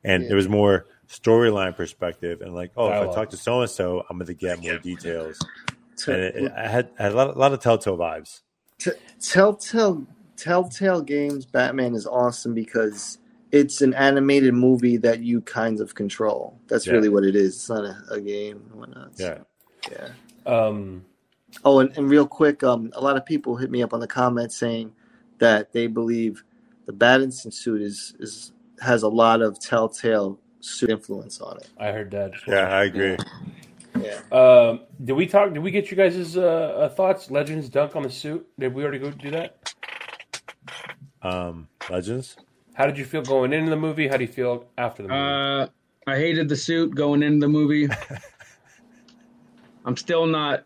[0.05, 0.31] and Yeah.
[0.31, 2.41] it was more storyline perspective.
[2.41, 4.79] And like, oh, if I talk to so and so, I'm going to get more
[4.79, 5.39] details.
[5.99, 8.41] T- And it, it, I had I had a lot, a lot of Telltale vibes.
[8.83, 8.91] T-
[9.21, 10.07] Telltale
[10.37, 13.19] Telltale Games Batman is awesome because
[13.53, 16.59] it's an animated movie that you kind of control.
[16.69, 16.95] That's Yeah.
[16.95, 17.55] really what it is.
[17.55, 19.13] It's not a, a game and whatnot.
[19.17, 19.39] Yeah.
[19.91, 20.09] yeah.
[20.47, 21.05] Um,
[21.67, 24.07] Oh, and, and real quick, um, a lot of people hit me up on the
[24.07, 24.91] comments saying
[25.39, 26.43] that they believe
[26.87, 31.69] the Battinson suit is is has a lot of Telltale suit influence on it.
[31.79, 32.33] I heard that.
[32.35, 32.75] as Yeah.
[32.75, 33.19] I agree.
[34.01, 34.21] Yeah.
[34.33, 35.53] Um, did we talk?
[35.53, 37.31] Did we get you guys' uh, uh, thoughts?
[37.31, 38.47] Legends dunk on the suit.
[38.59, 39.75] Did we already go do that?
[41.23, 42.37] Um, Legends.
[42.75, 44.09] How did you feel going into the movie?
[44.09, 45.21] How do you feel after the movie?
[45.21, 45.67] Uh,
[46.11, 47.89] I hated the suit going into the movie.
[49.85, 50.65] I'm still not.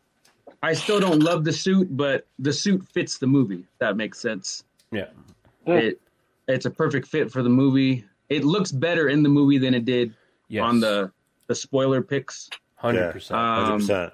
[0.63, 3.61] I still don't love the suit, but the suit fits the movie.
[3.61, 4.65] If that makes sense.
[4.93, 5.07] yeah.
[5.67, 6.01] It
[6.49, 8.05] it's a perfect fit for the movie.
[8.29, 10.15] It looks better in the movie than it did
[10.49, 10.63] Yes.
[10.63, 11.11] on the
[11.49, 12.49] the spoiler pics.
[12.77, 13.13] Hundred Yeah.
[13.13, 13.39] percent.
[13.41, 14.13] Hundred Um, percent.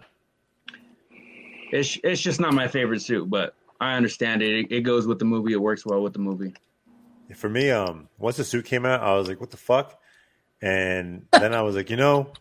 [1.70, 4.66] It's it's just not my favorite suit, but I understand it.
[4.66, 5.52] It, it goes with the movie.
[5.52, 6.54] It works well with the movie.
[7.34, 9.98] For me, um, once the suit came out, I was like, "What the fuck?"
[10.60, 12.32] And then I was like, you know,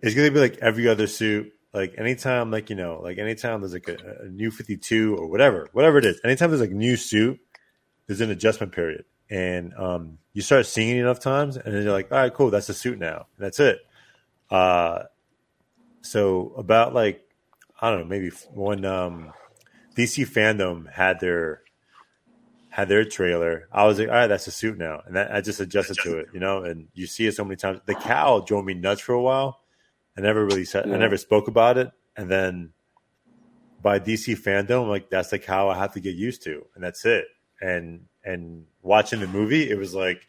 [0.00, 1.52] it's gonna be like every other suit.
[1.72, 5.26] Like anytime, like you know, like anytime there's like a, a new Fifty Two or
[5.26, 6.20] whatever, whatever it is.
[6.24, 7.40] Anytime there's like a new suit,
[8.06, 11.92] there's an adjustment period, and um, you start seeing it enough times, and then you're
[11.92, 13.78] like, all right, cool, that's the suit now, and that's it.
[14.50, 15.04] Uh,
[16.02, 17.22] so about like
[17.80, 19.32] I don't know, maybe when um,
[19.96, 21.62] DC FanDome had their
[22.70, 25.40] had their trailer, I was like, all right, that's a suit now, and that, I
[25.40, 26.64] just adjusted to it, you know.
[26.64, 27.80] And you see it so many times.
[27.86, 29.60] The cowl drove me nuts for a while.
[30.16, 32.72] I never really said, I never spoke about it, and then
[33.82, 37.04] by DC FanDome, like that's the cowl I have to get used to, and that's
[37.04, 37.26] it.
[37.60, 40.28] And and watching the movie, it was like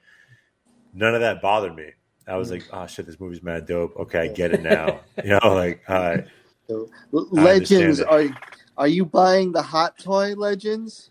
[0.93, 1.91] none of that bothered me.
[2.29, 3.95] I was like, oh shit, this movie's mad dope.
[3.97, 4.99] Okay, I get it now.
[5.23, 6.25] you know, like all right.
[6.67, 8.25] So, L- I Legends, are
[8.77, 11.09] are you buying the hot toy Legends?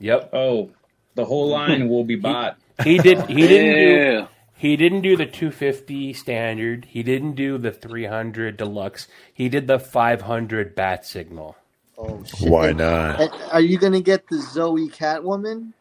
[0.00, 0.30] Yep.
[0.32, 0.70] Oh,
[1.14, 2.58] the whole line will be bought.
[2.82, 3.22] He did.
[3.26, 4.28] He didn't do.
[4.56, 6.86] He didn't do the 250 standard.
[6.86, 9.08] He didn't do the 300 deluxe.
[9.32, 11.56] He did the 500 bat signal.
[11.98, 12.50] Oh shit!
[12.50, 13.20] Why not?
[13.20, 15.72] and are you gonna get the Zoe Catwoman?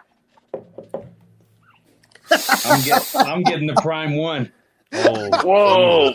[2.66, 4.52] I'm, get, I'm getting the prime one.
[4.96, 6.14] Oh, Whoa.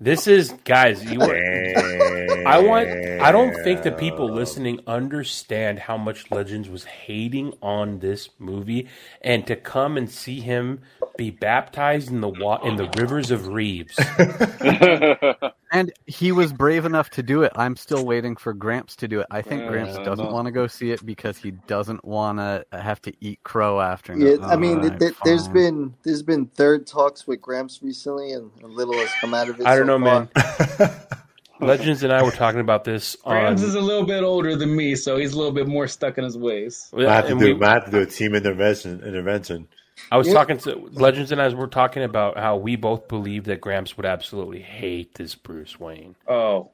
[0.00, 1.04] This is guys.
[1.04, 2.88] You were, I want.
[2.88, 8.88] I don't think the people listening understand how much Legends was hating on this movie,
[9.20, 10.80] and to come and see him
[11.18, 13.98] be baptized in the wa- in the rivers of Reeves.
[15.72, 17.52] And he was brave enough to do it.
[17.54, 19.26] I'm still waiting for Gramps to do it.
[19.30, 20.32] I think Yeah, Gramps doesn't know.
[20.32, 24.16] want to go see it because he doesn't want to have to eat crow after.
[24.18, 27.40] Yeah, go, I mean, "Alright, th- th- there's fine." been there's been third talks with
[27.40, 29.66] Gramps recently, and a little has come out of it.
[29.66, 30.78] I don't so know, far.
[30.78, 30.90] man.
[31.60, 33.52] Legends and I were talking about this on.
[33.52, 36.24] Is a little bit older than me, so he's a little bit more stuck in
[36.24, 36.90] his ways.
[36.96, 37.54] I have to and do.
[37.56, 39.02] we- I have to do a team intervention.
[39.04, 39.68] Intervention.
[40.10, 40.34] I was Yeah.
[40.34, 44.06] talking to Legends and I were talking about how we both believe that Gramps would
[44.06, 46.16] absolutely hate this Bruce Wayne.
[46.26, 46.70] Oh,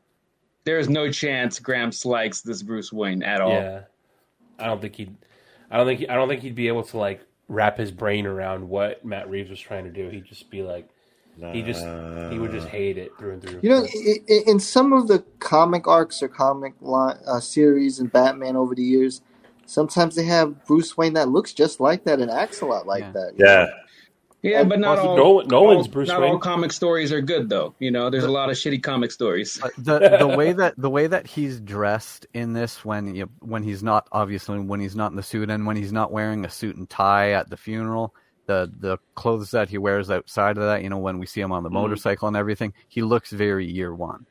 [0.65, 3.51] there's no chance Gramps likes this Bruce Wayne at all.
[3.53, 3.81] Yeah,
[4.59, 5.15] I don't think he'd.
[5.71, 6.01] I don't think.
[6.01, 9.29] He, I don't think he'd be able to like wrap his brain around what Matt
[9.29, 10.09] Reeves was trying to do.
[10.09, 10.89] He'd just be like,
[11.53, 11.85] he just
[12.33, 13.61] he would just hate it through and through.
[13.63, 18.01] You know, i- i- in some of the comic arcs or comic line, uh, series
[18.01, 19.21] in Batman over the years,
[19.67, 23.03] sometimes they have Bruce Wayne that looks just like that and acts a lot like
[23.03, 23.13] Yeah.
[23.13, 23.33] that.
[23.37, 23.47] Yeah.
[23.47, 23.71] know?
[24.43, 25.17] Yeah, but not Also, all.
[25.17, 26.31] Nolan- Nolan's all- Bruce not Wayne.
[26.33, 27.75] all comic stories are good, though.
[27.81, 29.61] You know, there's a lot of shitty comic stories.
[29.61, 33.65] Uh, the the way that the way that he's dressed in this when you, when
[33.65, 36.51] he's not obviously when he's not in the suit and when he's not wearing a
[36.51, 38.15] suit and tie at the funeral
[38.47, 41.51] the the clothes that he wears outside of that you know when we see him
[41.51, 41.73] on the Mhm.
[41.73, 44.27] motorcycle and everything he looks very year one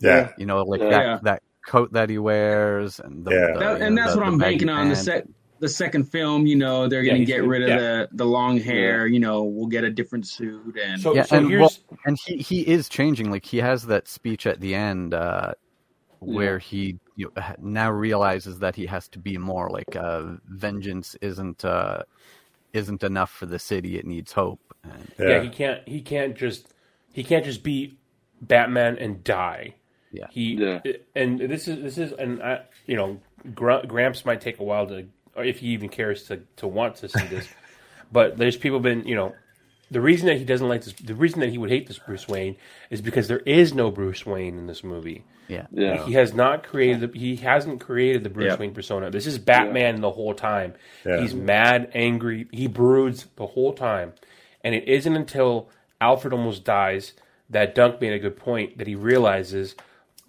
[0.00, 0.32] Yeah.
[0.36, 0.90] you know like Yeah.
[0.90, 1.18] that Yeah.
[1.22, 3.52] that coat that he wears and the, Yeah.
[3.54, 4.88] the, That- and know, that's the- what the I'm baggy banking on.
[4.88, 5.04] The pants.
[5.04, 5.24] sec,
[5.60, 7.78] the second film, you know, they're gonna he's get rid of yeah.
[7.78, 9.06] the the long hair.
[9.06, 12.18] You know, we'll get a different suit and So, yeah, so and here's well, and
[12.26, 13.30] he he is changing.
[13.30, 15.52] Like he has that speech at the end uh,
[16.18, 21.14] where he you know, now realizes that he has to be more like uh, vengeance
[21.22, 22.02] isn't uh,
[22.72, 23.96] isn't enough for the city.
[23.96, 24.60] It needs hope.
[24.82, 25.28] And, yeah.
[25.28, 25.42] Yeah.
[25.42, 26.74] he can't he can't just
[27.12, 27.96] he can't just be
[28.42, 29.76] Batman and die.
[30.14, 30.26] Yeah.
[30.30, 30.80] He Yeah.
[31.14, 33.20] and this is this is and I, you know
[33.54, 36.96] Gr- Gramps might take a while to or if he even cares to to want
[36.96, 37.48] to see this,
[38.12, 39.34] but there's people been you know
[39.90, 42.26] the reason that he doesn't like this the reason that he would hate this Bruce
[42.28, 42.56] Wayne
[42.90, 45.24] is because there is no Bruce Wayne in this movie.
[45.48, 46.04] yeah, Yeah.
[46.06, 47.12] He has not created.
[47.12, 48.58] The, he hasn't created the Bruce Yep.
[48.60, 49.10] Wayne persona.
[49.10, 50.72] This is Batman the whole time.
[51.04, 51.20] Yeah.
[51.20, 52.46] He's mad, angry.
[52.50, 54.14] He broods the whole time,
[54.62, 55.68] and it isn't until
[56.00, 57.12] Alfred almost dies
[57.50, 59.74] that Dunk made a good point that he realizes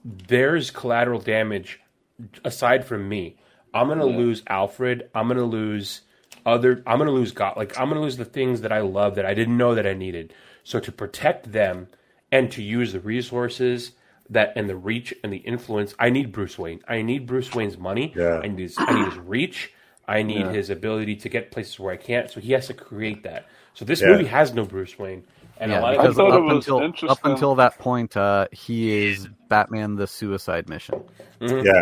[0.05, 1.79] there's collateral damage
[2.43, 3.37] aside from me.
[3.73, 5.09] I'm gonna lose Alfred.
[5.13, 6.01] I'm gonna lose
[6.45, 6.81] other.
[6.87, 7.57] I'm gonna lose God.
[7.57, 9.93] Like I'm gonna lose the things that I love that I didn't know that I
[9.93, 10.33] needed.
[10.63, 11.87] So to protect them
[12.31, 13.91] and to use the resources
[14.29, 16.81] that and the reach and the influence, I need Bruce Wayne.
[16.87, 18.13] I need Bruce Wayne's money.
[18.15, 18.39] Yeah.
[18.43, 19.73] I need his, I need his reach.
[20.07, 20.51] I need Yeah.
[20.51, 22.29] his ability to get places where I can't.
[22.29, 23.47] So he has to create that.
[23.73, 24.09] So this Yeah.
[24.09, 25.25] movie has no Bruce Wayne,
[25.59, 25.81] and a yeah.
[25.81, 30.69] lot Because thought up until up until that point, uh, he is Batman: The Suicide
[30.69, 31.03] Mission.
[31.41, 31.81] Yeah.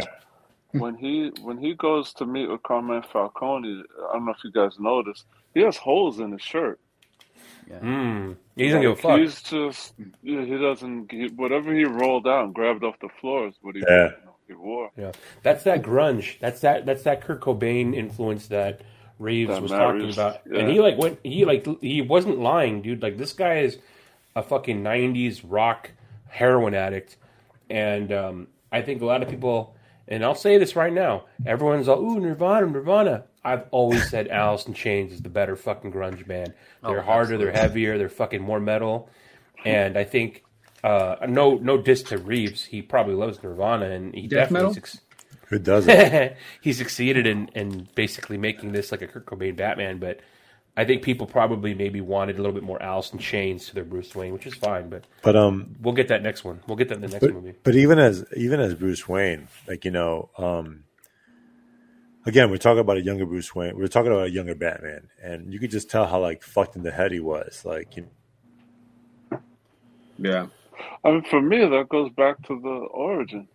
[0.71, 4.51] when he when he goes to meet with Carmine Falcone, I don't know if you
[4.51, 6.79] guys noticed, he has holes in his shirt.
[7.69, 9.19] Mm, he doesn't Like, give a fuck.
[9.19, 13.47] He's just yeah, he doesn't he, whatever he rolled out and grabbed off the floor
[13.47, 14.05] is what he, Yeah.
[14.05, 14.89] you know, he wore.
[14.97, 15.11] Yeah,
[15.43, 16.39] that's that grunge.
[16.39, 16.85] That's that.
[16.85, 18.81] That's that Kurt Cobain influence that
[19.19, 20.41] Reeves That was Matt talking Reeves, about.
[20.49, 20.59] yeah.
[20.59, 21.19] And he like went.
[21.23, 23.01] He like he wasn't lying, dude.
[23.01, 23.77] Like this guy is
[24.35, 25.91] a fucking '90s rock
[26.29, 27.17] heroin addict,
[27.69, 29.75] and um, I think a lot of people.
[30.07, 34.65] And I'll say this right now: everyone's all, "Ooh, Nirvana, Nirvana." I've always said Alice
[34.67, 36.53] in Chains is the better fucking grunge band.
[36.81, 39.09] They're Oh, harder, they're heavier, they're fucking more metal,
[39.65, 40.43] and I think
[40.83, 42.63] uh, no no diss to Reeves.
[42.65, 44.83] He probably loves Nirvana, and he Death definitely metal?
[45.43, 46.33] Suc- Who doesn't?
[46.61, 50.19] he succeeded in, in basically making this like a Kurt Cobain Batman, but
[50.75, 53.83] I think people probably maybe wanted a little bit more Alice in Chains to their
[53.83, 56.61] Bruce Wayne, which is fine, but But um, we'll get that next one.
[56.67, 57.53] We'll get that in the next but, movie.
[57.63, 60.85] but even as even as Bruce Wayne, like you know, um,
[62.25, 63.77] again, we're talking about a younger Bruce Wayne.
[63.77, 66.81] We're talking about a younger Batman, and you could just tell how like fucked in
[66.81, 67.63] the head he was.
[67.65, 68.07] Like, you
[70.17, 70.47] yeah.
[71.03, 73.47] I mean, for me, that goes back to the origin.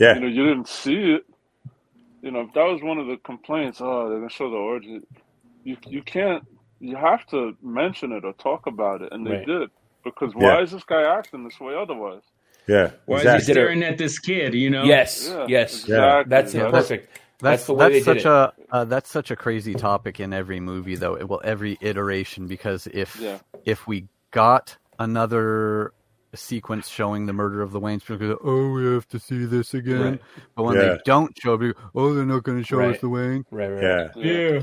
[0.00, 1.22] Yeah, You know, you didn't see it.
[2.22, 5.02] You know, if that was one of the complaints, oh, they're gonna show the origin.
[5.64, 6.44] You you can't.
[6.80, 9.38] You have to mention it or talk about it, and they Right.
[9.38, 9.70] did.
[10.04, 10.62] Because why Yeah.
[10.62, 12.22] is this guy acting this way otherwise?
[12.68, 13.24] yeah, Why exactly.
[13.24, 14.54] is he staring at this kid?
[14.54, 15.02] You know.
[15.02, 16.26] Yes, Yeah, yes, exactly.
[16.26, 17.10] that's Yeah, perfect.
[17.42, 20.60] That's, That's the way that's such a uh, that's such a crazy topic in every
[20.60, 21.24] movie, though.
[21.26, 23.40] Well, every iteration, because if Yeah.
[23.64, 25.94] if we got another
[26.36, 29.74] sequence showing the murder of the Waynes, people go, oh, we have to see this
[29.74, 30.00] again.
[30.02, 30.20] Right.
[30.56, 30.82] But when Yeah.
[30.82, 32.94] they don't show, it, oh, they're not going to show Right.
[32.94, 33.44] us the Wayne.
[33.50, 33.82] right, right.
[33.82, 34.60] Yeah, Yeah.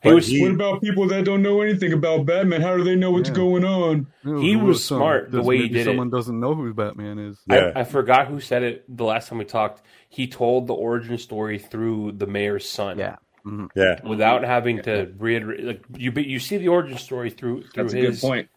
[0.00, 2.60] He was what about people that don't know anything about Batman?
[2.60, 3.34] How do they know what's Yeah.
[3.34, 4.06] going on?
[4.22, 5.84] He was smart the way he maybe did it.
[5.86, 7.40] someone doesn't know who Batman is.
[7.48, 7.72] Yeah.
[7.74, 9.82] I, I forgot who said it the last time we talked.
[10.08, 12.96] He told the origin story through the mayor's son.
[12.98, 13.16] Yeah.
[13.44, 13.70] Mhm.
[13.74, 13.98] Yeah.
[14.06, 17.96] Without having to reiterate, like you, you see the origin story through through That's a
[17.96, 18.48] his good point.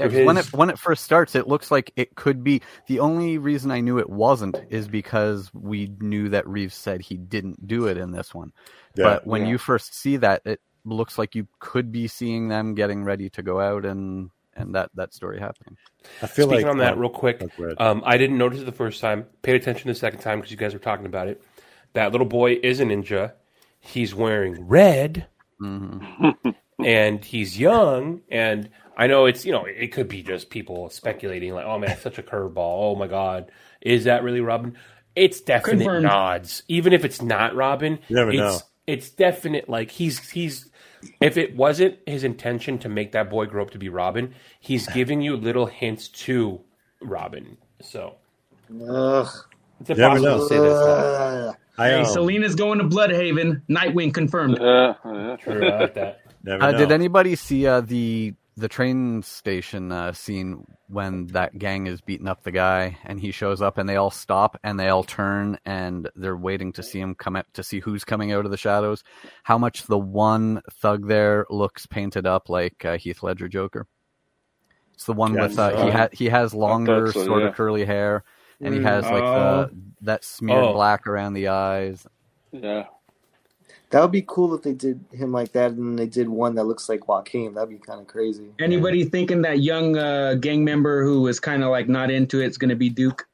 [0.00, 2.60] Yeah, through 'cause when it when it first starts, it looks like it could be.
[2.86, 7.16] The only reason I knew it wasn't is because we knew that Reeves said he
[7.16, 8.52] didn't do it in this one.
[8.96, 9.04] Yeah.
[9.04, 9.48] But when Yeah.
[9.50, 13.42] you first see that, it looks like you could be seeing them getting ready to
[13.42, 15.76] go out and and that that story happening.
[16.22, 17.80] I feel Speaking like on that, um, real quick, oh, go ahead.
[17.80, 19.26] um, I didn't notice it the first time.
[19.42, 21.42] Paid attention the second time because you guys were talking about it.
[21.92, 23.32] That little boy is a ninja.
[23.80, 25.26] He's wearing red,
[25.60, 28.20] and he's young.
[28.30, 28.68] And
[29.00, 32.18] I know it's you know it could be just people speculating like, oh man, such
[32.18, 32.92] a curveball.
[32.92, 33.50] Oh my god,
[33.80, 34.76] is that really Robin?
[35.16, 36.04] It's definite Confirmed.
[36.04, 36.62] nods.
[36.68, 38.58] Even if it's not Robin, You never it's, know.
[38.86, 39.68] It's definite.
[39.68, 40.70] Like he's he's.
[41.20, 44.86] If it wasn't his intention to make that boy grow up to be Robin, he's
[44.88, 46.60] giving you little hints to
[47.00, 47.56] Robin.
[47.80, 48.16] So
[48.70, 49.26] Ugh.
[49.80, 50.38] it's never impossible know.
[50.40, 50.74] to say this.
[50.74, 51.48] Now.
[51.48, 51.56] Ugh.
[51.78, 53.62] I Hey, um, Selina's going to Blüdhaven.
[53.70, 54.58] Nightwing confirmed.
[54.60, 55.36] Yeah, yeah.
[55.36, 56.20] True, I like that.
[56.44, 56.78] never Uh, know.
[56.78, 62.28] did anybody see uh, the the train station uh, scene when that gang is beating
[62.28, 65.58] up the guy and he shows up and they all stop and they all turn
[65.64, 68.56] and they're waiting to see him come out to see who's coming out of the
[68.56, 69.02] shadows?
[69.44, 73.86] How much the one thug there looks painted up like uh, Heath Ledger Joker?
[74.94, 77.48] It's the one Yeah, with uh, he ha- he has longer so, sort yeah.
[77.48, 78.24] of curly hair
[78.60, 78.84] and he Mm.
[78.84, 79.68] has like Oh.
[79.70, 80.72] the that smeared Oh.
[80.74, 82.06] black around the eyes.
[82.52, 82.84] yeah.
[83.90, 86.64] That would be cool if they did him like that, and they did one that
[86.64, 87.54] looks like Joaquin.
[87.54, 88.46] That'd be kind of crazy.
[88.60, 92.56] Anybody thinking that young uh, gang member who is kind of like not into it's
[92.56, 93.26] going to be Duke?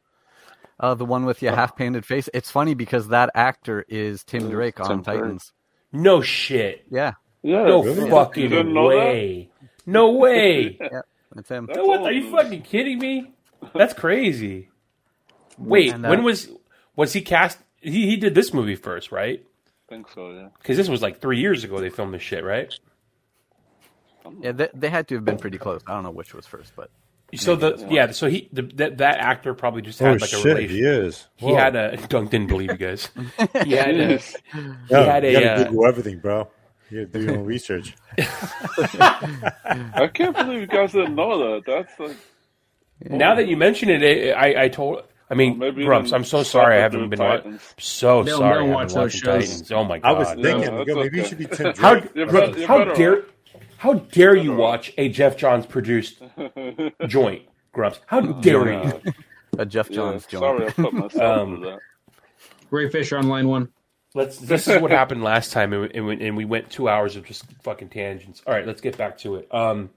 [0.80, 2.28] Uh, the one with the half painted face.
[2.32, 5.20] It's funny because that actor is Tim Drake on Tim Drake.
[5.20, 5.52] Titans.
[5.92, 6.86] No shit.
[6.90, 7.64] Yeah, Yeah.
[7.64, 8.10] No really?
[8.10, 9.50] Fucking didn't know way.
[9.84, 10.78] No way.
[11.36, 11.66] it's him.
[11.66, 12.00] That's what?
[12.00, 13.34] Are you fucking kidding me?
[13.74, 14.68] That's crazy.
[15.58, 16.50] Wait, And, uh, when was
[16.94, 17.58] was he cast?
[17.80, 19.44] He he did this movie first, right?
[19.88, 20.48] I think so, yeah.
[20.58, 21.80] Because this was like three years ago.
[21.80, 22.72] They filmed this shit, right?
[24.40, 25.82] Yeah, they, they had to have been pretty close.
[25.86, 26.90] I don't know which was first, but
[27.34, 30.36] So the yeah, so he the, that that actor probably just Oh had like a
[30.36, 30.76] shit, relation.
[30.76, 31.28] he is.
[31.36, 33.08] He had a Dunk didn't believe you guys.
[33.64, 34.34] He had a, Jeez.
[34.88, 36.48] he had you a gotta uh, Google everything, bro.
[36.90, 37.94] You gotta do your own research.
[38.18, 41.64] I can't believe you guys didn't know that.
[41.66, 42.16] That's like
[43.08, 45.02] Now that you mention it, I, I told.
[45.28, 46.12] I mean, Well, Grumps.
[46.12, 46.76] I'm so sorry.
[46.76, 47.40] I haven't been wa-
[47.78, 48.64] so They'll- sorry.
[48.64, 49.48] they'll I watch haven't those watched shows.
[49.48, 49.72] Titans.
[49.72, 50.08] Oh my god!
[50.08, 51.28] I was thinking, that's yo, maybe you okay.
[51.28, 53.22] should be Tim How, You're Grumps, better- you're how better dare
[53.78, 56.22] how dare you watch a Geoff Johns produced
[57.08, 57.42] joint,
[57.72, 58.00] Grumps?
[58.06, 59.00] How dare you?
[59.58, 60.42] A Jeff Yeah, Johns joint.
[60.42, 61.78] sorry I put myself Um, that.
[62.70, 63.68] Ray Fisher on line one.
[64.14, 64.38] Let's.
[64.38, 67.16] This is what happened last time, and we, and we- and we went two hours
[67.16, 68.42] of just fucking tangents.
[68.46, 69.52] All right, let's get back to it.
[69.54, 69.90] Um,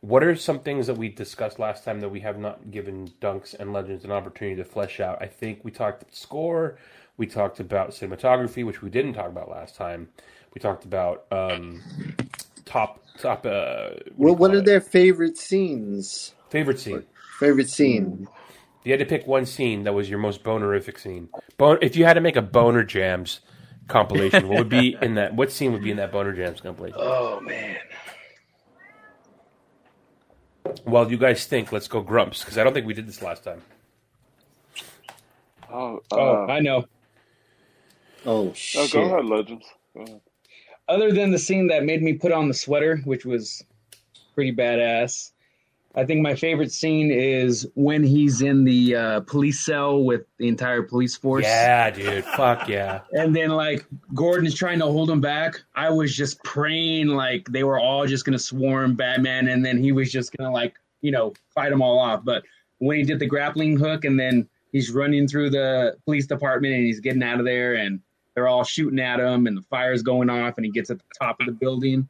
[0.00, 3.54] what are some things that we discussed last time that we have not given Dunks
[3.58, 5.18] and Legends an opportunity to flesh out?
[5.20, 6.78] I think we talked about score.
[7.16, 10.08] We talked about cinematography, which we didn't talk about last time.
[10.54, 11.82] We talked about um,
[12.64, 13.44] top top.
[13.46, 14.62] Uh, what, do What What are it?
[14.62, 16.34] their favorite scenes?
[16.50, 17.04] favorite scene?
[17.40, 18.28] Favorite scene?
[18.80, 21.28] If you had to pick one scene that was your most bonerific scene.
[21.58, 23.40] Bon- if you had to make a boner jams
[23.88, 25.34] compilation, what would be in that?
[25.34, 27.00] What scene would be in that boner jams compilation?
[27.00, 27.78] Oh man.
[30.84, 33.44] Well, you guys think, let's go Grumps because I don't think we did this last
[33.44, 33.62] time.
[35.70, 36.84] Oh, Oh, uh, I know.
[38.26, 39.66] Oh oh, go ahead, Legends.
[39.94, 40.20] Go ahead.
[40.88, 43.62] Other than the scene that made me put on the sweater, which was
[44.34, 45.32] pretty badass,
[45.98, 50.46] I think my favorite scene is when he's in the uh, police cell with the
[50.46, 51.44] entire police force.
[51.44, 52.24] Yeah, dude.
[52.24, 53.00] Fuck yeah.
[53.12, 53.84] And then like
[54.14, 55.60] Gordon's trying to hold him back.
[55.74, 59.90] I was just praying like they were all just gonna swarm Batman, and then he
[59.90, 62.24] was just gonna like you know fight them all off.
[62.24, 62.44] But
[62.78, 66.84] when he did the grappling hook, and then he's running through the police department, and
[66.84, 67.98] he's getting out of there, and
[68.34, 71.04] they're all shooting at him, and the fire's going off, and he gets at the
[71.18, 72.08] top of the building,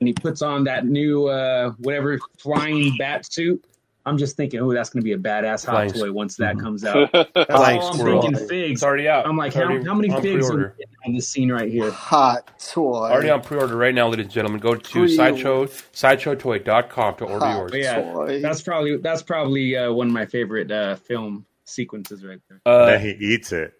[0.00, 3.64] and he puts on that new uh whatever flying bat suit.
[4.06, 6.84] I'm just thinking, oh, that's gonna be a badass hot Flying toy once that comes
[6.84, 7.10] out.
[7.12, 8.20] That's Flying all I'm squirrel.
[8.20, 8.40] thinking.
[8.42, 8.82] It's Figs.
[8.84, 9.26] already out.
[9.26, 10.76] I'm like, how, how many figs are pre-order.
[11.06, 11.90] in this scene right here?
[11.90, 13.10] Hot toy.
[13.10, 14.60] Already on pre-order right now, ladies and gentlemen.
[14.60, 15.14] Go to Pre-order.
[15.14, 17.72] sideshow sideshowtoy.com to order Hot yours.
[17.74, 18.42] Yeah, toy.
[18.42, 22.60] that's probably that's probably uh, one of my favorite uh, film sequences right there.
[22.66, 23.72] Uh, then he eats it.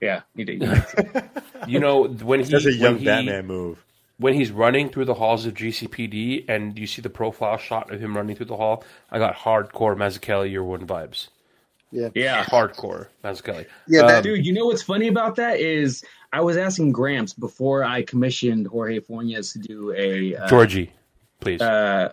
[0.00, 0.62] Yeah, you did.
[1.66, 3.83] you know when he That's a young he, Batman move.
[4.18, 8.00] When he's running through the halls of GCPD and you see the profile shot of
[8.00, 11.28] him running through the hall, I got hardcore Mazzucchelli Year One vibes.
[11.90, 12.08] Yeah.
[12.14, 12.44] Yeah.
[12.44, 13.08] hardcore.
[13.22, 13.66] That's Kelly.
[13.86, 17.84] Yeah, Um, Dude, you know what's funny about that is I was asking Gramps before
[17.84, 20.92] I commissioned Jorge Fornes to do a uh, Georgie,
[21.40, 21.60] please.
[21.60, 22.12] uh,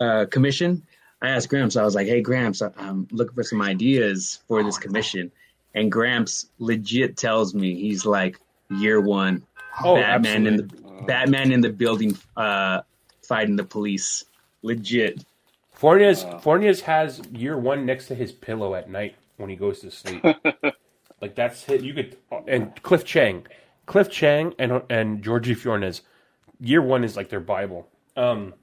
[0.00, 0.82] uh, commission.
[1.20, 4.62] I asked Gramps, I was like, "Hey, Gramps, I- I'm looking for some ideas for
[4.62, 5.32] this commission,"
[5.74, 8.38] and Gramps legit tells me he's like,
[8.70, 9.42] "Year one,
[9.82, 10.87] Oh, Batman in the absolutely.
[11.06, 12.82] Batman in the building, uh,
[13.22, 14.24] fighting the police,
[14.62, 15.24] legit."
[15.72, 19.90] Fornes Fornes has year one next to his pillow at night when he goes to
[19.90, 20.24] sleep.
[21.20, 21.82] like that's hit.
[21.82, 22.16] You could
[22.46, 23.46] and Cliff Chiang,
[23.86, 26.02] Cliff Chiang and and Georgie Fornes.
[26.60, 27.88] Year one is like their bible.
[28.16, 28.54] Um.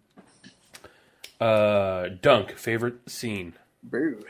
[1.39, 3.53] Uh, Dunk favorite scene.
[3.83, 4.23] Boo.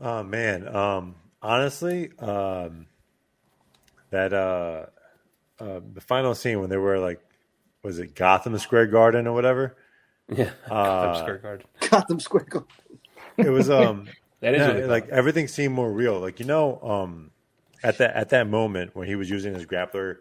[0.00, 2.86] Oh man, um, honestly, um,
[4.10, 4.86] that uh,
[5.60, 7.20] uh, the final scene when they were like,
[7.82, 9.76] was it Gotham Square Garden or whatever?
[10.28, 11.66] Yeah, Uh, Gotham Square Garden.
[11.90, 12.68] Gotham Square Garden.
[13.36, 14.08] It was um,
[14.40, 16.18] That is yeah, what they call like everything seemed more real.
[16.20, 17.30] Like you know, um,
[17.82, 20.18] at that at that moment when he was using his grappler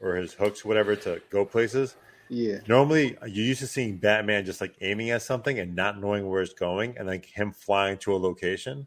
[0.00, 1.96] or his hooks, whatever, to go places.
[2.28, 2.58] Yeah.
[2.68, 6.42] Normally, you're used to seeing Batman just like aiming at something and not knowing where
[6.42, 8.86] it's going, and like him flying to a location.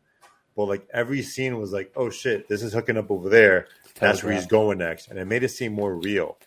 [0.56, 3.68] But like every scene was like, oh shit, this is hooking up over there.
[4.00, 6.38] That's where he's going next, and it made it seem more real.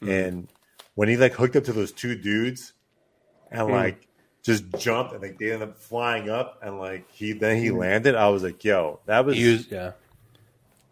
[0.00, 0.48] And
[0.94, 2.72] when he like hooked up to those two dudes,
[3.50, 3.70] and Mm.
[3.72, 4.06] like
[4.42, 7.78] just jumped, and like they ended up flying up, and like he then he Mm.
[7.78, 9.92] landed, I was like, yo, that was Use yeah.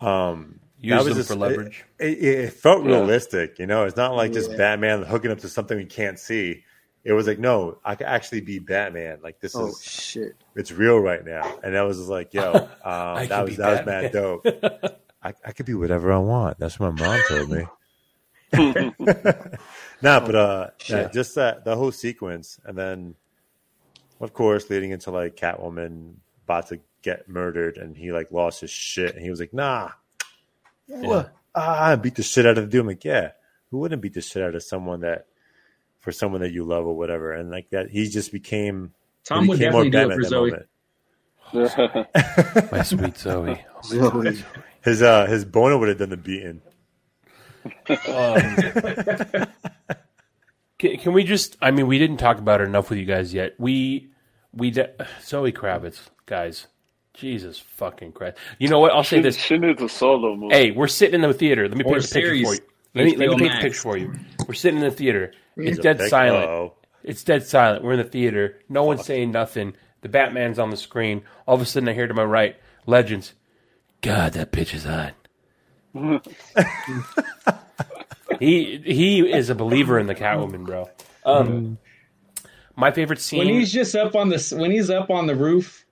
[0.01, 1.85] um, Use that was them just- for leverage.
[1.98, 2.93] It, it, it felt Yeah.
[2.97, 3.85] realistic, you know.
[3.85, 6.64] It's not like just Batman hooking up to something we can't see.
[7.05, 9.18] It was like, no, I could actually be Batman.
[9.22, 10.36] Like this Oh is shit.
[10.55, 11.59] it's real right now.
[11.64, 12.52] And that was just like, yo,
[12.85, 14.44] um, that was that was mad dope.
[15.23, 16.59] I, I could be whatever I want.
[16.59, 17.66] That's what my mom told me.
[20.03, 21.12] nah, but uh, yeah, Shit.
[21.12, 23.15] just that the whole sequence, and then
[24.20, 26.15] of course leading into like Catwoman
[26.45, 29.90] about to get murdered, and he like lost his shit, and he was like, nah,
[30.86, 31.35] what?
[31.55, 32.82] Ah, I beat the shit out of the dude.
[32.82, 33.32] I'm like, yeah,
[33.70, 35.27] who wouldn't beat the shit out of someone that
[35.99, 38.95] for someone that you love or whatever, and like that, he just became.
[39.24, 40.51] Tom he would became definitely more do it for Zoe.
[40.51, 40.66] moment.
[42.73, 43.65] My sweet Zoe.
[43.82, 44.45] Zoe.
[44.82, 46.62] His uh his boner would have done the beating.
[47.88, 49.46] Um,
[50.78, 51.56] can, can we just?
[51.60, 53.55] I mean, we didn't talk about it enough with you guys yet.
[53.59, 54.09] We
[54.52, 56.66] we de- Zoe Kravitz, guys.
[57.14, 58.38] Jesus fucking Christ!
[58.59, 58.92] You know what?
[58.92, 59.36] I'll say this.
[59.36, 60.55] she needs a solo movie.
[60.55, 61.68] Hey, we're sitting in the theater.
[61.68, 62.60] Let me Or paint a picture for you.
[62.94, 64.14] Let me, let me paint a picture for you.
[64.46, 65.32] We're sitting in the theater.
[65.56, 66.44] It's He's dead silent.
[66.48, 66.74] uh-oh.
[67.02, 67.82] It's dead silent.
[67.82, 68.60] We're in the theater.
[68.68, 69.74] No one's saying nothing.
[70.02, 71.22] The Batman's on the screen.
[71.46, 72.56] All of a sudden, I hear to my right,
[72.86, 73.34] Legends.
[74.01, 75.15] God, that bitch is hot.
[78.41, 80.89] he he is a believer in the Catwoman, bro.
[81.25, 81.79] Um,
[82.77, 83.41] my favorite scene.
[83.41, 85.85] when he's just up on the when he's up on the roof,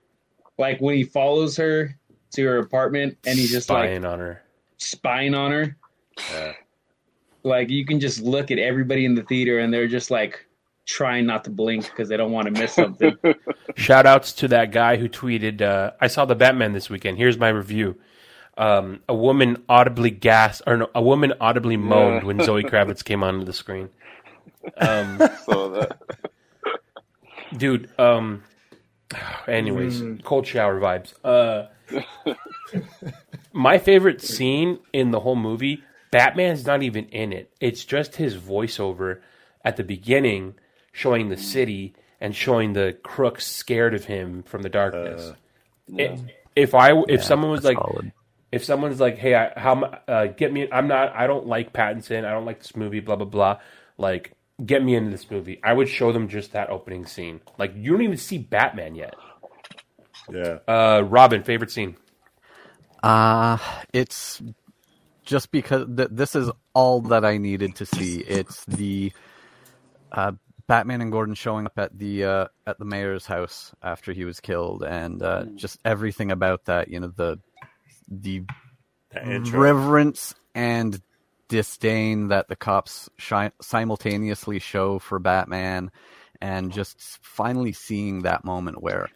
[0.59, 1.99] like when he follows her
[2.33, 4.43] to her apartment and he's just like spying like on her.
[4.77, 5.77] spying on her.
[7.43, 10.47] Like you can just look at everybody in the theater and they're just like
[10.87, 13.17] trying not to blink because they don't want to miss something.
[13.77, 17.19] Shout outs to that guy who tweeted, uh, I saw the Batman this weekend.
[17.19, 17.97] Here's my review.
[18.57, 23.23] Um, a woman audibly gasped, or no, a woman audibly moaned when Zoe Kravitz came
[23.23, 23.91] onto the screen.
[24.79, 26.01] Um, So that
[27.55, 28.45] dude, um,
[29.47, 31.13] anyways, cold shower vibes.
[31.23, 31.67] Uh,
[33.53, 37.53] my favorite scene in the whole movie, Batman's not even in it.
[37.61, 39.21] It's just his voiceover
[39.65, 40.55] at the beginning
[40.97, 45.33] showing the city and showing the crooks scared of him from the darkness.
[45.89, 46.19] It-
[46.57, 48.13] if I if someone was like solid.
[48.51, 50.67] if someone's like, "Hey, I, how mu- uh, get me?
[50.73, 51.15] I'm not.
[51.15, 52.25] I don't like Pattinson.
[52.25, 53.01] I don't like this movie.
[53.01, 53.59] Blah blah blah.
[53.99, 54.33] Like,
[54.65, 57.41] get me into this movie." I would show them just that opening scene.
[57.59, 59.15] Like, you don't even see Batman yet.
[60.33, 60.61] Yeah.
[60.67, 61.97] Uh, Robin, favorite scene.
[63.03, 63.59] Uh
[63.93, 64.43] it's
[65.27, 68.21] just because th- this is all that I needed to see.
[68.21, 69.13] It's the
[70.11, 70.33] uh,
[70.69, 74.41] Batman and Gordon showing up at the uh, at the mayor's house after he was
[74.41, 76.89] killed, and uh, just everything about that.
[76.89, 77.39] You know the
[78.09, 78.43] the
[79.13, 81.01] The reverence and
[81.49, 85.91] disdain that the cops shi- simultaneously show for Batman,
[86.41, 89.09] and just finally seeing that moment where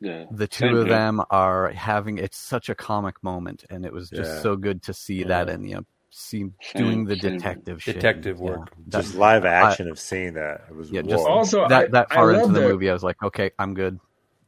[0.00, 0.26] yeah.
[0.30, 0.96] the two Same of here.
[0.96, 4.40] them are having it's such a comic moment and it was just Yeah.
[4.40, 7.36] so good to see that and you know see doing the same.
[7.38, 8.70] detective shit Detective and, yeah, work.
[8.88, 10.64] that- Just live I- action of seeing that.
[10.68, 12.92] It was yeah just Also, that I- that I far into the the- movie i
[12.92, 13.98] was like okay i'm good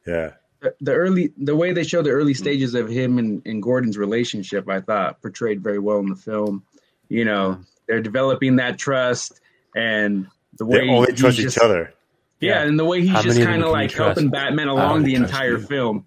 [0.05, 0.31] yeah.
[0.61, 3.97] the, the early the way they show the early stages of him and, and Gordon's
[3.97, 6.63] relationship, I thought portrayed very well in the film.
[7.09, 9.39] You know, they're developing that trust
[9.75, 10.27] and
[10.57, 11.93] the way They only he's trust just- each other.
[12.41, 13.91] Yeah, and the way he's How just many of them kind of can you like
[13.91, 14.19] trust?
[14.19, 15.65] helping Batman along the entire you.
[15.65, 16.05] film.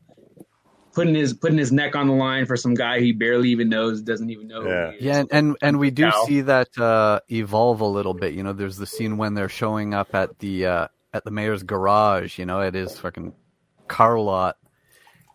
[0.97, 4.01] Putting his putting his neck on the line for some guy he barely even knows,
[4.01, 4.62] doesn't even know.
[4.62, 4.86] Yeah.
[4.86, 5.02] Who he is.
[5.05, 6.24] Yeah, and and, and we do Cow.
[6.24, 8.32] see that uh, evolve a little bit.
[8.32, 11.62] You know, there's the scene when they're showing up at the uh, at the mayor's
[11.62, 12.39] garage.
[12.39, 13.35] You know, it is fucking
[13.86, 14.56] car lot,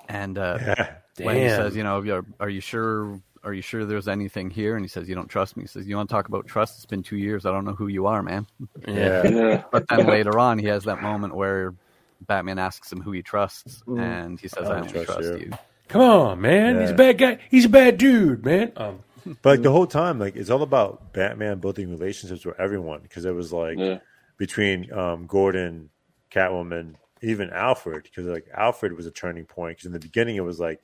[0.09, 0.75] and uh,
[1.21, 3.21] when he says, you know, are, are you sure?
[3.43, 4.75] Are you sure there's anything here?
[4.75, 5.63] And he says, you don't trust me.
[5.63, 6.75] He says, you want to talk about trust?
[6.77, 7.43] It's been two years.
[7.43, 8.45] I don't know who you are, man.
[8.87, 9.27] Yeah.
[9.27, 9.63] Yeah.
[9.71, 11.73] But then later on, he has that moment where
[12.21, 15.39] Batman asks him who he trusts, and he says, I I don't only trust trust
[15.39, 15.51] you." you.
[15.87, 16.79] Come on, man.
[16.79, 17.39] He's a bad guy.
[17.49, 18.71] He's a bad dude, man.
[18.77, 18.99] Um,
[19.41, 23.25] But like the whole time, like it's all about Batman building relationships with everyone because
[23.25, 23.99] it was like Yeah.
[24.37, 25.89] between um, Gordon,
[26.31, 28.03] Catwoman, even Alfred.
[28.03, 29.77] Because like Alfred was a turning point.
[29.77, 30.81] Because in the beginning, it was like,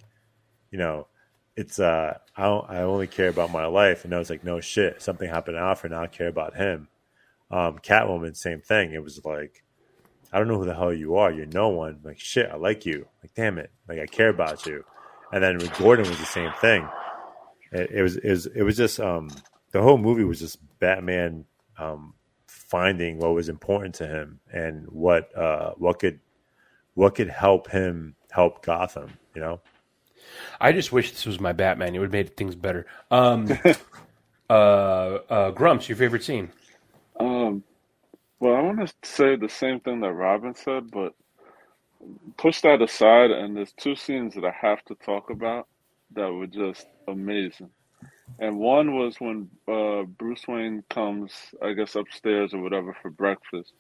[0.72, 1.08] you know,
[1.56, 4.60] it's uh, I don't, I only care about my life, and I was like, no
[4.60, 6.88] shit, something happened to Alfred, now I care about him.
[7.50, 8.92] Um, Catwoman, same thing.
[8.94, 9.64] It was like,
[10.38, 11.32] I don't know who the hell you are.
[11.32, 11.98] You're no one.
[12.04, 13.08] Like shit, I like you.
[13.24, 14.86] Like damn it, like I care about you.
[15.34, 16.88] And then with Gordon was the same thing.
[17.72, 19.32] It, it was it was it was just um
[19.72, 21.46] the whole movie was just Batman
[21.80, 22.14] um
[22.46, 26.20] finding what was important to him and what uh what could
[26.94, 29.10] what could help him help Gotham.
[29.34, 29.62] You know.
[30.62, 31.96] I just wish this was my Batman.
[31.96, 32.86] It would have made things better.
[33.10, 33.48] Um,
[34.52, 36.52] uh, uh, Grumps, your favorite scene?
[37.20, 37.64] Um,
[38.40, 41.14] well, I want to say the same thing that Robin said, but
[42.38, 45.68] push that aside, and there's two scenes that I have to talk about
[46.14, 47.70] that were just amazing.
[48.40, 51.32] And one was when uh, Bruce Wayne comes,
[51.64, 53.74] I guess, upstairs or whatever for breakfast,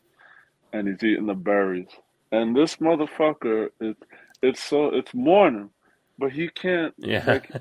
[0.74, 1.90] and he's eating the berries.
[2.32, 3.98] And this motherfucker, it,
[4.42, 5.70] it's so it's morning,
[6.18, 6.94] but he can't.
[6.98, 7.24] Yeah.
[7.26, 7.52] Like,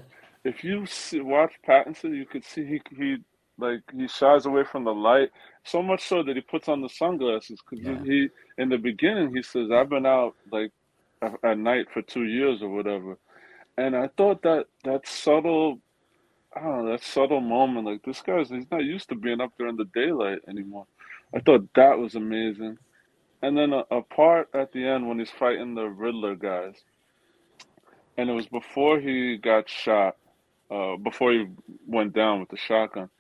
[0.44, 3.16] if you see, watch Pattinson, you could see he he
[3.58, 5.30] like he shies away from the light
[5.66, 8.02] so much so that he puts on the sunglasses because Yeah.
[8.04, 8.28] he
[8.58, 10.72] in the beginning he says I've been out like
[11.44, 13.18] at night for two years or whatever,
[13.78, 15.80] and I thought that that subtle.
[16.56, 17.86] I don't know that subtle moment.
[17.86, 20.86] Like this guy's, he's not used to being up there in the daylight anymore.
[21.34, 22.78] I thought that was amazing.
[23.42, 26.74] And then a, a part at the end when he's fighting the Riddler guys,
[28.18, 30.16] and it was before he got shot,
[30.70, 31.46] uh, before he
[31.86, 33.10] went down with the shotgun.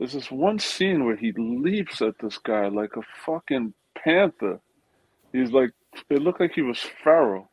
[0.00, 4.58] There's this one scene where he leaps at this guy like a fucking panther.
[5.30, 5.72] He's like,
[6.08, 7.50] it looked like he was feral.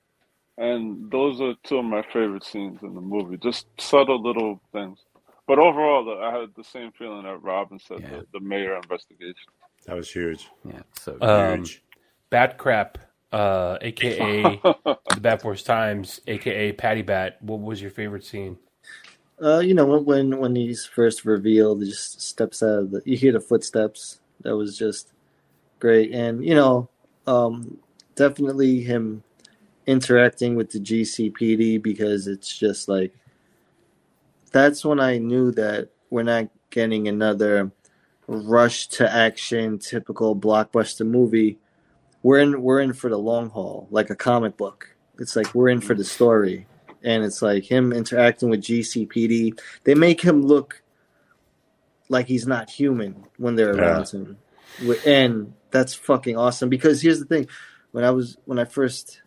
[0.57, 3.35] And those are two of my favorite scenes in the movie.
[3.37, 4.97] Just subtle little things.
[5.45, 8.09] But overall, I had the same feeling that Robin said, Yeah.
[8.09, 9.51] the, the mayor investigation.
[9.85, 10.47] That was huge.
[10.65, 11.83] Yeah, so Um, Huge.
[12.29, 12.97] Bat Crap,
[13.33, 17.37] uh, aka the Bat Force Times, aka Patty Bat.
[17.41, 18.57] What was your favorite scene?
[19.41, 23.01] Uh, you know when when when he's first revealed, he just steps out of the.
[23.05, 24.19] You hear the footsteps.
[24.41, 25.13] That was just
[25.79, 26.89] great, and you know,
[27.27, 27.77] um,
[28.15, 29.23] definitely him
[29.85, 33.13] interacting with the GCPD because it's just like
[34.51, 37.71] that's when I knew that we're not getting another
[38.25, 41.59] rush to action, typical blockbuster movie.
[42.23, 44.95] We're in we're in for the long haul, like a comic book.
[45.19, 46.65] It's like we're in for the story
[47.03, 49.59] and it's like him interacting with GCPD.
[49.83, 50.81] They make him look
[52.09, 53.81] like he's not human when they're Yeah.
[53.81, 54.37] around him,
[55.05, 56.69] and that's fucking awesome.
[56.69, 57.47] Because here's the thing:
[57.91, 59.21] when I was when I first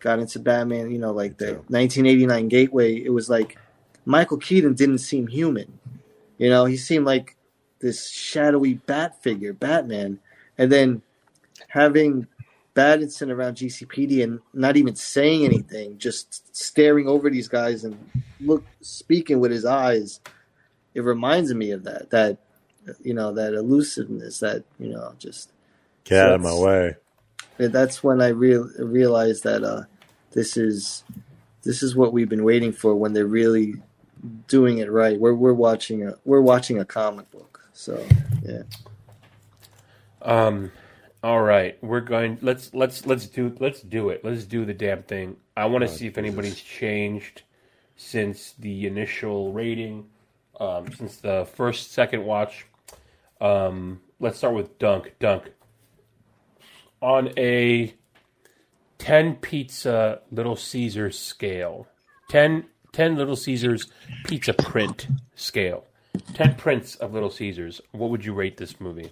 [0.00, 3.58] got into Batman, you know, like the 1989 Gateway, it was like
[4.04, 5.78] Michael Keaton didn't seem human.
[6.38, 7.36] You know, he seemed like
[7.80, 10.18] this shadowy bat figure, Batman,
[10.58, 11.02] and then
[11.68, 12.26] having
[12.74, 17.96] Battinson around GCPD and not even saying anything, just staring over these guys and
[18.40, 20.20] look speaking with his eyes.
[20.94, 22.10] It reminds me of that.
[22.10, 22.38] That
[23.02, 24.40] you know that elusiveness.
[24.40, 25.50] That you know just.
[26.04, 26.96] Get So out of my way.
[27.56, 29.84] that's when I real realized that uh,
[30.32, 31.02] this is
[31.62, 33.74] this is what we've been waiting for when they're really
[34.48, 35.18] doing it right.
[35.18, 37.66] We're we're watching a we're watching a comic book.
[37.72, 38.04] So
[38.42, 38.62] yeah.
[40.22, 40.72] Um,
[41.24, 42.36] all right, we're going.
[42.42, 44.22] Let's let's let's do let's do it.
[44.22, 45.38] Let's do the damn thing.
[45.56, 47.44] I want to see if anybody's changed
[47.96, 50.10] since the initial rating,
[50.60, 52.66] um, since the first second watch.
[53.40, 55.14] Um, let's start with Dunk.
[55.18, 55.50] Dunk
[57.00, 57.94] on a
[58.98, 61.86] ten pizza Little Caesars scale.
[62.30, 63.86] 10, 10 Little Caesars
[64.26, 65.06] pizza print
[65.36, 65.86] scale.
[66.34, 67.80] Ten prints of Little Caesars.
[67.92, 69.10] What would you rate this movie?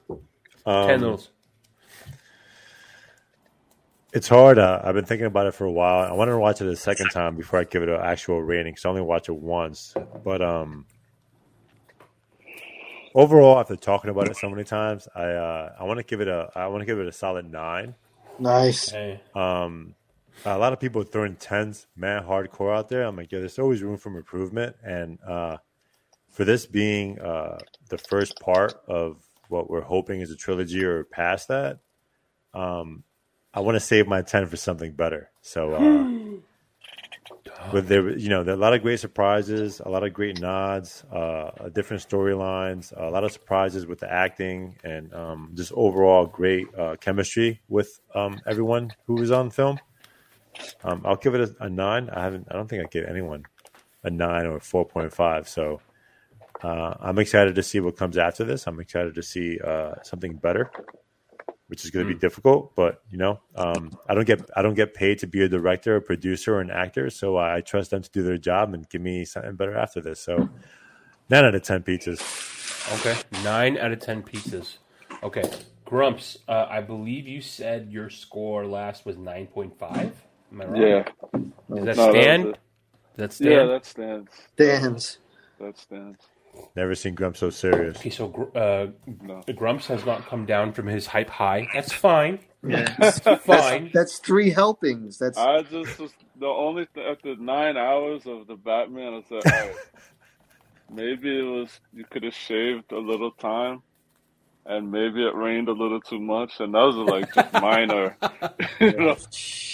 [0.67, 1.23] Um, Ten little.
[4.13, 4.59] It's hard.
[4.59, 6.05] Uh, I've been thinking about it for a while.
[6.05, 8.73] I wanted to watch it a second time before I give it an actual rating
[8.75, 9.95] because I only watched it once.
[10.23, 10.85] But um,
[13.15, 16.29] overall, after talking about it so many times, I uh, I want to give it
[16.29, 17.95] a I want to give it a solid nine.
[18.39, 18.91] Nice.
[18.91, 19.23] Hey.
[19.35, 19.95] Um,
[20.45, 23.05] a lot of people throwing tens, man, hardcore out there.
[23.05, 25.57] I'm like, yeah, there's always room for improvement, and uh,
[26.29, 27.59] for this being uh,
[27.89, 31.79] the first part of what we're hoping is a trilogy or past that,
[32.53, 33.05] um,
[33.55, 35.31] I want to save my ten for something better.
[35.41, 36.41] So, uh,
[37.73, 40.41] with there, you know, there are a lot of great surprises, a lot of great
[40.41, 46.27] nods, uh, different storylines, a lot of surprises with the acting, and um, just overall
[46.27, 49.79] great uh, chemistry with um, everyone who was on film.
[50.85, 52.11] Um, I'll give it a, a nine.
[52.11, 52.49] I haven't.
[52.51, 53.45] I don't think I give anyone
[54.05, 55.49] a nine or a four point five.
[55.49, 55.81] So
[56.63, 58.67] uh, I'm excited to see what comes after this.
[58.67, 60.71] I'm excited to see uh, something better,
[61.73, 62.77] which is going to be difficult.
[62.77, 65.97] But you know, um, I don't get I don't get paid to be a director,
[65.97, 67.09] a producer, or an actor.
[67.09, 70.21] So I trust them to do their job and give me something better after this.
[70.21, 70.51] So
[71.31, 72.21] nine out of ten pizzas.
[73.01, 74.77] Okay, nine out of ten pizzas.
[75.23, 75.45] Okay,
[75.87, 76.39] Grumps.
[76.47, 80.15] Uh, I believe you said your score last was nine point five.
[80.53, 80.89] Am I wrong?
[80.89, 81.05] Yeah.
[81.75, 82.45] Does that No, stand?
[82.45, 82.57] was
[83.17, 83.55] Does that stand?
[83.55, 84.31] Yeah, that stands.
[84.55, 85.19] Stands.
[85.61, 86.21] That stands.
[86.75, 87.97] Never seen Grump so serious.
[87.99, 88.87] Okay, so Gr- uh,
[89.55, 91.69] Grumps has not come down from his hype high.
[91.73, 92.41] That's fine.
[92.63, 93.91] That's That's, fine.
[93.93, 95.19] that's three helpings.
[95.19, 99.15] That's I just was the only th- after nine hours of the Batman.
[99.15, 99.77] I said, all right,
[100.93, 103.83] maybe it was you could have shaved a little time,
[104.65, 108.17] and maybe it rained a little too much, and that was like just minor.
[108.81, 109.17] you know?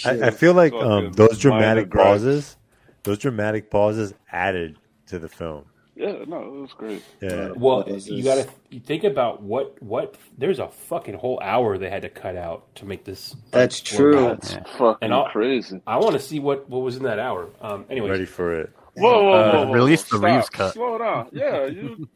[0.05, 2.57] I, I feel like Fucking um, those dramatic pauses,
[3.03, 4.77] those dramatic pauses added
[5.07, 5.65] to the film.
[5.99, 7.03] Yeah, no, it was great.
[7.21, 7.49] Yeah.
[7.57, 11.89] Well, you got to you think about what what there's a fucking whole hour they
[11.89, 13.35] had to cut out to make this.
[13.51, 14.27] That's true.
[14.27, 14.41] out.
[14.41, 15.81] That's fucking And I'll- crazy.
[15.85, 17.49] I want to see what what was in that hour.
[17.61, 18.71] Um, Anyway, Ready for it.
[18.95, 20.35] Whoa, whoa, Uh, whoa, whoa, release whoa, the stop.
[20.37, 20.73] Reeves cut.
[20.73, 21.29] Slow down.
[21.33, 22.07] Yeah, you.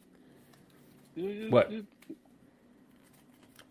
[1.14, 1.70] you, you What?
[1.70, 1.86] You,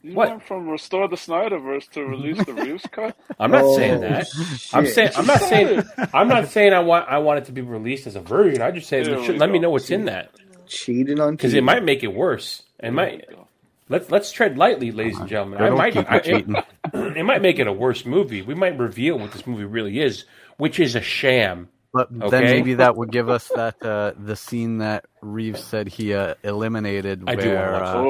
[0.04, 0.30] you What?
[0.30, 3.18] went from restore the Snyderverse to release the Reeves cut.
[3.40, 4.28] I'm not Oh, saying that.
[4.74, 7.62] I'm saying I'm not saying I'm not saying I want I want it to be
[7.62, 8.62] released as a version.
[8.62, 10.32] I just say There should we let me know what's in that
[10.68, 12.64] cheating on because it might make it worse.
[12.80, 13.26] It might.
[13.90, 15.62] Let's let's tread lightly, ladies and gentlemen.
[15.62, 15.94] I might.
[15.94, 16.56] keep I, it cheating.
[16.56, 18.42] it, it might make it a worse movie.
[18.42, 20.26] We might reveal what this movie really is,
[20.58, 21.70] which is a sham.
[21.94, 26.14] But then maybe that would give us that uh, the scene that Reeves said he
[26.14, 28.02] uh, eliminated, I do wanna watch uh,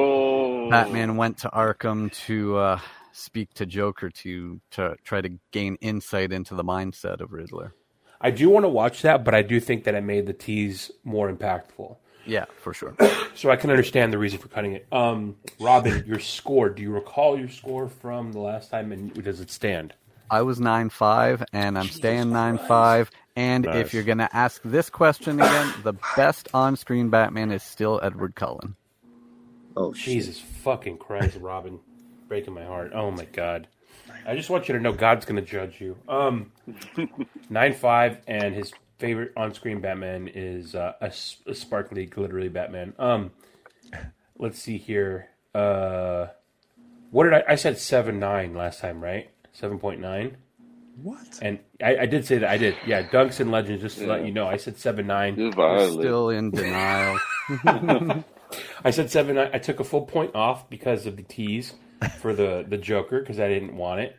[0.70, 2.80] Batman went to Arkham to uh,
[3.12, 7.74] speak to Joker to to try to gain insight into the mindset of Riddler.
[8.20, 10.92] I do want to watch that, but I do think that it made the tease
[11.04, 11.98] more impactful.
[12.26, 12.96] Yeah, for sure.
[13.36, 14.86] So I can understand the reason for cutting it.
[14.92, 16.70] Um, Robin, your score.
[16.70, 19.96] Do you recall your score from the last time, and does it stand?
[20.30, 23.10] I was nine five, and I'm staying nine five.
[23.36, 23.78] And Nice.
[23.78, 28.76] if you're gonna ask this question again, the best on-screen Batman is still Edward Cullen.
[29.76, 30.14] Oh shit!
[30.14, 31.80] Jesus fucking Christ, Robin,
[32.28, 32.92] breaking my heart.
[32.94, 33.68] Oh my God.
[34.26, 35.98] I just want you to know God's going to judge you.
[36.08, 36.52] Um,
[37.50, 42.94] nine five, and his favorite on-screen Batman is uh, a, s- a sparkly, glittery Batman.
[43.00, 43.32] Um,
[44.38, 45.30] let's see here.
[45.54, 46.28] Uh,
[47.12, 47.44] what did I?
[47.50, 49.30] I said seven nine last time, right?
[49.52, 50.38] Seven point nine.
[51.02, 51.40] What?
[51.42, 52.50] And I, I did say that.
[52.50, 52.76] I did.
[52.86, 53.82] Yeah, Dunks and Legends.
[53.82, 55.36] Just to let you know, I said seven nine.
[55.38, 55.52] you're
[55.92, 57.20] still in denial.
[58.84, 59.38] I said seven.
[59.38, 61.74] I I took a full point off because of the tease
[62.20, 64.18] for the the Joker because I didn't want it.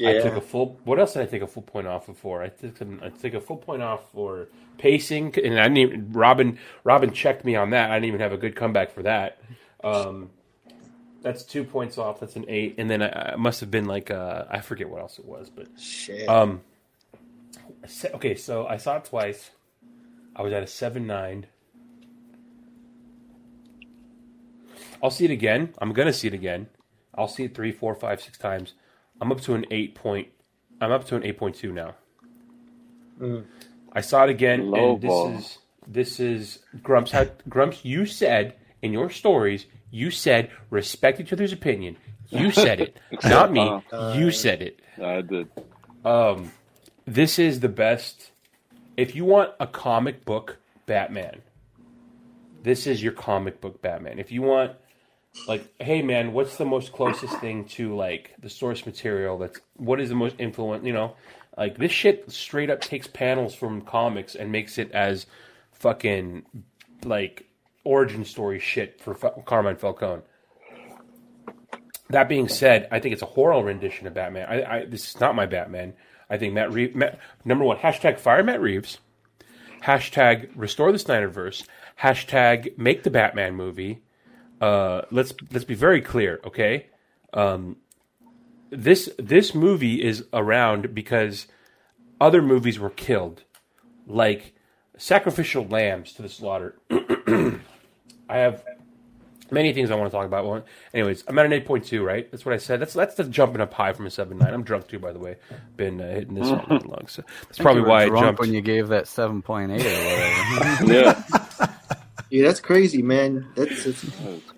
[0.00, 0.80] I took a full.
[0.84, 2.42] What else did I take a full point off for?
[2.42, 4.48] I took some, I took a full point off for
[4.78, 5.78] pacing, and I didn't.
[5.78, 7.90] Even, Robin Robin checked me on that.
[7.90, 9.38] I didn't even have a good comeback for that.
[9.84, 10.30] Um,
[11.20, 12.20] that's two points off.
[12.20, 15.00] That's an eight, and then I, I must have been like uh, I forget what
[15.00, 16.28] else it was, but Shit.
[16.28, 16.62] um,
[18.14, 18.34] okay.
[18.34, 19.50] So I saw it twice.
[20.34, 21.46] I was at a seven nine.
[25.02, 25.74] I'll see it again.
[25.78, 26.68] I'm gonna see it again.
[27.14, 28.74] I'll see it three, four, five, six times.
[29.20, 30.28] I'm up to an eight point.
[30.80, 31.94] I'm up to an eight point two now.
[33.92, 37.10] I saw it again, Low and this is this is Grumps.
[37.10, 41.96] Had, Grumps, you said in your stories, you said respect each other's opinion.
[42.30, 43.82] You said it, not me.
[44.14, 44.80] You said it.
[45.02, 45.48] I did.
[46.04, 46.52] Um,
[47.06, 48.30] this is the best.
[48.96, 51.42] If you want a comic book Batman,
[52.62, 54.18] this is your comic book Batman.
[54.18, 54.72] If you want,
[55.48, 59.38] like, hey man, what's the most closest thing to like the source material?
[59.38, 60.84] That's what is the most influent?
[60.84, 61.16] You know,
[61.56, 65.26] like this shit straight up takes panels from comics and makes it as
[65.72, 66.44] fucking
[67.04, 67.46] like
[67.84, 70.22] origin story shit for Fa- Carmine Falcone.
[72.10, 74.46] That being said, I think it's a horrible rendition of Batman.
[74.48, 75.94] I, I this is not my Batman.
[76.28, 76.94] I think Matt Reeves.
[76.94, 78.98] Matt, number one, hashtag fire Matt Reeves.
[79.82, 81.66] Hashtag restore the Snyderverse.
[82.00, 84.02] Hashtag make the Batman movie.
[84.62, 86.86] Uh, let's let's be very clear, okay?
[87.34, 87.78] Um,
[88.70, 91.48] this this movie is around because
[92.20, 93.42] other movies were killed,
[94.06, 94.54] like
[94.96, 96.76] sacrificial lambs to the slaughter.
[96.90, 98.62] I have
[99.50, 100.46] many things I want to talk about.
[100.46, 100.62] One,
[100.94, 102.04] anyways, I'm at an eight point two.
[102.04, 102.78] Right, that's what I said.
[102.78, 104.54] That's that's the jumping up high from a seven nine.
[104.54, 105.38] I'm drunk too, by the way.
[105.76, 108.40] Been uh, hitting this all night long, so that's probably why I jumped.
[108.40, 110.92] when you gave that seven point eight or whatever.
[110.92, 111.41] Yeah.
[112.32, 113.46] Yeah, that's crazy, man.
[113.54, 114.04] That's, that's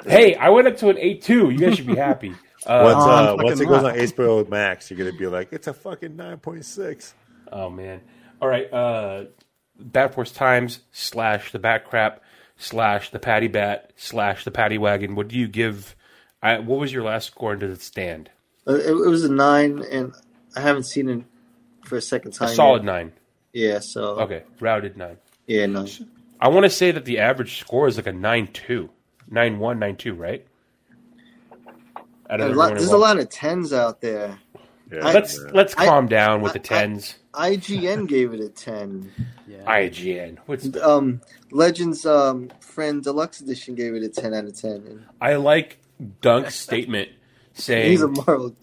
[0.07, 1.51] Hey, I went up to an eight two.
[1.51, 2.33] You guys should be happy.
[2.67, 3.93] Uh, once Oh, uh, once it fucking goes not.
[3.93, 7.13] on HBO Max, you're gonna be like, it's a fucking nine point six.
[7.53, 8.01] Oh man!
[8.41, 9.25] All right, uh,
[9.79, 12.23] Bat Force Times slash the Bat Crap
[12.57, 15.15] slash the Patty Bat slash the Patty Wagon.
[15.15, 15.95] What do you give?
[16.43, 18.31] I, what was your last score and does it stand?
[18.67, 20.15] uh, it, it was a nine, and
[20.57, 21.23] I haven't seen it
[21.85, 22.47] for a second time.
[22.47, 22.57] A time.
[22.57, 22.87] solid yet.
[22.87, 23.13] nine.
[23.53, 23.79] Yeah.
[23.81, 25.19] So Okay, routed nine.
[25.47, 25.85] yeah, no.
[26.41, 28.91] I want to say that the average score is like a nine two,
[29.31, 30.47] nine one, nine two, right?
[32.31, 34.39] Out A of lot, everyone there's a lot of tens out there.
[34.93, 35.51] Yeah, I- Let's yeah.
[35.53, 37.17] let's I- calm down with the I- I- tens.
[37.35, 39.11] IGN gave it a ten.
[39.67, 40.39] IGN.
[40.47, 41.21] What's Um,
[41.51, 44.85] Legends um, Friend Deluxe Edition gave it a ten out of ten.
[44.87, 45.79] And I like
[46.21, 47.09] Dunk's statement
[47.55, 48.55] saying he's a Marvel.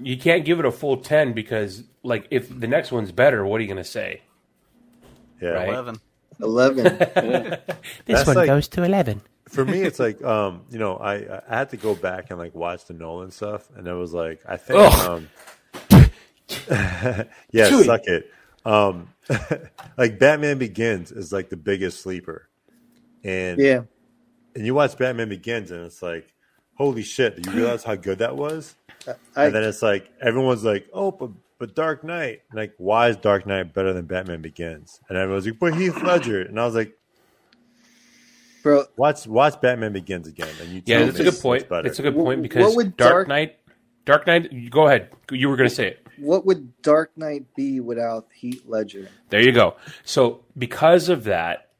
[0.00, 3.58] you can't give it a full 10 because like if the next one's better what
[3.58, 4.20] are you going to say
[5.40, 5.50] yeah.
[5.50, 5.68] Right.
[5.68, 6.00] Eleven.
[6.42, 6.84] Eleven.
[6.98, 7.58] this
[8.06, 11.58] That's one like- goes to 11 For me, it's like um, you know, I I
[11.58, 14.56] had to go back and like watch the Nolan stuff, and it was like I
[14.56, 15.10] think Ugh.
[15.10, 15.28] um,
[16.68, 17.24] yeah,
[17.70, 17.84] Chewy.
[17.84, 18.30] suck it.
[18.64, 19.08] Um,
[19.96, 22.48] like Batman Begins is like the biggest sleeper,
[23.24, 23.82] and yeah.
[24.54, 26.32] and you watch Batman Begins, and it's like,
[26.74, 27.42] holy shit!
[27.42, 28.74] Do you realize how good that was?
[29.34, 31.30] I, and then it's like everyone's like, oh, but
[31.62, 34.98] but Dark Knight, like, why is Dark Knight better than Batman Begins?
[35.08, 36.98] And I was like, but Heath Ledger, and I was like,
[38.64, 41.68] bro, watch watch Batman Begins again, and you yeah tell that's me a good point
[41.68, 41.86] better.
[41.86, 43.56] it's a good What- point what because would dark, Dark- knight
[44.04, 47.78] dark knight go ahead you were going to say it what would Dark Knight be
[47.80, 49.08] without Heath Ledger?
[49.30, 51.70] there you go so because of that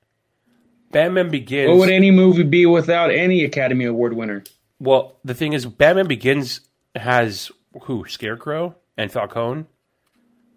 [0.92, 4.44] batman begins What would any movie be without any Academy Award winner?
[4.78, 6.60] well the thing is batman begins
[6.94, 7.50] has
[7.82, 9.66] who scarecrow and falcone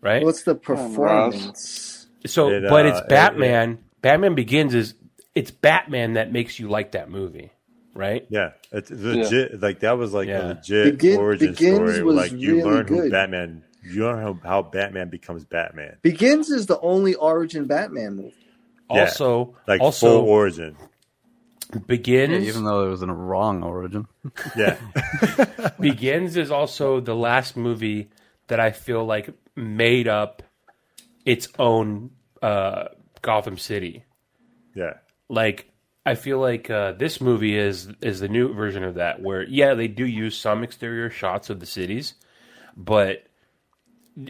[0.01, 2.07] right What's the performance?
[2.25, 4.93] so It, but uh, it's it- batman batman begins is
[5.33, 7.51] it's batman that makes you like that movie
[7.93, 9.61] right Yeah, it's legit.
[9.61, 10.45] Like that was like Yeah.
[10.45, 12.03] a legit Begin- origin Begins story.
[12.03, 13.09] was like you really learn who.
[13.09, 13.63] Batman.
[13.83, 15.97] You learn how, how Batman becomes Batman.
[16.01, 18.33] Begins is the only origin Batman movie.
[18.91, 19.01] Yeah.
[19.05, 20.75] also Like also full origin.
[21.87, 24.07] begins Yeah, even though it was in a wrong origin.
[24.57, 24.77] Yeah,
[25.79, 28.09] Begins is also the last movie
[28.47, 30.43] that I feel like made up
[31.25, 32.11] its own
[32.41, 32.89] uh,
[33.21, 34.03] Gotham City.
[34.75, 34.95] yeah,
[35.29, 35.71] Like
[36.05, 39.73] I feel like uh, this movie is is the new version of that, where yeah
[39.73, 42.13] they do use some exterior shots of the cities,
[42.77, 43.23] but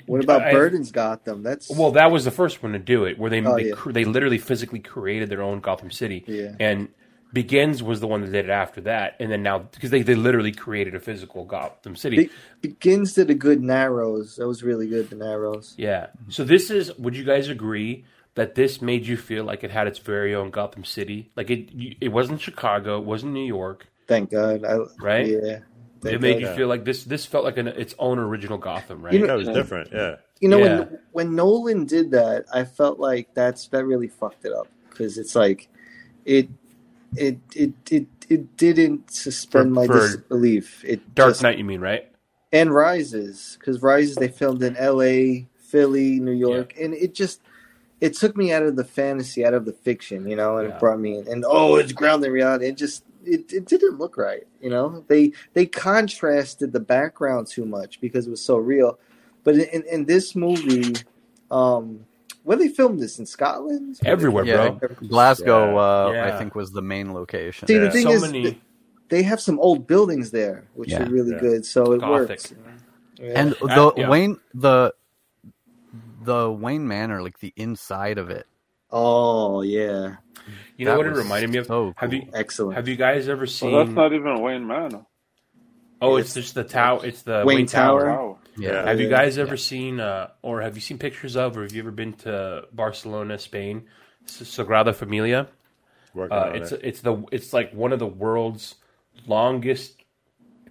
[0.06, 1.44] What about I- Burton's Gotham?
[1.44, 3.76] That's well that was the first one to do it, where they Oh, they, yeah.
[3.88, 6.56] they literally physically created their own Gotham City, Yeah.
[6.60, 6.88] and
[7.36, 10.16] Begins was the one that did it after that, and then now because they, they
[10.16, 12.16] literally created a physical Gotham City.
[12.16, 12.30] Be-
[12.62, 14.38] Begins did a good Narrows.
[14.38, 15.10] That was really good.
[15.10, 15.76] The Narrows.
[15.78, 16.08] Yeah.
[16.30, 16.98] So this is.
[16.98, 18.06] Would you guys agree
[18.36, 21.30] that this made you feel like it had its very own Gotham City?
[21.36, 21.70] Like it.
[22.00, 23.00] It wasn't Chicago.
[23.00, 23.86] It wasn't New York.
[24.08, 24.64] Thank God.
[24.64, 25.28] I, Right?
[25.28, 25.60] Yeah.
[26.02, 26.50] Thank it made God.
[26.52, 27.04] you feel like this.
[27.04, 29.14] This felt like an, its own original Gotham, right?
[29.14, 29.92] You know- that was different.
[29.92, 30.78] Yeah, You know Yeah.
[30.80, 35.18] when when Nolan did that, I felt like that's that really fucked it up because
[35.18, 35.68] it's like
[36.24, 36.48] it
[37.18, 40.84] it it it it didn't suspend For- my for disbelief.
[40.86, 42.10] It Dark just- Knight, you mean, right?
[42.54, 47.42] and Rises because Rises they filmed in L.A., Philly, New York, and it just
[48.02, 50.76] it took me out of the fantasy, out of the fiction, you know, and Yeah.
[50.76, 51.28] it brought me in.
[51.28, 52.68] And oh, it's grounded in reality.
[52.68, 55.04] It just it, it didn't look right, you know.
[55.08, 59.00] They they contrasted the background too much because it was so real.
[59.44, 60.94] But in, in this movie,
[61.52, 62.06] um,
[62.46, 64.82] where they filmed this in Scotland, Everywhere, Yeah, bro.
[65.10, 66.22] Glasgow, uh, Yeah.
[66.22, 67.70] I think, was the main location.
[67.70, 67.92] See, the Yeah.
[67.92, 68.62] thing So is, many.
[69.10, 71.02] they have some old buildings there, which Yeah.
[71.02, 71.42] are really Yeah.
[71.42, 71.66] good.
[71.66, 72.06] So it Gothic.
[72.06, 72.54] works.
[73.20, 73.36] Yeah.
[73.36, 74.08] And Uh, the yeah.
[74.08, 74.94] Wayne, the
[75.94, 78.48] the Wayne Manor, like the inside of it.
[78.92, 80.18] oh yeah,
[80.78, 81.70] You know That what it was reminded me of?
[81.70, 82.74] so Have you excellent.
[82.76, 83.72] have you guys ever seen?
[83.72, 85.06] Well, that's not even Wayne Manor.
[86.02, 87.02] oh, it's just the tower.
[87.06, 88.02] It's the Wayne Wayne, Tower.
[88.02, 88.22] Tower.
[88.22, 88.40] Wow.
[88.58, 91.74] Yeah, Have you guys ever seen, uh, or have you seen pictures of, or have
[91.74, 93.86] you ever been to Barcelona, Spain,
[94.28, 95.50] Sagrada Familia?
[96.14, 96.82] working Uh, on it's it.
[96.84, 98.76] it's the it's like one of the world's
[99.28, 100.04] longest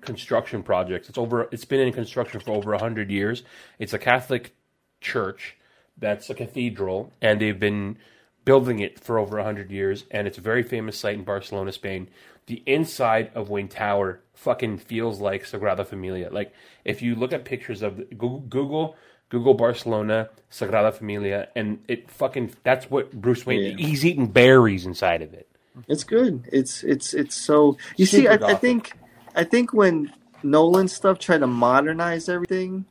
[0.00, 1.08] construction projects.
[1.08, 1.48] It's over.
[1.52, 3.42] It's been in construction for over hundred years.
[3.78, 4.54] It's a Catholic
[5.00, 5.56] church
[5.98, 7.98] that's a cathedral, and they've been
[8.44, 10.04] building it for over hundred years.
[10.10, 12.08] And it's a very famous site in Barcelona, Spain.
[12.46, 16.28] The inside of Wayne Tower fucking feels like Sagrada Familia.
[16.30, 16.52] Like
[16.84, 18.96] if you look at pictures of the, Google, Google
[19.30, 23.78] Google Barcelona, Sagrada Familia, and it fucking that's what Bruce Wayne.
[23.78, 25.48] He's eating berries inside of it.
[25.88, 26.48] It's good.
[26.52, 27.76] It's it's it's so.
[27.96, 28.96] You see, I, I think
[29.34, 30.12] I think when
[30.42, 32.84] Nolan stuff tried to modernize everything,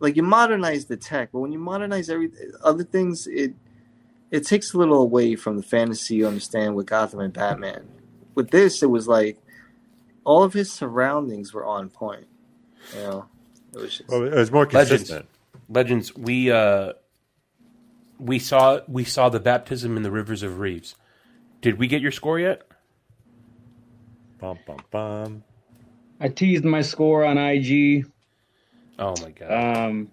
[0.00, 2.30] like you modernize the tech, but when you modernize every
[2.64, 3.54] other things, it
[4.32, 7.86] it takes a little away from the fantasy you understand with Gotham and Batman.
[8.34, 9.38] With this, it was like
[10.24, 12.26] all of his surroundings were on point.
[12.94, 13.26] You know,
[13.74, 15.28] it was just Well, it was more Legends, consistent.
[15.68, 16.16] Legends.
[16.16, 16.94] We uh,
[18.18, 20.94] we saw we saw the baptism in the rivers of Reeves.
[21.60, 22.62] Did we get your score yet?
[24.38, 25.44] Bum bum bum.
[26.20, 28.06] I teased my score on IG.
[28.98, 30.10] Oh my god, Um,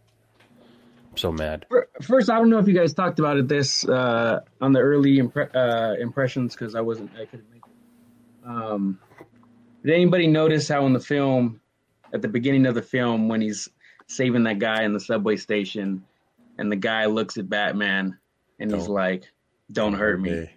[1.11, 1.65] I'm so mad.
[2.01, 5.17] first, I don't know if you guys talked about it this uh, on the early
[5.17, 7.11] impre- uh, impressions because I wasn't.
[7.15, 7.58] I couldn't make it.
[8.59, 8.99] Um,
[9.85, 11.61] did anybody notice how in the film,
[12.13, 13.69] at the beginning of the film, when he's
[14.07, 16.03] saving that guy in the subway station,
[16.57, 18.17] and the guy looks at Batman,
[18.59, 19.31] and he's Don't- like,
[19.71, 20.53] "Don't hurt me." Okay.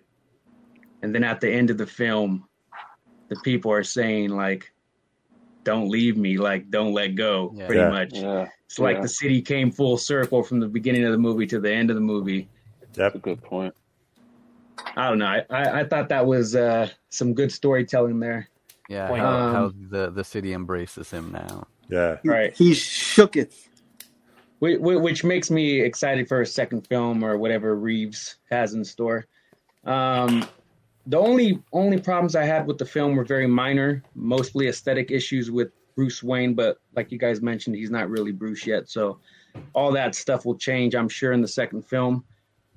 [1.02, 2.48] And then at the end of the film,
[3.28, 4.72] the people are saying like,
[5.64, 7.66] "Don't leave me," like, "Don't let go," Yeah.
[7.66, 7.90] pretty Yeah.
[7.90, 8.10] much.
[8.14, 11.60] Yeah, It's like the city came full circle from the beginning of the movie to
[11.60, 12.48] the end of the movie.
[12.94, 13.74] that's a good point.
[14.96, 15.26] I don't know.
[15.26, 18.48] I, I, I thought that was uh, some good storytelling there.
[18.88, 21.66] Yeah, how, Um, how the the city embraces him now.
[21.88, 22.18] Yeah.
[22.24, 22.54] Right.
[22.56, 23.68] he shooketh.
[24.58, 29.26] Which, which makes me excited for a second film or whatever Reeves has in store.
[29.84, 30.46] Um,
[31.06, 35.50] the only only problems I had with the film were very minor, mostly aesthetic issues
[35.50, 36.54] with Bruce Wayne.
[36.54, 39.18] But like you guys mentioned, he's not really Bruce yet, so
[39.74, 42.24] all that stuff will change, I'm sure, in the second film.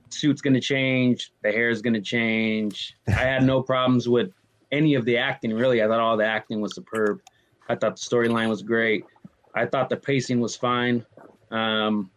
[0.09, 2.95] Suit's going to change, the hair is going to change.
[3.07, 4.31] I had no problems with
[4.71, 5.53] any of the acting.
[5.53, 7.21] Really, I thought all the acting was superb.
[7.69, 9.05] I thought the storyline was great.
[9.55, 11.05] I thought the pacing was fine.
[11.51, 12.11] Um,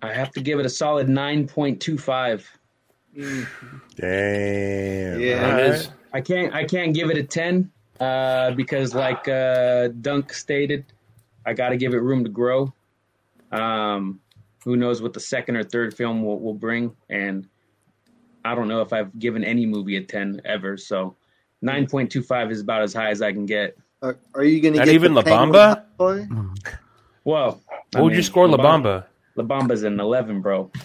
[0.00, 2.44] I have to give it a solid 9.25.
[3.16, 5.20] Damn.
[5.20, 5.50] Yeah.
[5.50, 5.66] Right.
[5.66, 5.90] is.
[6.12, 7.70] I can't I can't give it a 10
[8.00, 10.84] uh, because like uh, Dunk stated,
[11.48, 12.72] I got to give it room to grow.
[13.50, 14.20] Um,
[14.64, 17.48] who knows what the second or third film will, will bring and
[18.44, 21.16] I don't know if I've given any movie a 10 ever, so
[21.64, 23.78] 9.25 is about as high as I can get.
[24.02, 26.56] Are, are you going to Not get even the La Penguin Bamba?
[27.24, 27.60] Well,
[27.92, 29.06] What would you score, La Bamba?
[29.36, 30.70] La Bamba's an 11, bro.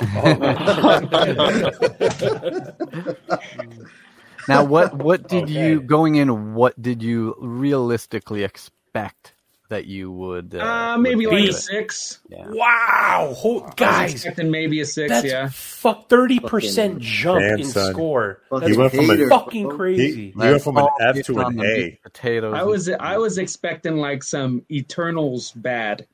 [4.48, 6.54] Now, what what did you going in?
[6.54, 9.33] What did you realistically expect
[9.74, 10.56] that you would?
[10.56, 12.20] Uh, Uh, would maybe like a six.
[12.30, 12.46] Yeah.
[12.48, 15.10] Wow, Ho- I guys, expecting maybe a six.
[15.10, 15.50] that's yeah.
[15.52, 17.92] fuck thirty percent jump Man, in son.
[17.94, 18.42] score.
[18.50, 19.72] Fucking That's went from a- fucking bro.
[19.72, 20.32] He, crazy.
[20.32, 21.64] he went from an F to an A.
[21.64, 22.54] meat, Potatoes.
[22.56, 26.08] I was I was expecting like some Eternals bad.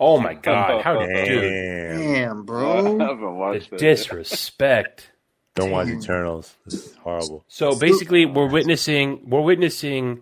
[0.00, 1.98] Oh my god, how dude, Damn.
[1.98, 2.98] Damn, I bro.
[2.98, 5.10] haven't the watched disrespect.
[5.54, 6.54] Don't watch Eternals.
[6.66, 7.44] It's horrible.
[7.48, 10.20] So basically, we're witnessing we're witnessing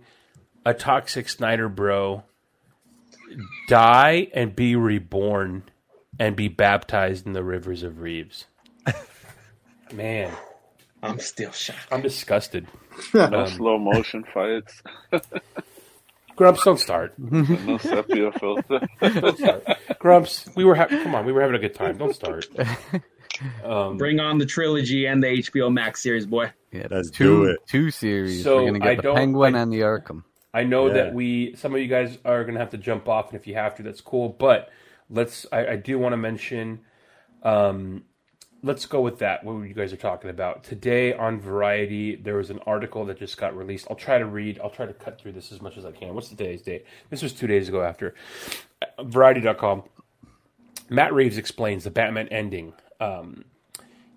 [0.65, 2.25] a toxic Snyder bro
[3.69, 5.65] die and be reborn
[6.19, 8.47] and be baptized in the rivers of Reeves.
[9.93, 10.33] Man,
[11.03, 11.87] I'm still shocked.
[11.93, 12.67] I'm disgusted.
[13.15, 14.83] No Um, slow motion fights.
[16.37, 17.15] Grumps, don't start.
[17.19, 18.81] no sepia filter.
[19.01, 19.65] Don't start.
[19.99, 21.97] Grumps, we were ha- come on, we were having a good time.
[21.99, 22.47] Don't start.
[23.63, 26.51] Um, Bring on the trilogy and the HBO Max series, boy.
[26.73, 27.59] Yeah, Let's two, do it.
[27.69, 28.43] Two series.
[28.43, 30.23] So, We're gonna I get the Penguin I- and the Arkham.
[30.55, 30.93] I know Yeah.
[30.95, 33.47] that we some of you guys are going to have to jump off, and if
[33.47, 34.29] you have to, that's cool.
[34.31, 34.71] But
[35.11, 35.47] let's.
[35.53, 36.81] I, I do want to mention.
[37.43, 38.05] Um,
[38.63, 39.45] let's go with that.
[39.45, 42.17] What you guys are talking about today on Variety?
[42.17, 43.87] There was an article that just got released.
[43.91, 44.59] I'll try to read.
[44.63, 46.15] I'll try to cut through this as much as I can.
[46.15, 46.85] What's today's date?
[47.11, 47.83] This was two days ago.
[47.83, 48.15] After
[48.83, 49.85] Uh, Variety.com.
[50.89, 52.73] Matt Reeves explains the Batman ending.
[53.01, 53.45] Um,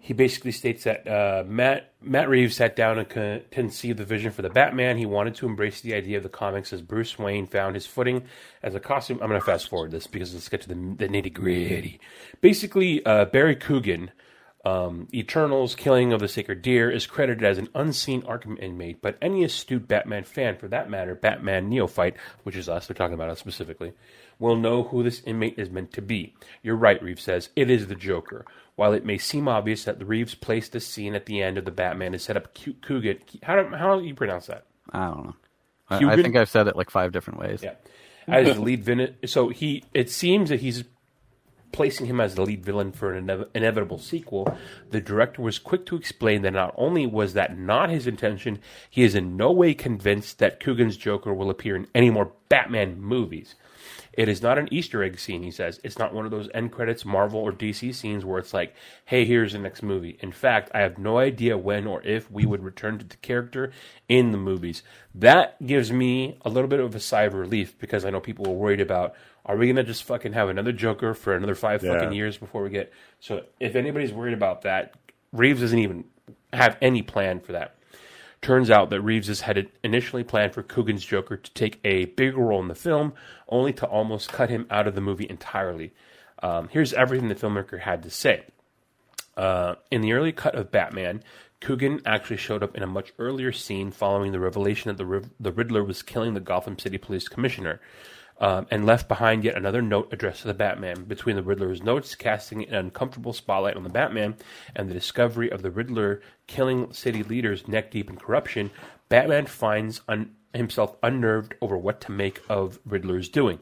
[0.10, 4.31] he basically states that uh, Matt Matt Reeves sat down and con- conceived the vision
[4.31, 4.98] for the Batman.
[4.98, 8.23] He wanted to embrace the idea of the comics as Bruce Wayne found his footing
[8.64, 9.19] as a costume.
[9.22, 11.99] I'm going to fast forward this because let's get to the, the nitty gritty.
[12.41, 14.10] Basically, uh, Barry Keoghan,
[14.65, 19.15] um, Eternals Killing of the Sacred Deer, is credited as an unseen Arkham inmate, but
[19.22, 23.30] any astute Batman fan, for that matter, Batman neophyte, which is us, they're talking about
[23.30, 23.94] us specifically,
[24.40, 26.34] will know who this inmate is meant to be.
[26.64, 27.49] You're right, Reeves says.
[27.56, 28.45] It is the Joker.
[28.76, 31.72] While it may seem obvious that Reeves placed this scene at the end of the
[31.72, 34.66] Batman to set up Keoghan, how do, how do you pronounce that?
[34.94, 35.36] I don't know.
[35.90, 37.61] I, I think I've said it like five different ways.
[37.61, 37.74] Yeah,
[38.28, 39.16] as the lead villain.
[39.26, 40.84] So he, it seems that he's
[41.72, 44.57] placing him as the lead villain for an inev- inevitable sequel,
[44.90, 48.60] the director was quick to explain that not only was that not his intention,
[48.90, 52.99] he is in no way convinced that Keoghan's Joker will appear in any more Batman
[52.99, 53.56] movies.
[54.14, 55.80] It is not an Easter egg scene, he says.
[55.84, 58.73] It's not one of those end credits Marvel or DC scenes where it's like,
[59.06, 60.18] hey, here's the next movie.
[60.22, 63.72] In fact, I have no idea when or if we would return to the character
[64.07, 64.84] in the movies.
[65.15, 68.45] That gives me a little bit of a sigh of relief because I know people
[68.45, 69.15] were worried about
[69.45, 71.94] are we gonna just fucking have another Joker for another five Yeah.
[71.94, 74.94] fucking years before we get so if anybody's worried about that,
[75.31, 76.03] Reeves doesn't even
[76.53, 77.76] have any plan for that.
[78.41, 82.61] Turns out that Reeves had initially planned for Keoghan's Joker to take a bigger role
[82.61, 83.14] in the film,
[83.49, 85.94] only to almost cut him out of the movie entirely.
[86.41, 88.45] Um, here's everything the filmmaker had to say.
[89.36, 91.22] Uh, in the early cut of Batman,
[91.61, 95.52] Keoghan actually showed up in a much earlier scene following the revelation that the, the
[95.52, 97.82] Riddler was killing the Gotham City Police Commissioner,
[98.40, 101.03] um, and left behind yet another note addressed to the Batman.
[101.03, 104.36] Between the Riddler's notes casting an uncomfortable spotlight on the Batman
[104.76, 108.72] and the discovery of the Riddler killing city leaders neck deep in corruption,
[109.10, 113.60] Batman finds un- himself unnerved over what to make of Riddler's doing.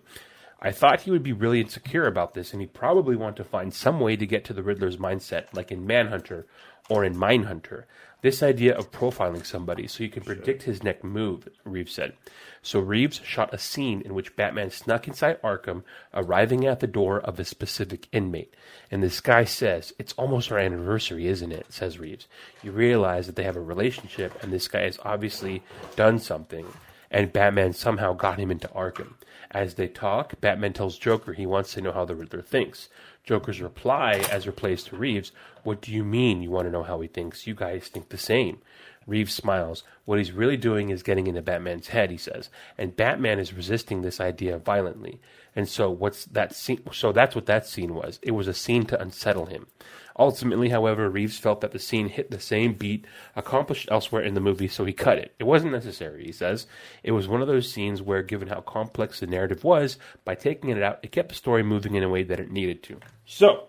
[0.59, 3.71] I thought he would be really insecure about this, and he'd probably want to find
[3.73, 6.47] some way to get to the Riddler's mindset, like in Manhunter
[6.89, 7.83] or in Mindhunter.
[8.27, 12.11] This idea of profiling somebody so you can predict his next move, Reeves said.
[12.61, 15.83] So Reeves shot a scene in which Batman snuck inside Arkham,
[16.13, 18.53] arriving at the door of a specific inmate.
[18.91, 21.67] And this guy says, It's almost our anniversary, isn't it?
[21.69, 22.27] says Reeves.
[22.61, 25.63] You realize that they have a relationship, and this guy has obviously
[25.95, 26.67] done something,
[27.09, 29.13] and Batman somehow got him into Arkham.
[29.51, 32.89] As they talk, Batman tells Joker he wants to know how the Riddler thinks.
[33.27, 35.33] Joker's reply, as replays to Reeves,
[35.63, 37.45] What do you mean you want to know how he thinks?
[37.45, 38.59] You guys think the same.
[39.05, 39.83] Reeves smiles.
[40.05, 44.01] What he's really doing is getting into Batman's head, he says, and Batman is resisting
[44.01, 45.19] this idea violently.
[45.57, 46.83] And so what's that scene?
[46.93, 48.19] So that's what that scene was.
[48.21, 49.65] It was a scene to unsettle him.
[50.19, 53.05] Ultimately, however, Reeves felt that the scene hit the same beat
[53.35, 55.33] accomplished elsewhere in the movie, so he cut it.
[55.39, 56.67] It wasn't necessary, he says.
[57.01, 60.69] It was one of those scenes where, given how complex the narrative was, by taking
[60.69, 62.99] it out, it kept the story moving in a way that it needed to.
[63.25, 63.63] So,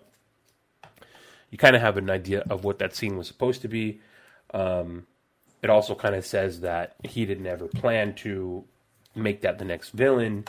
[1.49, 3.99] you kind of have an idea of what that scene was supposed to be.
[4.53, 5.07] Um,
[5.63, 8.63] it also kind of says that he didn't ever plan to
[9.15, 10.45] make that the next villain,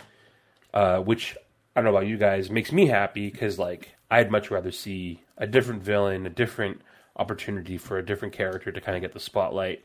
[0.75, 1.37] uh, which
[1.75, 5.23] I don't know about you guys, makes me happy because like I'd much rather see
[5.39, 6.81] a different villain, a different
[7.17, 9.85] opportunity for a different character to kind of get the spotlight.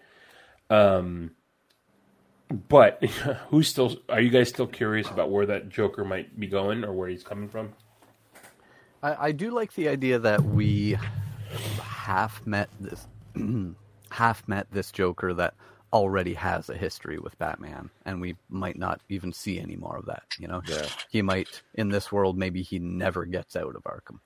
[0.69, 1.31] Um,
[2.49, 3.03] but
[3.49, 3.97] who's still?
[4.09, 7.23] Are you guys still curious about where that Joker might be going or where he's
[7.23, 7.73] coming from?
[9.03, 10.97] I, I do like the idea that we
[11.81, 13.07] half met this
[14.09, 15.53] half met this Joker that
[15.95, 20.05] already has a history with Batman, and we might not even see any more of
[20.07, 20.23] that.
[20.37, 20.85] You know, Yeah.
[21.09, 24.19] he might in this world maybe he never gets out of Arkham.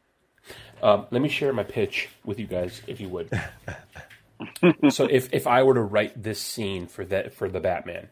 [0.82, 3.30] Um, let me share my pitch with you guys, if you would.
[4.90, 8.10] so, if if I were to write this scene for that for the Batman,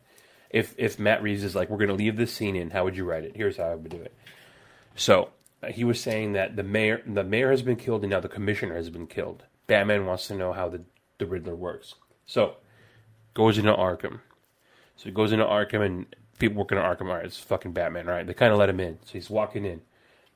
[0.51, 2.95] if if Matt Reeves is like, we're going to leave this scene in, how would
[2.95, 3.35] you write it?
[3.35, 4.13] Here's how I would do it.
[4.95, 5.29] So
[5.63, 8.29] uh, he was saying that the mayor the mayor has been killed and now the
[8.29, 9.43] commissioner has been killed.
[9.65, 10.81] Batman wants to know how the
[11.17, 11.95] the Riddler works.
[12.27, 12.57] So
[13.38, 14.19] goes into Arkham.
[14.95, 16.07] So he goes into Arkham and
[16.39, 18.26] people working at Arkham are it's fucking Batman, right?
[18.26, 18.97] They kind of let him in.
[19.05, 19.81] So he's walking in,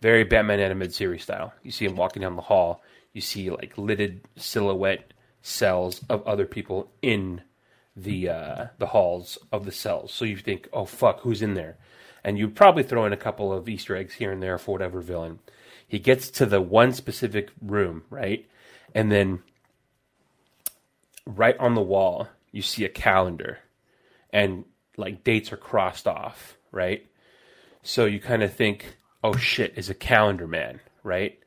[0.02, 1.52] very Batman animated series style.
[1.64, 2.84] You see him walking down the hall.
[3.12, 7.42] You see like lidded silhouette cells of other people in
[7.96, 10.14] the uh, the halls of the cells.
[10.14, 11.78] So you think, oh fuck, who's in there?
[12.24, 15.02] And you probably throw in a couple of Easter eggs here and there for whatever
[15.02, 15.40] villain.
[15.88, 18.46] He gets to the one specific room, right?
[18.94, 19.42] And then
[21.26, 23.60] right on the wall, you see a calendar
[24.32, 24.66] and
[24.98, 27.06] like dates are crossed off, right?
[27.84, 31.38] So you kind of think, oh shit, is a calendar man, right?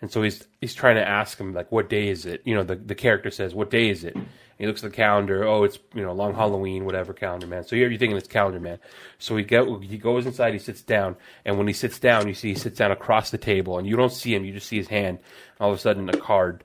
[0.00, 2.42] And so he's he's trying to ask him like, what day is it?
[2.44, 4.14] You know, the the character says, what day is it?
[4.14, 4.26] And
[4.58, 5.44] he looks at the calendar.
[5.44, 7.64] Oh, it's you know long Halloween, whatever calendar man.
[7.64, 8.78] So you're, you're thinking it's calendar man.
[9.18, 12.34] So he go he goes inside, he sits down, and when he sits down, you
[12.34, 14.76] see he sits down across the table, and you don't see him, you just see
[14.76, 15.18] his hand.
[15.60, 16.64] All of a sudden, a card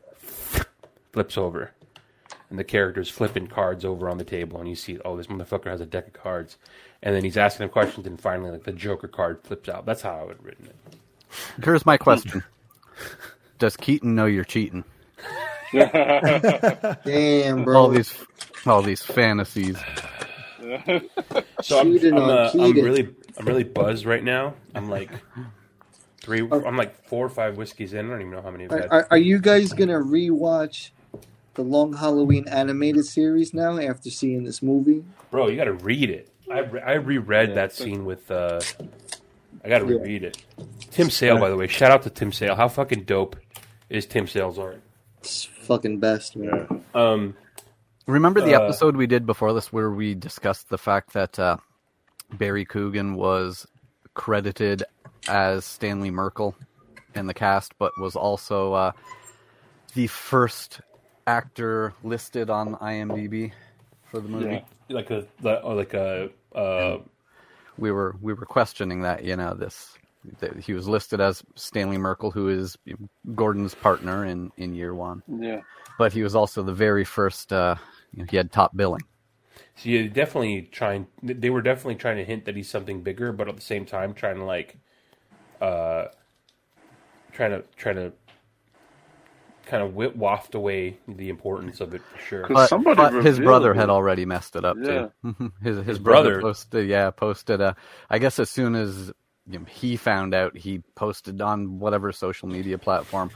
[1.11, 1.71] flips over,
[2.53, 5.71] and the character's flipping cards over on the table, and you see, oh, this motherfucker
[5.71, 6.59] has a deck of cards,
[7.01, 9.87] and then he's asking him questions, and finally, like the Joker card flips out.
[9.87, 10.75] That's how I would have written it.
[11.63, 12.43] Here's my question:
[13.57, 14.83] Does Keaton know you're cheating?
[15.73, 17.75] Damn, bro.
[17.75, 18.15] All these,
[18.67, 19.79] all these fantasies.
[21.59, 24.53] So I'm, Cheating I'm, on uh, I'm really, I'm really buzzed right now.
[24.75, 25.09] I'm like
[26.21, 28.05] three, I'm like four or five whiskeys in.
[28.05, 28.91] I don't even know how many I've Are, had.
[28.91, 30.91] are, are you guys gonna rewatch
[31.55, 35.03] the Long Halloween animated series now after seeing this movie?
[35.31, 36.29] Bro, you got to read it.
[36.51, 37.55] I, re- I reread Yeah.
[37.55, 38.29] that scene with.
[38.29, 38.59] Uh,
[39.63, 39.97] I got to Yeah.
[39.97, 40.43] reread it.
[40.91, 41.67] Tim Sale, by the way.
[41.67, 42.55] Shout out to Tim Sale.
[42.55, 43.35] How fucking dope
[43.89, 44.81] is Tim Sale's art?
[45.19, 46.83] It's fucking best, man.
[46.93, 47.35] Um,
[48.05, 51.55] Remember the Uh, episode we did before this where we discussed the fact that uh,
[52.33, 53.65] Barry Keoghan was
[54.13, 54.83] credited
[55.29, 56.53] as Stanley Merkel
[57.15, 58.91] in the cast, but was also uh,
[59.93, 60.81] the first
[61.27, 63.51] actor listed on IMDb
[64.11, 64.63] for the movie.
[64.89, 65.25] like a
[65.63, 66.97] or like a uh,
[67.77, 69.97] we were we were questioning that you know this
[70.39, 72.77] that he was listed as Stanley Merkel, who is
[73.35, 75.23] Gordon's partner in in year one.
[75.27, 75.61] Yeah.
[75.97, 77.51] but he was also the very first.
[77.51, 77.75] Uh,
[78.13, 79.03] you know, he had top billing.
[79.75, 81.07] So yeah, definitely trying.
[81.21, 84.13] They were definitely trying to hint that he's something bigger, but at the same time
[84.13, 84.77] trying to like,
[85.61, 86.05] uh,
[87.31, 88.13] trying to trying to
[89.73, 92.47] kind of whip, waft away the importance of it for sure.
[92.47, 95.07] But, but his brother had already messed it up Yeah.
[95.23, 95.51] too.
[95.63, 96.41] his his, His brother, brother?
[96.41, 97.59] posted, yeah, posted.
[97.59, 97.73] Uh,
[98.07, 99.11] I guess as soon as
[99.49, 103.31] you know, he found out, he posted on whatever social media platform.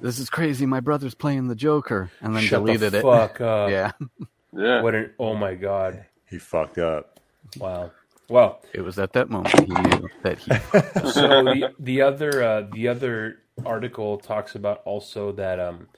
[0.00, 0.66] This is crazy.
[0.66, 3.02] My brother's playing the Joker, and then Shut the deleted it.
[3.02, 3.68] fuck up.
[3.70, 3.90] yeah,
[4.56, 4.82] Yeah.
[4.82, 6.06] What an oh my god.
[6.30, 7.18] He fucked up.
[7.58, 7.90] Wow.
[8.28, 10.50] Well, it was at that moment he knew that he.
[11.10, 15.88] so the the other uh, the other article talks about also that um,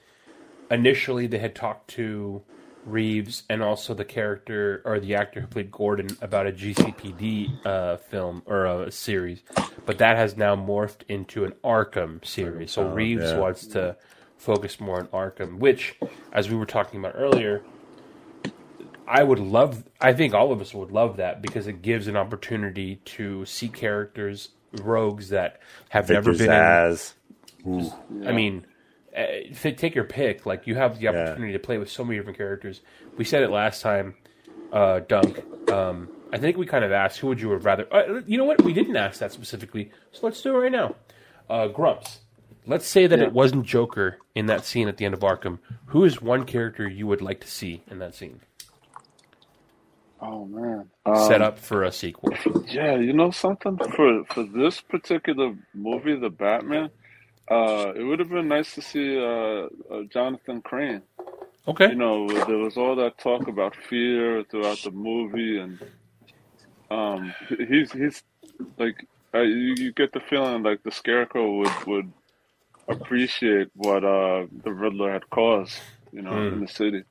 [0.71, 2.43] initially they had talked to
[2.85, 7.97] Reeves and also the character or the actor who played Gordon about a GCPD uh,
[7.97, 9.41] film or a series,
[9.85, 12.71] but that has now morphed into an Arkham series.
[12.71, 13.37] So Oh, Reeves yeah.
[13.37, 13.97] wants to
[14.37, 15.95] focus more on Arkham, which,
[16.31, 17.63] as we were talking about earlier,
[19.07, 19.83] I would love.
[19.99, 23.67] I think all of us would love that because it gives an opportunity to see
[23.69, 25.59] characters, rogues that
[25.89, 26.47] have never been.
[26.47, 27.13] Zsasz.
[27.65, 28.27] In, Ooh.
[28.27, 28.65] I mean,
[29.17, 30.45] uh, if they take your pick.
[30.45, 32.81] Like you have the opportunity to play with so many different characters.
[33.17, 34.15] We said it last time,
[34.71, 35.43] uh, Dunk.
[35.71, 37.91] Um, I think we kind of asked who would you have rather.
[37.93, 38.61] Uh, you know what?
[38.63, 40.95] We didn't ask that specifically, so let's do it right now.
[41.49, 42.19] Uh, Grumps.
[42.67, 43.25] Let's say that Yeah.
[43.25, 45.57] it wasn't Joker in that scene at the end of Arkham.
[45.87, 48.41] Who is one character you would like to see in that scene?
[50.21, 50.89] Oh man.
[51.27, 52.33] Set Um, up for a sequel.
[52.67, 56.89] Yeah, you know something for for this particular movie, The Batman.
[57.49, 61.03] Uh, it would have been nice to see uh, uh, Jonathan Crane.
[61.67, 61.89] Okay.
[61.89, 65.79] You know, there was all that talk about fear throughout the movie, and
[66.91, 67.33] um,
[67.69, 68.23] he's he's
[68.77, 69.05] like
[69.35, 72.13] uh, you, you get the feeling like the Scarecrow would would
[72.89, 75.77] appreciate what uh the Riddler had caused.
[76.11, 76.53] You know, Mm.
[76.53, 77.03] in the city.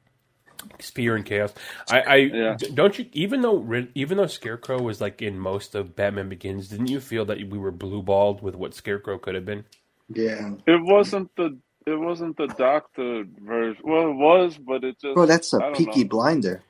[0.80, 1.54] Fear and chaos.
[1.88, 3.06] I, I d- don't you.
[3.12, 7.24] Even though even though Scarecrow was like in most of Batman Begins, didn't you feel
[7.26, 9.64] that we were blue balled with what Scarecrow could have been?
[10.12, 10.52] Yeah.
[10.66, 13.82] It wasn't the it wasn't the doctor version.
[13.84, 16.08] Well, it was, but it just Bro, that's a don't Peaky know.
[16.10, 16.62] Blinder.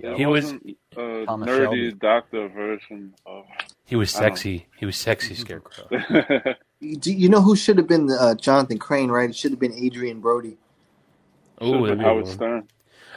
[0.00, 0.52] It He was-
[0.96, 1.92] a Thomas nerdy Shelby.
[1.92, 3.44] doctor version of.
[3.84, 4.66] He was sexy.
[4.76, 5.88] He was sexy Scarecrow.
[7.00, 9.10] Do you know who should have been uh, Jonathan Crane?
[9.10, 9.28] Right?
[9.30, 10.56] It should have been Adrien Brody.
[11.60, 12.32] Oh, Should've that'd been be a Howard one.
[12.34, 12.68] Stern.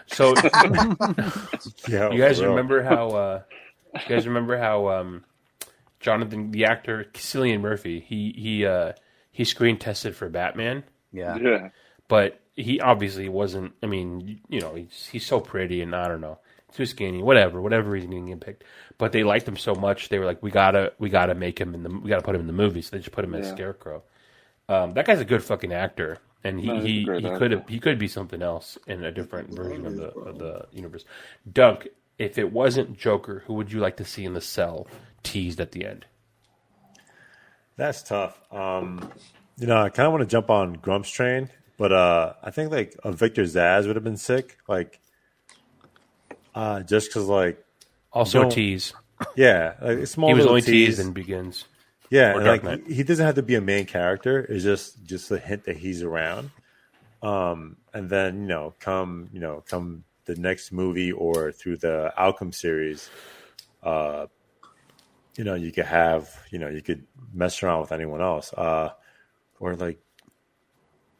[0.07, 0.33] So,
[1.89, 2.49] Yeah, you guys for real.
[2.51, 3.07] remember how?
[3.09, 3.41] Uh,
[3.95, 5.23] you guys remember how um,
[5.99, 8.93] Jonathan, the actor Cillian Murphy, he he uh,
[9.37, 10.83] he screen tested for Batman.
[11.11, 11.37] Yeah.
[11.37, 11.69] Yeah.
[12.07, 13.73] but he obviously wasn't.
[13.83, 16.39] I mean, you know, he's he's so pretty, and I don't know,
[16.73, 18.63] too skinny, whatever, whatever reason he didn't get picked.
[18.97, 21.75] But they liked him so much, they were like, we gotta we gotta make him
[21.75, 22.81] in the we gotta put him in the movie.
[22.81, 23.53] So they just put him as Yeah.
[23.53, 24.01] Scarecrow.
[24.69, 27.79] Um, that guy's a good fucking actor, and he No, he, he could have he
[27.79, 31.05] could be something else in a different version of the of the universe.
[31.53, 34.87] Dunk, if it wasn't Joker, who would you like to see in the cell
[35.21, 36.07] teased at the end?
[37.77, 38.39] That's tough.
[38.51, 39.11] Um,
[39.57, 42.71] you know, I kind of want to jump on Grump's train, but uh, I think
[42.71, 44.57] like a Victor Zsasz would have been sick.
[44.67, 44.99] Like,
[46.53, 47.63] uh, just because like
[48.11, 48.93] Also a tease.
[49.35, 50.29] Yeah, like a small.
[50.29, 51.65] he was only teased in Begins.
[52.09, 52.87] Yeah, and like Knight.
[52.87, 54.39] he doesn't have to be a main character.
[54.39, 56.51] It's just just a hint that he's around.
[57.21, 62.13] Um, and then you know, come you know, come the next movie or through the
[62.17, 63.09] Arkham series,
[63.83, 64.27] uh,
[65.37, 68.89] you know, you could have you know, you could mess around with anyone else, uh,
[69.59, 69.99] or like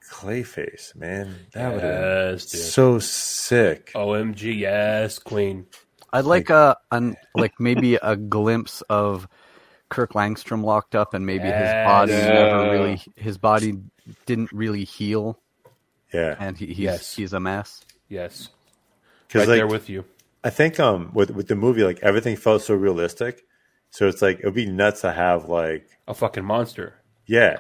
[0.10, 2.62] Clayface, man, that would have Yes, dude.
[2.62, 3.92] so sick.
[3.94, 5.66] OMG, yes, Queen.
[6.14, 9.28] I'd like a an like maybe a glimpse of
[9.90, 12.30] Kirk Langstrom locked up, and maybe his body Yes.
[12.30, 13.74] never really his body
[14.26, 15.40] didn't really heal,
[16.14, 17.16] Yeah, and he, he's Yes.
[17.16, 17.82] he's a mess.
[18.08, 18.50] Yes.
[19.28, 20.06] because Right like there with you.
[20.44, 23.46] I think um with with the movie like everything felt so realistic,
[23.90, 26.96] so it's like it would be nuts to have like A fucking monster.
[27.26, 27.58] yeah,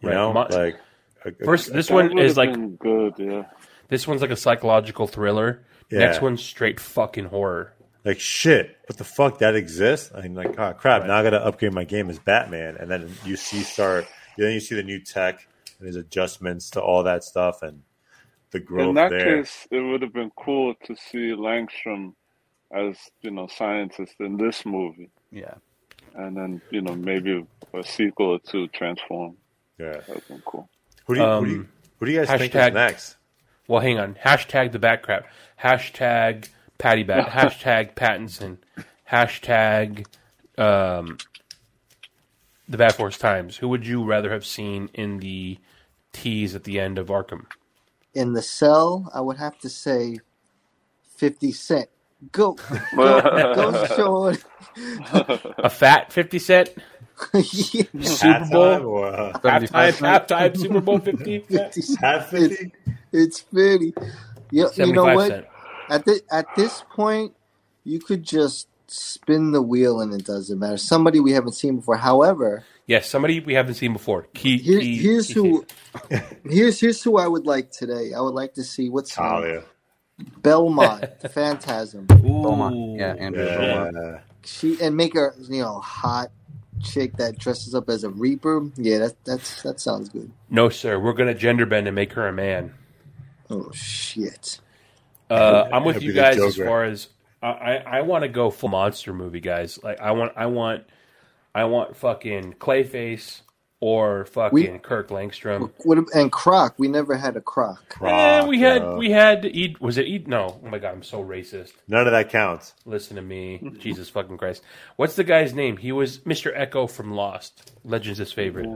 [0.00, 0.78] you Right, know, mon- like
[1.24, 3.14] a- a- First, this one is like good.
[3.18, 3.44] Yeah.
[3.88, 5.64] this one's like a psychological thriller.
[5.90, 6.00] Yeah.
[6.00, 7.72] Next one's straight fucking horror.
[8.04, 10.10] like shit, what the fuck that exists?
[10.14, 13.10] I'm like, oh crap, now I got to upgrade my game as Batman, and then
[13.24, 14.06] you see start,
[14.38, 15.46] then you see the new tech
[15.78, 17.82] and his adjustments to all that stuff and
[18.52, 19.42] the growth In that there.
[19.42, 22.14] case, it would have been cool to see Langstrom
[22.72, 25.54] as you know scientist in this movie, Yeah.
[26.14, 29.36] and then you know maybe a sequel to Transform.
[29.78, 30.68] Yeah, that'd been cool.
[31.06, 31.68] Who do you, who do you,
[31.98, 33.16] who do you guys think is next?
[33.68, 34.14] Well, hang on.
[34.24, 35.26] Hashtag the bat crap.
[35.62, 36.48] Hashtag
[36.78, 37.28] Patty Bat.
[37.30, 38.58] hashtag Pattinson.
[39.10, 40.06] Hashtag
[40.58, 41.18] um,
[42.68, 43.56] the Bat Force Times.
[43.58, 45.58] Who would you rather have seen in the
[46.12, 47.46] tease at the end of Arkham?
[48.14, 50.18] In the cell, I would have to say
[51.16, 51.88] 50 Cent.
[52.32, 52.56] Go.
[52.96, 54.36] Go, go Sean.
[55.58, 56.70] A fat 50 Cent?
[57.32, 58.50] Super Halftime
[58.82, 58.88] Bowl?
[58.88, 61.46] or, uh, halftime, halftime, Super Bowl 50?
[62.00, 62.72] Half 50?
[63.12, 63.94] It's 50.
[64.50, 65.28] You, you know what?
[65.28, 65.46] cent.
[65.88, 67.34] At, the, at this point,
[67.84, 70.76] you could just spin the wheel and it doesn't matter.
[70.76, 71.96] Somebody we haven't seen before.
[71.96, 74.28] However, Yes, somebody we haven't seen before.
[74.32, 75.66] Key, here, key, here's key who
[76.44, 78.12] here's here's who I would like today.
[78.16, 79.62] I would like to see what's her name?
[80.18, 80.40] Talia.
[80.40, 82.06] Belmont, Phantasm.
[82.06, 82.98] Beaumont.
[82.98, 84.20] Yeah, Andrew Beaumont.
[84.44, 86.30] She and make her you know hot
[86.82, 88.70] chick that dresses up as a reaper.
[88.76, 90.30] Yeah, that that's that sounds good.
[90.50, 90.98] No, sir.
[90.98, 92.74] We're going to gender bend and make her a man.
[93.50, 94.60] Oh shit!
[95.30, 97.08] Uh, I'm with you guys as far as
[97.42, 99.82] I, I, I want to go full monster movie, guys.
[99.82, 100.84] Like I want, I want,
[101.54, 103.42] I want fucking Clayface
[103.80, 105.70] or fucking We- Kirk Langstrom.
[105.84, 106.74] What ab- and Croc?
[106.78, 107.96] We never had a Croc.
[108.02, 108.96] Eh, we had no.
[108.96, 109.80] we had eat.
[109.80, 110.26] Was it eat?
[110.26, 110.60] No.
[110.64, 111.72] Oh my god, I'm so racist.
[111.88, 112.74] None of that counts.
[112.84, 114.62] Listen to me, Jesus fucking Christ.
[114.96, 115.76] What's the guy's name?
[115.76, 116.56] He was Mr.
[116.56, 117.72] Eko from Lost.
[117.84, 118.68] Legend's his favorite.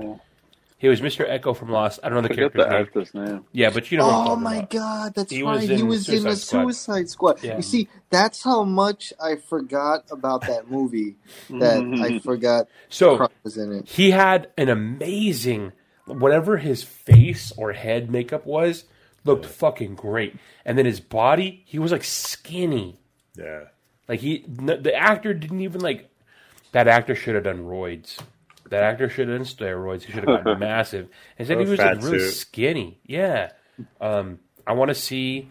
[0.80, 1.28] He was Mr.
[1.28, 2.00] Eko from Lost.
[2.02, 2.82] I don't know the Forget character's the name.
[2.82, 3.44] actor's name.
[3.52, 4.06] Yeah, but you know.
[4.06, 4.70] what I'm Oh my about.
[4.70, 5.56] god, that's He right.
[5.60, 6.62] was he in was in Suicide a Squad.
[6.62, 7.42] Suicide Squad.
[7.44, 7.56] Yeah.
[7.56, 11.16] You see, that's how much I forgot about that movie.
[11.50, 12.18] That I mm-hmm.
[12.18, 13.88] forgot So Croc was in it.
[13.88, 15.72] he had an amazing
[16.06, 18.84] whatever his face or head makeup was
[19.24, 20.34] looked fucking great
[20.64, 22.98] and then his body he was like skinny
[23.36, 23.64] Yeah.
[24.08, 26.08] like he the actor didn't even like
[26.72, 28.18] that actor should have done roids
[28.70, 31.78] that actor should have done steroids he should have gotten massive instead Or he was
[31.78, 32.32] like really suit.
[32.34, 33.50] skinny yeah
[34.00, 35.48] um i want to see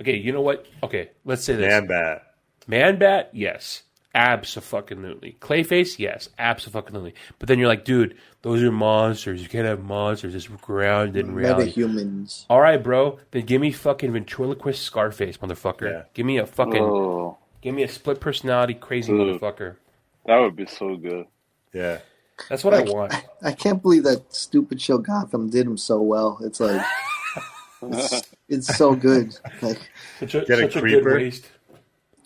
[0.00, 2.22] okay you know what okay let's say this Man bat.
[2.68, 3.82] Man Bat, yes.
[4.14, 5.36] Absolutely.
[5.40, 6.28] Clayface, yes.
[6.38, 7.14] Absolutely.
[7.38, 9.42] But then you're like, dude, those are monsters.
[9.42, 10.34] You can't have monsters.
[10.34, 11.72] It's grounded in reality.
[11.72, 12.46] Metahumans.
[12.48, 13.18] All right, bro.
[13.32, 15.90] Then give me fucking ventriloquist Scarface, motherfucker.
[15.90, 16.02] Yeah.
[16.14, 19.40] Give me a fucking, Oh, give me a split personality crazy Dude.
[19.40, 19.76] motherfucker.
[20.26, 21.26] that would be so good.
[21.72, 21.98] Yeah.
[22.48, 23.14] That's what I Like- want.
[23.42, 26.38] I can't believe that stupid show Gotham did him so well.
[26.42, 26.84] It's like
[27.82, 29.36] it's, it's so good.
[29.60, 29.78] Like
[30.20, 31.14] Such a, Get a such a good creeper.
[31.16, 31.46] waste.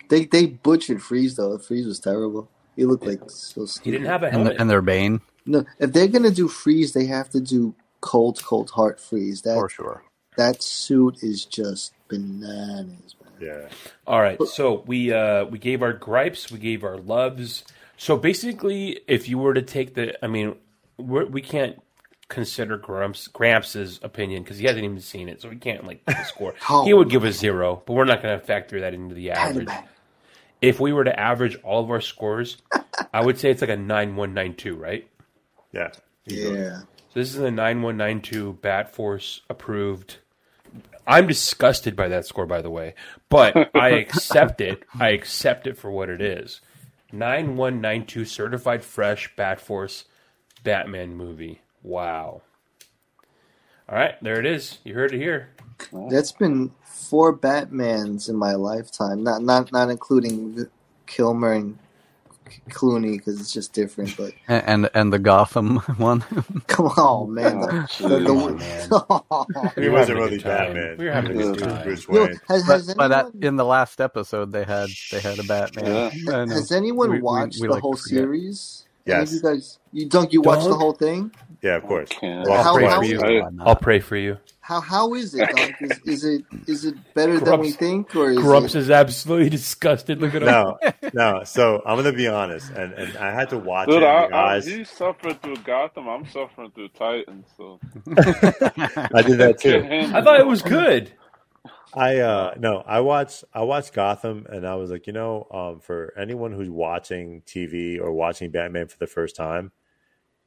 [0.09, 1.56] they they butchered Freeze though.
[1.59, 2.48] Freeze was terrible.
[2.76, 3.84] He looked like so stupid.
[3.84, 4.55] He didn't have a And, helmet.
[4.55, 8.43] the, and their Bane, No, if they're gonna do Freeze, they have to do Cold
[8.44, 9.43] Cold Heart Freeze.
[9.43, 10.02] That for sure.
[10.36, 13.32] that suit is just bananas, man.
[13.40, 13.68] Yeah.
[14.06, 17.64] All right, so we uh, we gave our gripes, we gave our loves.
[17.97, 20.56] So basically, if you were to take the, I mean,
[20.98, 21.81] we're, we can't
[22.28, 26.55] consider Gramps Gramps' opinion because he hasn't even seen it, so we can't like score.
[26.68, 26.85] Oh.
[26.85, 29.68] He would give a zero, but we're not going to factor that into the average.
[30.60, 32.56] If we were to average all of our scores,
[33.12, 35.06] I would say it's like a nine one nine two, right?
[35.73, 35.90] Yeah.
[36.24, 36.81] Yeah.
[36.81, 40.18] So this is a 9192 Bat Force approved.
[41.06, 42.94] I'm disgusted by that score, by the way,
[43.28, 44.82] but I accept it.
[44.98, 46.60] I accept it for what it is.
[47.12, 50.05] 9192 certified fresh Bat Force
[50.65, 51.61] Batman movie.
[51.83, 52.43] Wow.
[53.89, 54.78] All right, there it is.
[54.85, 55.51] You heard it here.
[56.11, 59.23] That's been four Batmans in my lifetime.
[59.23, 60.66] Not not not including
[61.07, 61.78] Kilmer and
[62.70, 64.16] Clooney because it's just different.
[64.16, 66.20] But And and, and the Gotham one.
[66.66, 67.56] come on, man.
[67.62, 70.39] Oh, The- the- the- He We were wasn't really.
[70.39, 70.97] Batman.
[70.98, 71.82] We were having a good time.
[71.85, 72.40] Bruce Yo, Wayne.
[72.48, 75.44] has, has but, but at, anyone, in the last episode, they had they had a
[75.44, 75.86] Batman.
[76.28, 76.55] I know.
[76.55, 78.09] has anyone We- we- watched we the like whole forget.
[78.09, 78.82] series?
[79.09, 79.32] Any of Yes.
[79.35, 81.31] you guys, you don't you watch the whole thing?
[81.62, 82.09] Yeah, of course.
[82.09, 82.48] can't.
[82.48, 83.20] Well, How- I'll pray how- for you.
[83.20, 83.68] I- Why not?
[83.68, 84.39] I'll pray for you.
[84.66, 85.48] How how is it?
[85.55, 85.76] Dunk?
[85.80, 88.80] Is, is it is it better than we think, or is Grumps it?
[88.80, 90.20] is absolutely disgusted.
[90.20, 90.48] Look at him.
[90.48, 90.76] No,
[91.14, 91.44] no.
[91.44, 94.06] So I'm gonna be honest, and, and I had to watch Dude, it.
[94.06, 94.66] I, I, eyes.
[94.66, 96.09] he suffered through Gotham.
[96.09, 97.47] I'm suffering through Titans.
[97.56, 97.78] So
[98.09, 99.86] I did that too.
[100.12, 101.12] I thought it was good.
[101.94, 105.78] I uh no, I watched I watched Gotham and I was like, you know, um
[105.78, 109.70] for anyone who's watching TV or watching Batman for the first time,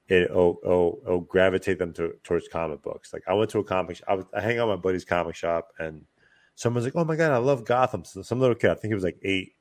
[0.10, 3.14] it oh oh oh gravitate them to towards comic books.
[3.14, 5.36] Like I went to a comic sh- I was I hang out my buddy's comic
[5.36, 6.04] shop and
[6.56, 8.96] someone's like, "Oh my god, I love Gotham." So some little kid, I think he
[8.96, 9.54] was like 8,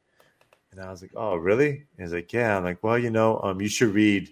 [0.72, 3.40] And I was like, "Oh, really?" And he's like, "Yeah." I'm like, "Well, you know,
[3.42, 4.28] um, you should read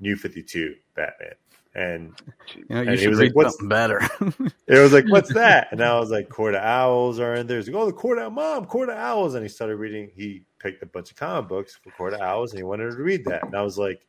[0.00, 1.34] New Fifty Two Batman."
[1.76, 2.14] And
[2.54, 4.00] You know, you and he was like, "What's better.
[4.68, 5.68] it was like, what's that?
[5.72, 7.56] And I was like, Court of Owls are in there.
[7.56, 9.34] He's like, oh, the Court of Mom, Court of Owls.
[9.34, 10.12] And he started reading.
[10.14, 13.02] He picked a bunch of comic books for Court of Owls, and he wanted to
[13.02, 13.42] read that.
[13.42, 14.06] And I was like,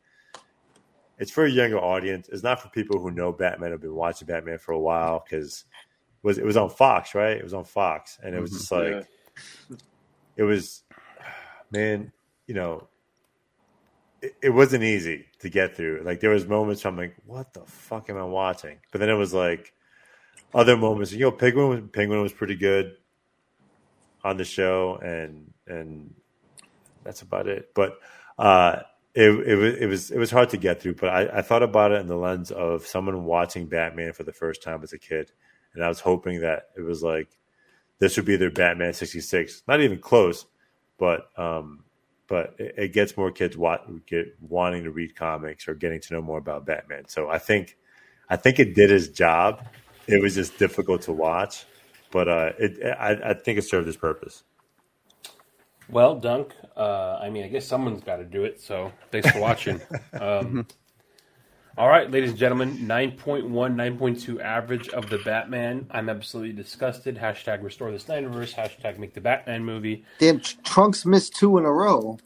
[1.17, 2.29] it's for a younger audience.
[2.29, 5.65] It's not for people who know Batman, have been watching Batman for a while because
[6.23, 7.37] it was it was on Fox, right?
[7.37, 9.07] It was on Fox, and it was just like
[9.69, 9.77] Yeah.
[10.37, 10.83] it was,
[11.71, 12.11] man,
[12.47, 12.87] you know,
[14.21, 16.01] it, it wasn't easy to get through.
[16.03, 18.77] Like there was moments I'm like, what the fuck am I watching?
[18.91, 19.73] But then it was like
[20.53, 21.11] other moments.
[21.11, 22.95] You know, Penguin was, Penguin was pretty good
[24.23, 26.13] on the show, and and
[27.03, 27.71] that's about it.
[27.73, 27.99] But
[28.37, 28.81] uh,
[29.15, 30.95] it it was it was it was hard to get through.
[30.95, 34.33] But I, I thought about it in the lens of someone watching Batman for the
[34.33, 35.31] first time as a kid,
[35.73, 37.29] and I was hoping that it was like
[37.99, 39.63] this would be their Batman sixty six.
[39.67, 40.45] Not even close,
[40.97, 41.85] but um,
[42.27, 46.13] but it, it gets more kids wa- get wanting to read comics or getting to
[46.13, 47.07] know more about Batman.
[47.07, 47.77] So I think
[48.29, 49.65] I think it did its job.
[50.07, 51.65] It was just difficult to watch,
[52.11, 54.43] but uh, it I, I think it served its purpose.
[55.89, 58.59] Well, Dunk, uh, I mean, I guess someone's got to do it.
[58.59, 59.81] So thanks for watching.
[60.19, 60.67] um,
[61.77, 65.85] all right, ladies and gentlemen, 9.1, 9.2 average of the Batman.
[65.91, 67.17] I'm absolutely disgusted.
[67.17, 68.53] Hashtag restore the Snyderverse.
[68.53, 70.05] Hashtag make the Batman movie.
[70.19, 72.17] Damn, Trunks missed two in a row.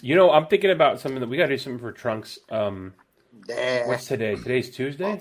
[0.00, 2.38] You know, I'm thinking about something that we got to do something for Trunks.
[2.50, 2.94] Um,
[3.48, 3.88] Damn.
[3.88, 4.36] what's today?
[4.36, 5.20] Today's Tuesday.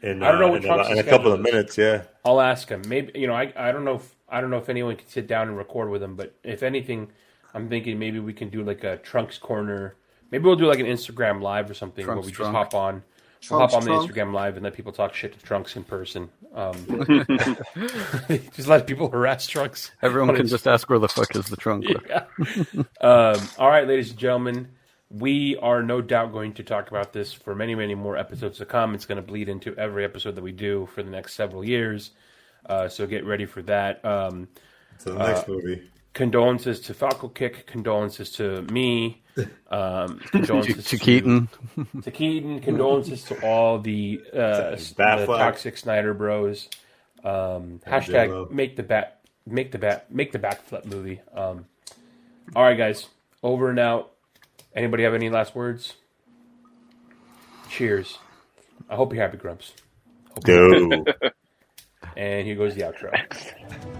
[0.00, 1.76] In, I don't know uh, what in, Trump's a, in a couple of minutes.
[1.76, 2.82] Yeah, I'll ask him.
[2.88, 5.26] Maybe you know, I I don't know if I don't know if anyone can sit
[5.26, 7.10] down and record with him, but if anything,
[7.54, 9.94] I'm thinking maybe we can do like a Trunks corner.
[10.30, 12.54] Maybe we'll do like an Instagram live or something Trunks where we trunk.
[12.54, 13.02] just hop on.
[13.50, 14.08] We'll hop on trunk.
[14.08, 16.28] the Instagram live and let people talk shit to Trunks in person.
[16.54, 16.74] Um,
[18.54, 19.92] just let people harass Trunks.
[20.02, 21.84] Everyone can just ask where the fuck is the trunk.
[22.08, 22.24] yeah.
[23.00, 24.68] um, all right, ladies and gentlemen,
[25.10, 28.66] we are no doubt going to talk about this for many, many more episodes to
[28.66, 28.94] come.
[28.94, 32.10] It's going to bleed into every episode that we do for the next several years.
[32.68, 34.04] Uh, so get ready for that.
[34.04, 34.48] Um,
[34.98, 35.82] so the next movie.
[36.14, 37.66] condolences to Falco Kick.
[37.66, 39.22] Condolences to me.
[39.70, 41.48] Um, To, condolences to Keaton.
[42.02, 42.60] to Keaton.
[42.60, 46.68] Condolences to all the, uh, the toxic Snyder Bros.
[47.24, 48.00] Um, J-Lo.
[48.00, 51.20] hashtag make the bat make the bat make the backflip movie.
[51.34, 51.66] Um,
[52.54, 53.08] all right, guys,
[53.42, 54.12] over and out.
[54.74, 55.94] Anybody have any last words?
[57.68, 58.18] Cheers.
[58.88, 59.72] I hope you're happy, Grumps.
[60.44, 61.04] Go.
[62.16, 63.12] And here goes the outro.